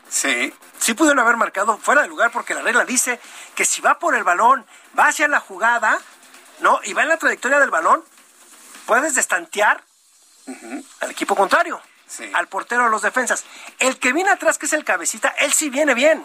[0.08, 0.52] Sí.
[0.78, 3.18] Sí pudieron haber marcado fuera de lugar porque la regla dice
[3.54, 4.66] que si va por el balón,
[4.98, 5.98] va hacia la jugada,
[6.60, 6.78] ¿no?
[6.84, 8.04] Y va en la trayectoria del balón,
[8.86, 9.82] puedes destantear
[11.00, 11.80] al equipo contrario,
[12.32, 13.44] al portero de los defensas.
[13.78, 16.24] El que viene atrás, que es el cabecita, él sí viene bien.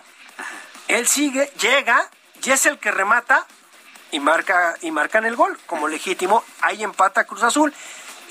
[0.87, 2.09] Él sigue, llega,
[2.43, 3.45] y es el que remata
[4.11, 6.43] y marca y marcan el gol como legítimo.
[6.61, 7.73] Ahí empata Cruz Azul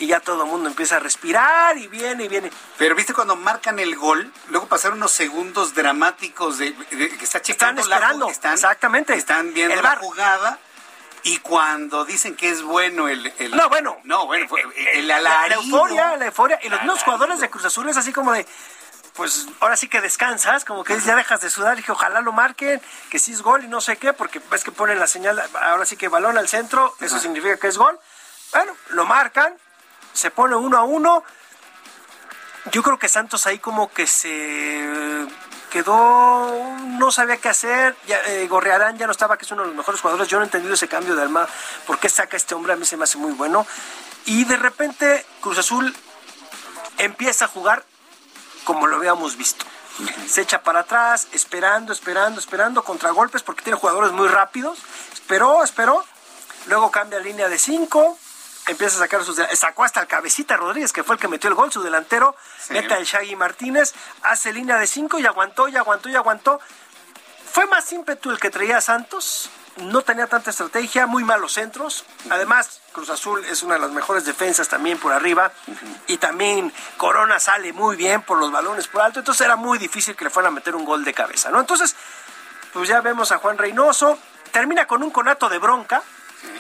[0.01, 2.51] y ya todo el mundo empieza a respirar y viene y viene.
[2.79, 7.43] Pero viste cuando marcan el gol, luego pasaron unos segundos dramáticos de, de- que está
[7.43, 9.15] checando Están esperando, la, están, exactamente.
[9.15, 10.59] Están viendo El la jugada
[11.29, 13.99] y cuando dicen que es bueno el, el- No, bueno.
[14.05, 14.63] no bueno fue
[14.95, 15.61] el la, la alarido.
[15.63, 16.59] euforia, la euforia.
[16.63, 18.47] Y los mismos jugadores de Cruz Azul es así como de,
[19.15, 22.33] pues ahora sí que descansas, como que ya dejas de sudar y que ojalá lo
[22.33, 22.81] marquen,
[23.11, 25.85] que sí es gol y no sé qué, porque ves que ponen la señal, ahora
[25.85, 27.99] sí que balón al centro, eso significa que es gol.
[28.53, 29.55] Bueno, lo marcan,
[30.15, 31.25] se pone uno a uno.
[32.73, 35.27] Yo creo que Santos ahí como que se
[35.69, 37.97] quedó, no sabía qué hacer.
[38.07, 40.29] Ya, eh, Gorriarán ya no estaba, que es uno de los mejores jugadores.
[40.29, 41.47] Yo no he entendido ese cambio de alma.
[41.87, 42.73] ¿Por qué saca este hombre?
[42.73, 43.67] A mí se me hace muy bueno.
[44.27, 45.95] Y de repente Cruz Azul
[46.99, 47.85] empieza a jugar
[48.65, 49.65] como lo habíamos visto.
[50.29, 54.79] Se echa para atrás, esperando, esperando, esperando, contragolpes, porque tiene jugadores muy rápidos.
[55.13, 56.05] Esperó, esperó.
[56.67, 58.19] Luego cambia línea de 5.
[58.69, 59.41] Empieza a sacar sus.
[59.55, 62.37] Sacó hasta el cabecita Rodríguez, que fue el que metió el gol, su delantero.
[62.69, 63.95] Mete al Shaggy Martínez.
[64.23, 66.61] Hace línea de 5 y aguantó, y aguantó, y aguantó.
[67.51, 69.51] Fue más ímpetu el que traía Santos.
[69.79, 72.05] No tenía tanta estrategia, muy malos centros.
[72.31, 75.51] Además, Cruz Azul es una de las mejores defensas también por arriba.
[76.07, 79.21] Y también Corona sale muy bien por los balones por alto.
[79.21, 81.61] Entonces era muy difícil que le fueran a meter un gol de cabeza, ¿no?
[81.61, 81.97] Entonces,
[82.73, 84.19] pues ya vemos a Juan Reynoso.
[84.51, 86.03] Termina con un conato de bronca.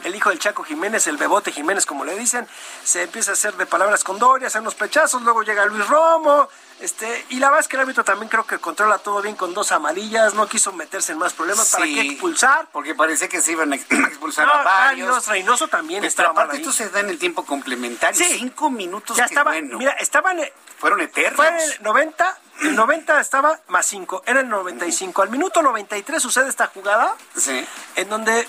[0.05, 2.47] El hijo del Chaco Jiménez, el Bebote Jiménez, como le dicen,
[2.85, 6.49] se empieza a hacer de palabras con Doria, hacer unos pechazos, luego llega Luis Romo,
[6.81, 9.53] este, y la verdad es que el árbitro también creo que controla todo bien con
[9.55, 12.69] dos amarillas, no quiso meterse en más problemas, ¿para qué expulsar?
[12.73, 15.09] Porque parece que se iban a ex- a expulsar No, a varios.
[15.09, 16.63] varios, Reynoso también Pero estaba mal aparte ahí.
[16.63, 18.17] esto se da en el tiempo complementario.
[18.25, 18.39] Sí.
[18.39, 19.79] Cinco minutos Ya que estaba, bueno.
[19.79, 20.39] mira, estaban,
[20.79, 21.37] Fueron eternos.
[21.37, 25.23] fue en el 90, el 90 estaba más 5, era el 95.
[25.23, 27.67] Al minuto 93 sucede esta jugada Sí.
[27.97, 28.49] en donde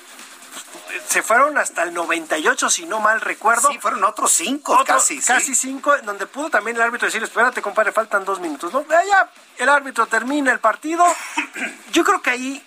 [1.07, 3.69] se fueron hasta el 98, si no mal recuerdo.
[3.69, 5.21] Sí, fueron otros cinco, Otro- casi.
[5.21, 5.27] sí.
[5.27, 8.73] Casi cinco, en donde pudo también el árbitro decir, espérate, compadre, faltan dos minutos.
[8.73, 8.85] ¿no?
[8.89, 11.05] Ya, el árbitro termina el partido.
[11.91, 12.65] Yo creo que ahí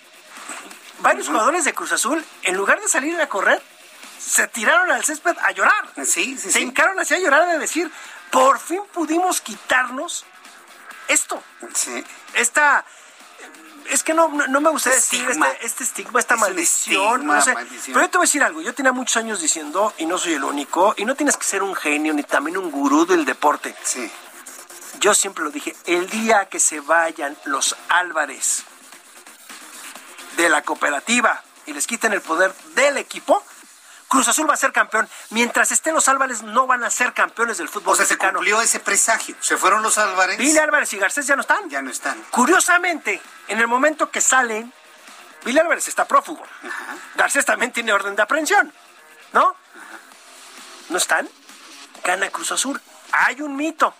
[0.99, 3.61] varios jugadores de Cruz Azul, en lugar de salir a correr,
[4.19, 5.89] se tiraron al césped a llorar.
[6.05, 7.91] Sí, sí, se hincaron así a llorar de decir,
[8.31, 10.25] por fin pudimos quitarnos
[11.07, 11.43] esto.
[11.73, 12.03] Sí.
[12.33, 12.85] Esta...
[13.89, 15.47] Es que no, no, no me gusta Este decir estigma.
[15.49, 17.11] este, este estigma, esta Es maldición.
[17.15, 17.53] estigma, no sé.
[17.53, 17.93] maldición.
[17.93, 18.61] Pero yo te voy a decir algo.
[18.61, 21.63] Yo tenía muchos años diciendo, y no soy el único, y no tienes que ser
[21.63, 23.75] un genio ni también un gurú del deporte.
[23.83, 24.09] Sí.
[24.99, 28.63] Yo siempre lo dije, el día que se vayan los Álvarez
[30.37, 33.43] de la cooperativa y les quiten el poder del equipo,
[34.13, 35.09] Cruz Azul va a ser campeón.
[35.31, 38.37] Mientras estén los Álvarez, no van a ser campeones del fútbol O sea, se mexicano.
[38.37, 39.35] cumplió ese presagio.
[39.39, 40.37] Se fueron los Álvarez.
[40.37, 41.67] Vile Álvarez y Garcés ya no están.
[41.67, 42.21] Ya no están.
[42.29, 44.71] Curiosamente, en el momento que salen,
[45.43, 46.43] Vile Álvarez está prófugo.
[47.15, 48.71] Garcés también tiene orden de aprehensión.
[49.31, 49.55] ¿No?
[50.89, 51.27] ¿No están?
[52.03, 52.79] Gana Cruz Azul.
[53.13, 53.95] Hay un mito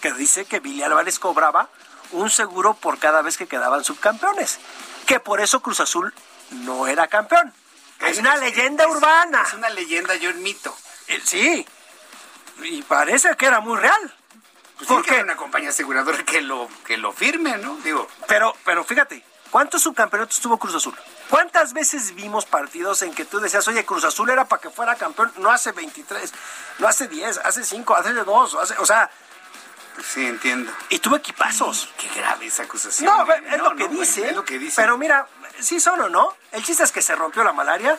[0.00, 1.70] que dice que Billy Álvarez cobraba
[2.12, 4.60] un seguro por cada vez que quedaban subcampeones.
[5.06, 6.14] Que por eso Cruz Azul
[6.50, 7.52] no era campeón.
[8.00, 9.42] Es- una leyenda es- urbana.
[9.46, 10.76] Es una leyenda, yo el mito.
[11.08, 11.66] Eh, Sí.
[12.62, 14.14] Y parece que era muy real.
[14.76, 15.14] Pues ¿Por tiene que qué?
[15.14, 17.76] haber una compañía aseguradora que lo, que lo firme, ¿no?
[17.84, 20.94] Digo, Pero, pero fíjate, ¿cuántos subcampeonatos tuvo Cruz Azul?
[21.30, 24.94] ¿Cuántas veces vimos partidos en que tú decías, oye, Cruz Azul era para que fuera
[24.96, 25.32] campeón?
[25.38, 26.32] No hace 23,
[26.78, 29.10] no hace 10, hace 5, hace 2, hace, o sea,
[30.12, 30.72] sí, entiendo.
[30.88, 31.88] y tuvo equipazos.
[31.98, 33.06] Qué grave esa acusación.
[33.14, 34.28] No, es No, lo que no, dice.
[34.28, 34.80] Es lo que dice.
[34.80, 35.26] Pero mira,
[35.60, 36.34] sí son o no.
[36.52, 37.98] El chiste es que se rompió la malaria.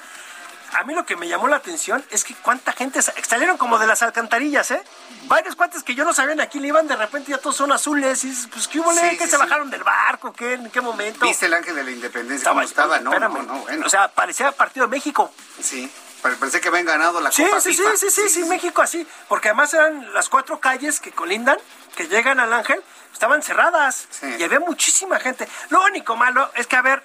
[0.73, 3.79] A mí lo que me llamó la atención es que cuánta gente sa- salieron como
[3.79, 4.83] de las alcantarillas, ¿eh?
[5.23, 8.23] Varios cuates que yo no sabía a quién iban, de repente ya todos son azules.
[8.23, 8.93] Y dices, pues, ¿qué hubo?
[8.93, 9.37] Sí, ¿Que sí, se sí.
[9.37, 10.31] bajaron del barco?
[10.31, 10.53] ¿Qué?
[10.53, 11.25] ¿En qué momento?
[11.25, 12.99] ¿Viste el ángel de la independencia cómo estaba?
[12.99, 13.33] No, espérame.
[13.33, 13.85] no, no, bueno.
[13.87, 15.33] O sea, parecía partido de México.
[15.59, 15.91] sí,
[16.21, 19.07] pare- parece que habían ganado la Sí, Copa sí, sí, sí, sí, sí, México así.
[19.27, 21.57] Porque además eran las cuatro calles que colindan,
[21.95, 22.79] que llegan al Ángel,
[23.11, 24.07] estaban cerradas.
[24.11, 24.35] Sí.
[24.37, 25.49] Y había muchísima gente.
[25.69, 27.01] Lo único malo es que, a ver,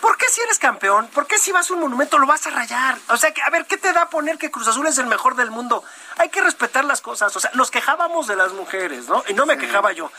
[0.00, 1.08] ¿por qué si eres campeón?
[1.08, 2.96] ¿Por qué si vas a un monumento lo vas a rayar?
[3.08, 5.34] O sea, que, a ver, ¿qué te da poner que Cruz Azul es el mejor
[5.36, 5.82] del mundo?
[6.16, 7.34] Hay que respetar las cosas.
[7.36, 9.22] O sea, nos quejábamos de las mujeres, ¿no?
[9.28, 10.10] Y no me quejaba yo.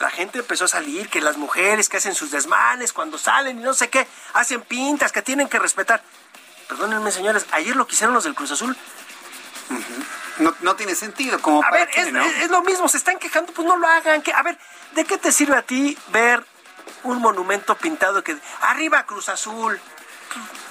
[0.00, 3.62] La gente empezó a salir, que las mujeres que hacen sus desmanes cuando salen y
[3.62, 6.02] no sé qué, hacen pintas que tienen que respetar.
[6.68, 8.76] Perdónenme, señores, ayer lo que hicieron los del Cruz Azul
[10.38, 11.40] No, no tiene sentido.
[11.40, 12.22] Como a para ver, qué, es, ¿no?
[12.22, 14.20] es- es lo mismo, se están quejando, pues no lo hagan.
[14.20, 14.58] Que, a ver,
[14.92, 16.44] ¿de qué te sirve a ti ver
[17.10, 19.80] un monumento pintado que arriba Cruz Azul?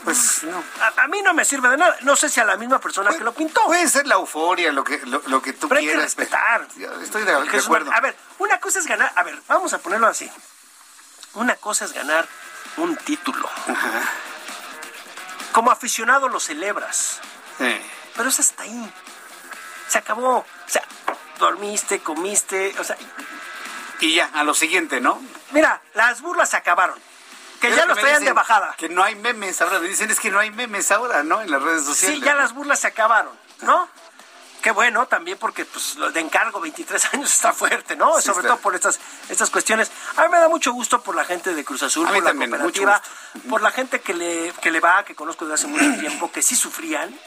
[0.04, 0.64] Pues no.
[0.98, 1.98] A, mí no me sirve de nada.
[2.02, 3.66] No sé si a la misma persona que lo pintó.
[3.66, 5.96] Puede ser la euforia, lo que, lo, que tú Pero quieras.
[5.96, 6.68] Hay que respetar.
[7.02, 7.92] Estoy de, acuerdo.
[7.92, 9.12] A ver, una cosa es ganar.
[9.16, 10.30] A ver, vamos a ponerlo así.
[11.34, 12.28] Una cosa es ganar
[12.78, 13.50] un título.
[15.52, 17.20] Como aficionado lo celebras.
[18.16, 18.94] Pero es hasta ahí.
[19.88, 20.38] Se acabó.
[20.38, 20.84] O sea,
[21.40, 22.98] dormiste, comiste, o sea...
[24.02, 25.22] Y ya, a lo siguiente, ¿no?
[25.56, 27.00] Mira, las burlas se acabaron.
[27.62, 28.76] Que ya los traían de bajada.
[28.78, 31.42] Que no hay memes, ahora me dicen es que no hay memes ahora, ¿no?
[31.42, 32.20] En las redes sociales.
[32.20, 33.88] Sí, ya las burlas se acabaron, ¿no?
[34.62, 38.20] Qué bueno también porque pues lo de encargo 23 años está fuerte, ¿no?
[38.20, 39.00] Sobre todo por estas
[39.30, 39.90] estas cuestiones.
[40.18, 43.02] A mí me da mucho gusto por la gente de Cruz Azul, por la cooperativa,
[43.50, 46.42] por la gente que le que le va, que conozco desde hace mucho tiempo, que
[46.42, 47.18] sí sufrían,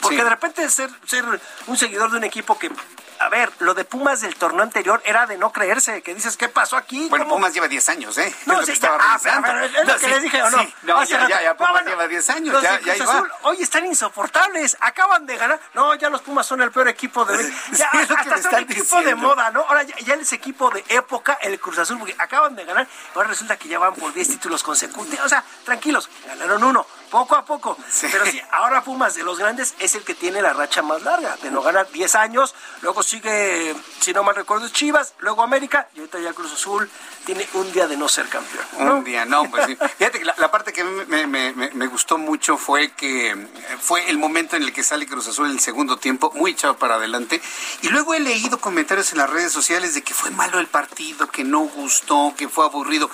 [0.00, 1.24] porque de repente ser ser
[1.66, 2.70] un seguidor de un equipo que
[3.18, 6.48] a ver, lo de Pumas del torneo anterior era de no creerse, que dices, ¿qué
[6.48, 7.08] pasó aquí?
[7.08, 8.34] Bueno, Pumas lleva 10 años, ¿eh?
[8.46, 10.56] No, sí, ya, ah, es lo que les dije, ¿o no?
[10.82, 15.26] no, ya, ya, ya, Pumas lleva 10 años, ya, ya Azul, Hoy están insoportables, acaban
[15.26, 15.60] de ganar.
[15.74, 17.34] No, ya los Pumas son el peor equipo de...
[17.74, 19.60] Ya, hasta son equipo de moda, ¿no?
[19.60, 23.28] Ahora ya, ya es equipo de época, el Cruz Azul, porque acaban de ganar, ahora
[23.28, 25.24] resulta que ya van por 10 títulos consecutivos.
[25.24, 27.76] O sea, tranquilos, ganaron uno poco a poco.
[28.00, 31.36] Pero sí, ahora Pumas de los grandes es el que tiene la racha más larga,
[31.40, 36.00] de no ganar 10 años, luego sigue, si no mal recuerdo, Chivas, luego América, y
[36.00, 36.90] ahorita ya Cruz Azul
[37.24, 38.64] tiene un día de no ser campeón.
[38.78, 39.76] Un día, no, pues sí.
[39.98, 43.46] Fíjate que la, parte que me, me, me, gustó mucho fue que
[43.80, 46.76] fue el momento en el que sale Cruz Azul en el segundo tiempo, muy echado
[46.78, 47.40] para adelante,
[47.82, 51.28] y luego he leído comentarios en las redes sociales de que fue malo el partido,
[51.28, 53.08] que no gustó, que fue aburrido.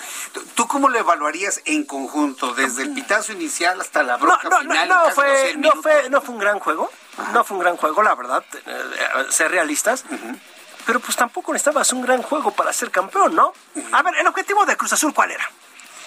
[0.55, 5.55] ¿Tú cómo lo evaluarías en conjunto, desde el pitazo inicial hasta no, no, No, fue,
[5.57, 6.91] no, fue, no fue un gran juego.
[7.33, 8.45] No fue un gran juego, la verdad.
[8.67, 10.05] Eh, ser realistas.
[10.87, 13.53] Pero pues tampoco necesitabas un gran juego para ser campeón, ¿no?
[13.93, 15.49] A ver, ¿el objetivo de Cruz Azul cuál era?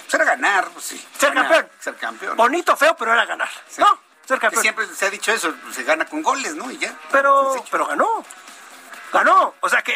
[0.04, 1.08] Pues era ganar, pues sí.
[1.18, 1.70] Ser campeón.
[1.80, 2.38] Ser campeón.
[2.38, 3.50] Bonito, feo, pero era ganar.
[3.78, 4.00] ¿No?
[4.26, 4.62] Ser campeón.
[4.62, 6.72] siempre se ha dicho eso, se gana con goles, ¿no?
[6.72, 6.98] Y ya.
[7.12, 8.24] Pero, pero ganó
[9.14, 9.54] ganó.
[9.62, 9.94] O sea que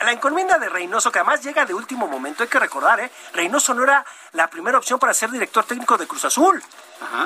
[0.00, 3.10] la, encomienda de Reynoso, que además llega de último momento, hay que recordar, ¿eh?
[3.32, 6.62] Reynoso no era la primera opción para ser director técnico de Cruz Azul.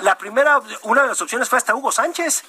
[0.02, 2.42] La primera, una de las opciones fue hasta Hugo Sánchez.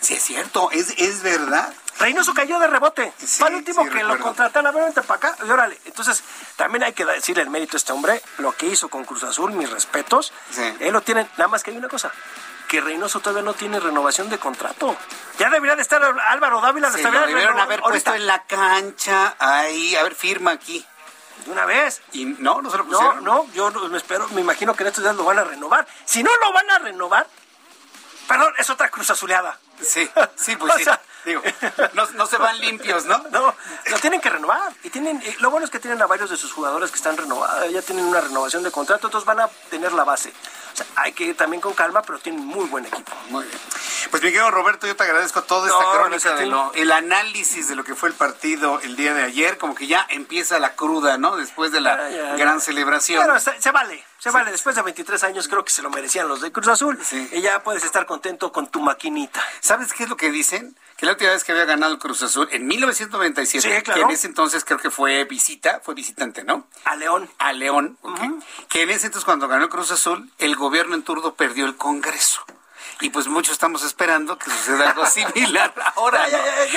[0.00, 1.72] Sí, es cierto, es, es verdad.
[1.98, 3.12] Reynoso cayó de rebote.
[3.18, 5.80] fue el último que lo contrataron, a ver, para acá, y órale.
[5.84, 6.22] Entonces,
[6.56, 9.52] también hay que decirle el mérito a este hombre, lo que hizo con Cruz Azul,
[9.52, 10.32] mis respetos.
[10.78, 12.12] Él lo tiene, nada más que hay una cosa,
[12.68, 14.96] que Reynoso todavía no tiene renovación de contrato.
[15.38, 16.92] Ya debería de estar Álvaro Dávila.
[16.92, 20.86] Se lo debieron haber puesto en la cancha, ahí, a ver, firma aquí.
[21.44, 22.02] De una vez.
[22.12, 23.24] Y no, no se lo pusieron.
[23.24, 25.86] No, no, yo me espero, me imagino que en estos días lo van a renovar.
[26.04, 27.26] Si no lo van a renovar,
[28.26, 29.58] perdón, es otra cruz azuleada.
[29.80, 30.84] Sí, sí, pues sí.
[31.24, 31.42] Digo,
[32.14, 33.18] no, se van limpios, ¿no?
[33.30, 33.54] No,
[33.86, 34.72] lo tienen que renovar.
[34.82, 37.70] Y tienen, lo bueno es que tienen a varios de sus jugadores que están renovados,
[37.70, 40.32] ya tienen una renovación de contrato, entonces van a tener la base.
[40.96, 43.12] Hay que ir también con calma, pero tienen muy buen equipo.
[43.30, 43.58] Muy bien.
[44.10, 47.76] Pues mi querido Roberto, yo te agradezco todo esta crónica de lo, el análisis de
[47.76, 51.18] lo que fue el partido el día de ayer, como que ya empieza la cruda,
[51.18, 51.36] ¿no?
[51.36, 51.96] Después de la
[52.36, 53.22] gran celebración.
[53.24, 54.50] Pero se, vale, se vale.
[54.50, 56.98] Después de 23 años creo que se lo merecían los de Cruz Azul.
[57.32, 59.42] Y ya puedes estar contento con tu maquinita.
[59.60, 60.76] ¿Sabes qué es lo que dicen?
[60.98, 64.26] que la última vez que había ganado el Cruz Azul, en 1997, que en ese
[64.26, 66.66] entonces creo que fue visita, fue visitante, ¿no?
[66.84, 67.30] A León.
[67.38, 67.96] A León,
[68.68, 71.76] que en ese entonces cuando ganó el Cruz Azul, el gobierno en turno perdió el
[71.76, 72.44] Congreso
[73.00, 76.26] y pues muchos estamos esperando que suceda algo similar ahora.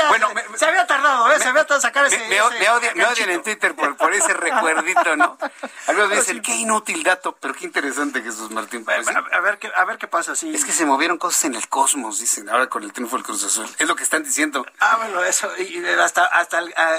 [0.10, 1.40] bueno, se había tardado, ¿eh?
[1.40, 2.20] se había tardado sacar ese.
[2.20, 2.28] Me,
[2.60, 5.38] me, odian, en Twitter por, por ese recuerdito, ¿no?
[5.88, 8.86] Algunos dicen, qué inútil dato, pero qué interesante, Jesús Martín.
[8.86, 10.54] Pues, a, ver qué, a ver qué pasa, sí.
[10.54, 13.44] Es que se movieron cosas en el cosmos, dicen, ahora con el triunfo del Cruz
[13.44, 13.68] Azul.
[13.80, 14.66] Es lo que están diciendo.
[14.80, 16.96] Ah, bueno, eso, y hasta, hasta ah,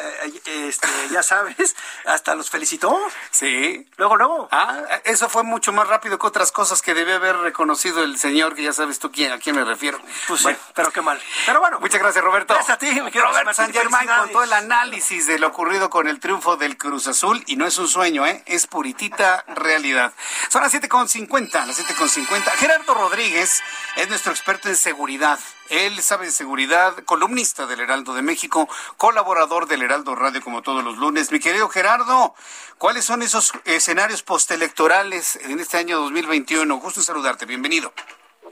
[0.46, 1.76] este, ya sabes,
[2.06, 2.98] hasta los felicitó.
[3.30, 3.88] Sí.
[3.96, 4.48] Luego, luego.
[4.50, 8.54] Ah, eso fue mucho más rápido que otras cosas que debe haber reconocido el señor,
[8.54, 10.00] que ya sabes tú quién, a quién me refiero.
[10.26, 11.20] Pues bueno, pero qué mal.
[11.46, 11.78] Pero bueno.
[11.78, 12.54] Muchas gracias, Roberto.
[12.54, 16.08] Gracias a ti, mi Roberto San Germán con todo el análisis de lo ocurrido con
[16.08, 17.42] el triunfo del Cruz Azul.
[17.46, 18.42] Y no es un sueño, ¿eh?
[18.46, 20.12] Es puritita realidad.
[20.48, 22.50] Son las 7.50, las 7.50.
[22.56, 23.62] Gerardo Rodríguez
[23.96, 25.38] es nuestro experto en seguridad.
[25.68, 30.84] Él sabe de seguridad, columnista del Heraldo de México, colaborador del Heraldo Radio como todos
[30.84, 31.32] los lunes.
[31.32, 32.34] Mi querido Gerardo,
[32.78, 36.76] ¿cuáles son esos escenarios postelectorales en este año 2021?
[36.76, 37.92] Gusto en saludarte, bienvenido.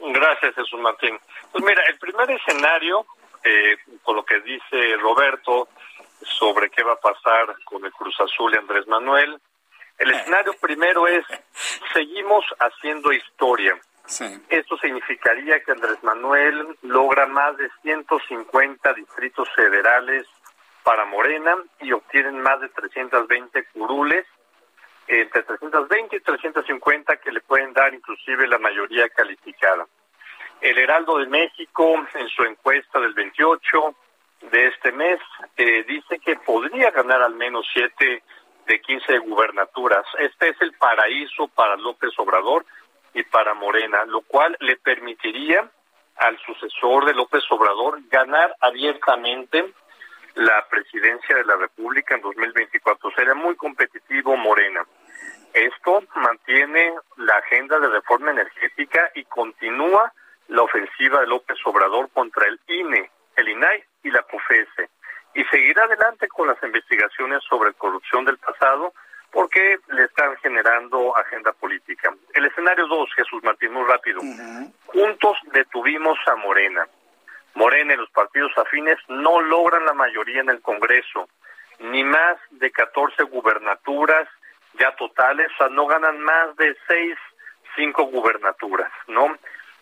[0.01, 1.19] Gracias, Jesús Martín.
[1.53, 3.07] Pues mira, el primer escenario,
[3.45, 5.69] eh, con lo que dice Roberto
[6.23, 9.41] sobre qué va a pasar con el Cruz Azul y Andrés Manuel,
[9.99, 11.25] el escenario primero es,
[11.93, 13.79] seguimos haciendo historia.
[14.49, 20.27] Esto significaría que Andrés Manuel logra más de 150 distritos federales
[20.83, 24.27] para Morena y obtienen más de 320 curules
[25.19, 29.87] entre 320 y 350 que le pueden dar inclusive la mayoría calificada.
[30.61, 33.95] El Heraldo de México, en su encuesta del 28
[34.53, 35.19] de este mes,
[35.57, 38.23] eh, dice que podría ganar al menos 7
[38.67, 40.07] de 15 gubernaturas.
[40.19, 42.65] Este es el paraíso para López Obrador
[43.13, 45.69] y para Morena, lo cual le permitiría
[46.17, 49.73] al sucesor de López Obrador ganar abiertamente
[50.35, 53.11] la presidencia de la República en 2024.
[53.17, 54.87] Sería muy competitivo Morena.
[55.53, 60.13] Esto mantiene la agenda de reforma energética y continúa
[60.49, 64.91] la ofensiva de López Obrador contra el INE, el INAI y la COFESE.
[65.35, 68.93] Y seguirá adelante con las investigaciones sobre corrupción del pasado
[69.33, 72.13] porque le están generando agenda política.
[72.35, 74.21] El escenario 2, Jesús Martín, muy rápido.
[74.87, 76.87] Juntos detuvimos a Morena.
[77.55, 81.29] Morena y los partidos afines no logran la mayoría en el Congreso,
[81.79, 84.29] ni más de 14 gubernaturas
[84.75, 87.17] ya totales, o sea, no ganan más de 6,
[87.77, 89.37] 5 gubernaturas, ¿no?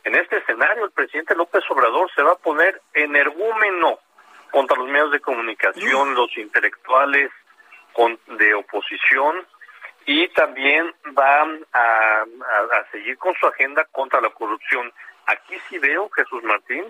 [0.05, 3.98] En este escenario, el presidente López Obrador se va a poner energúmeno
[4.51, 7.31] contra los medios de comunicación, los intelectuales
[8.39, 9.44] de oposición
[10.06, 11.43] y también va
[11.73, 14.93] a, a seguir con su agenda contra la corrupción.
[15.27, 16.85] Aquí sí veo, Jesús Martín,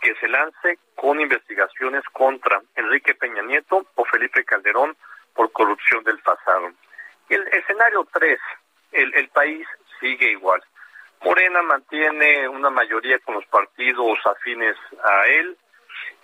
[0.00, 4.96] que se lance con investigaciones contra Enrique Peña Nieto o Felipe Calderón
[5.34, 6.70] por corrupción del pasado.
[7.28, 8.38] El escenario 3,
[8.92, 9.66] el, el país
[10.00, 10.62] sigue igual.
[11.22, 15.56] Morena mantiene una mayoría con los partidos afines a él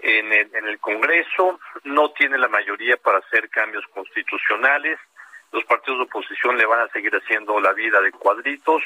[0.03, 4.99] en el, Congreso, no tiene la mayoría para hacer cambios constitucionales,
[5.53, 8.83] los partidos de oposición le van a seguir haciendo la vida de cuadritos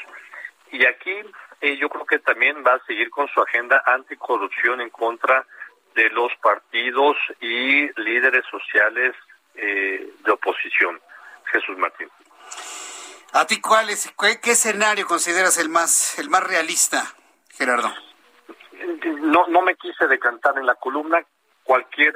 [0.71, 1.13] y aquí
[1.61, 5.45] eh, yo creo que también va a seguir con su agenda anticorrupción en contra
[5.93, 9.15] de los partidos y líderes sociales
[9.55, 10.99] eh, de oposición.
[11.51, 12.09] Jesús Martín.
[13.33, 17.03] ¿A ti cuál es, qué, escenario consideras el más, el más realista,
[17.49, 17.93] Gerardo?
[19.21, 21.19] No, no me quise decantar en la columna.
[21.63, 22.13] Cualquier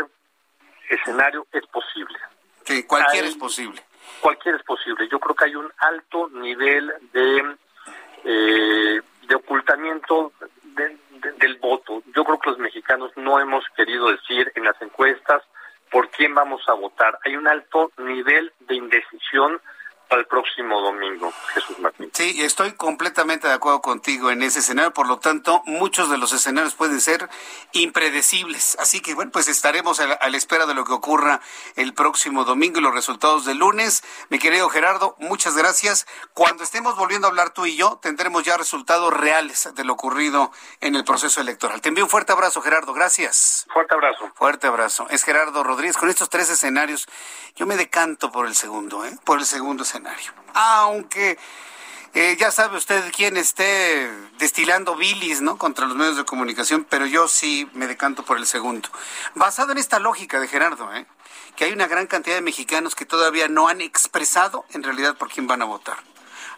[0.89, 2.18] escenario es posible.
[2.64, 3.84] Sí, cualquier es posible.
[4.22, 5.07] Cualquier es posible.
[5.10, 7.57] Yo creo que hay un alto nivel de
[8.23, 10.34] eh, de ocultamiento
[11.38, 12.01] del voto.
[12.15, 15.43] Yo creo que los mexicanos no hemos querido decir en las encuestas
[15.91, 17.17] por quién vamos a votar.
[17.25, 19.59] Hay un alto nivel de indecisión
[20.10, 22.10] para el próximo domingo, Jesús Martín.
[22.14, 26.34] Sí, estoy completamente de acuerdo contigo en ese escenario, por lo tanto, muchos de los
[26.34, 27.30] escenarios pueden ser
[27.73, 28.76] impredecibles.
[28.80, 31.41] Así que, bueno, pues estaremos a la, espera de lo que ocurra
[31.76, 34.03] el próximo domingo y los resultados del lunes.
[34.30, 36.07] Mi querido Gerardo, muchas gracias.
[36.34, 40.52] Cuando estemos volviendo a hablar tú y yo, tendremos ya resultados reales de lo ocurrido
[40.81, 41.81] en el proceso electoral.
[41.81, 42.94] Te envío un fuerte abrazo, Gerardo.
[42.94, 43.68] Gracias.
[43.72, 44.31] Fuerte abrazo.
[44.34, 45.07] Fuerte abrazo.
[45.10, 45.98] Es Gerardo Rodríguez.
[45.98, 47.07] Con estos tres escenarios,
[47.56, 49.15] yo me decanto por el segundo, ¿eh?
[49.23, 49.86] Por el segundo
[50.53, 51.38] Aunque
[52.15, 55.59] eh, ya sabe usted quién esté destilando bilis, ¿no?
[55.59, 58.89] Contra los medios de comunicación, pero yo sí me decanto por el segundo.
[59.35, 61.05] Basado en esta lógica de Gerardo, ¿eh?
[61.55, 65.30] Que hay una gran cantidad de mexicanos que todavía no han expresado en realidad por
[65.30, 65.97] quién van a votar.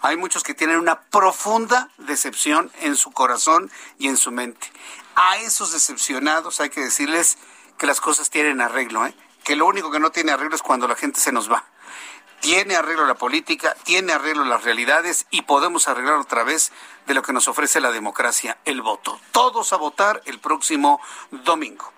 [0.01, 3.69] Hay muchos que tienen una profunda decepción en su corazón
[3.99, 4.71] y en su mente.
[5.15, 7.37] A esos decepcionados hay que decirles
[7.77, 9.13] que las cosas tienen arreglo, ¿eh?
[9.43, 11.65] Que lo único que no tiene arreglo es cuando la gente se nos va
[12.41, 16.71] tiene arreglo la política, tiene arreglo las realidades y podemos arreglar otra vez
[17.07, 19.19] de lo que nos ofrece la democracia, el voto.
[19.31, 20.99] Todos a votar el próximo
[21.31, 21.93] domingo.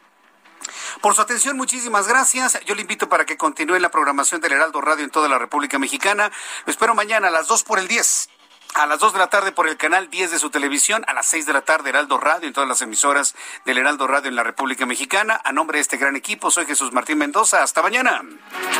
[1.02, 2.60] Por su atención, muchísimas gracias.
[2.65, 5.80] Yo le invito para que continúe la programación del Heraldo Radio en toda la República
[5.80, 6.32] Mexicana.
[6.65, 8.30] Lo espero mañana a las 2 por el 10.
[8.76, 11.28] A las 2 de la tarde por el canal 10 de su televisión, a las
[11.28, 14.44] 6 de la tarde Heraldo Radio en todas las emisoras del Heraldo Radio en la
[14.44, 15.40] República Mexicana.
[15.44, 17.61] A nombre de este gran equipo, soy Jesús Martín Mendoza.
[17.61, 18.24] Hasta mañana.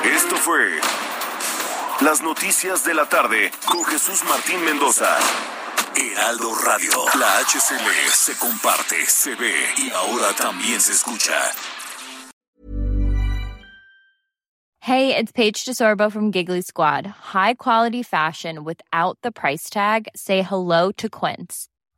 [0.04, 0.80] Esto fue
[2.02, 5.18] las noticias de la tarde con Jesús Martín Mendoza.
[5.96, 6.92] Heraldo Radio.
[7.20, 11.34] La HCL se comparte, se ve y ahora también se escucha.
[14.80, 17.06] Hey, it's Paige DeSorbo from Giggly Squad.
[17.06, 20.10] High quality fashion without the price tag.
[20.16, 21.70] Say hello to Quince.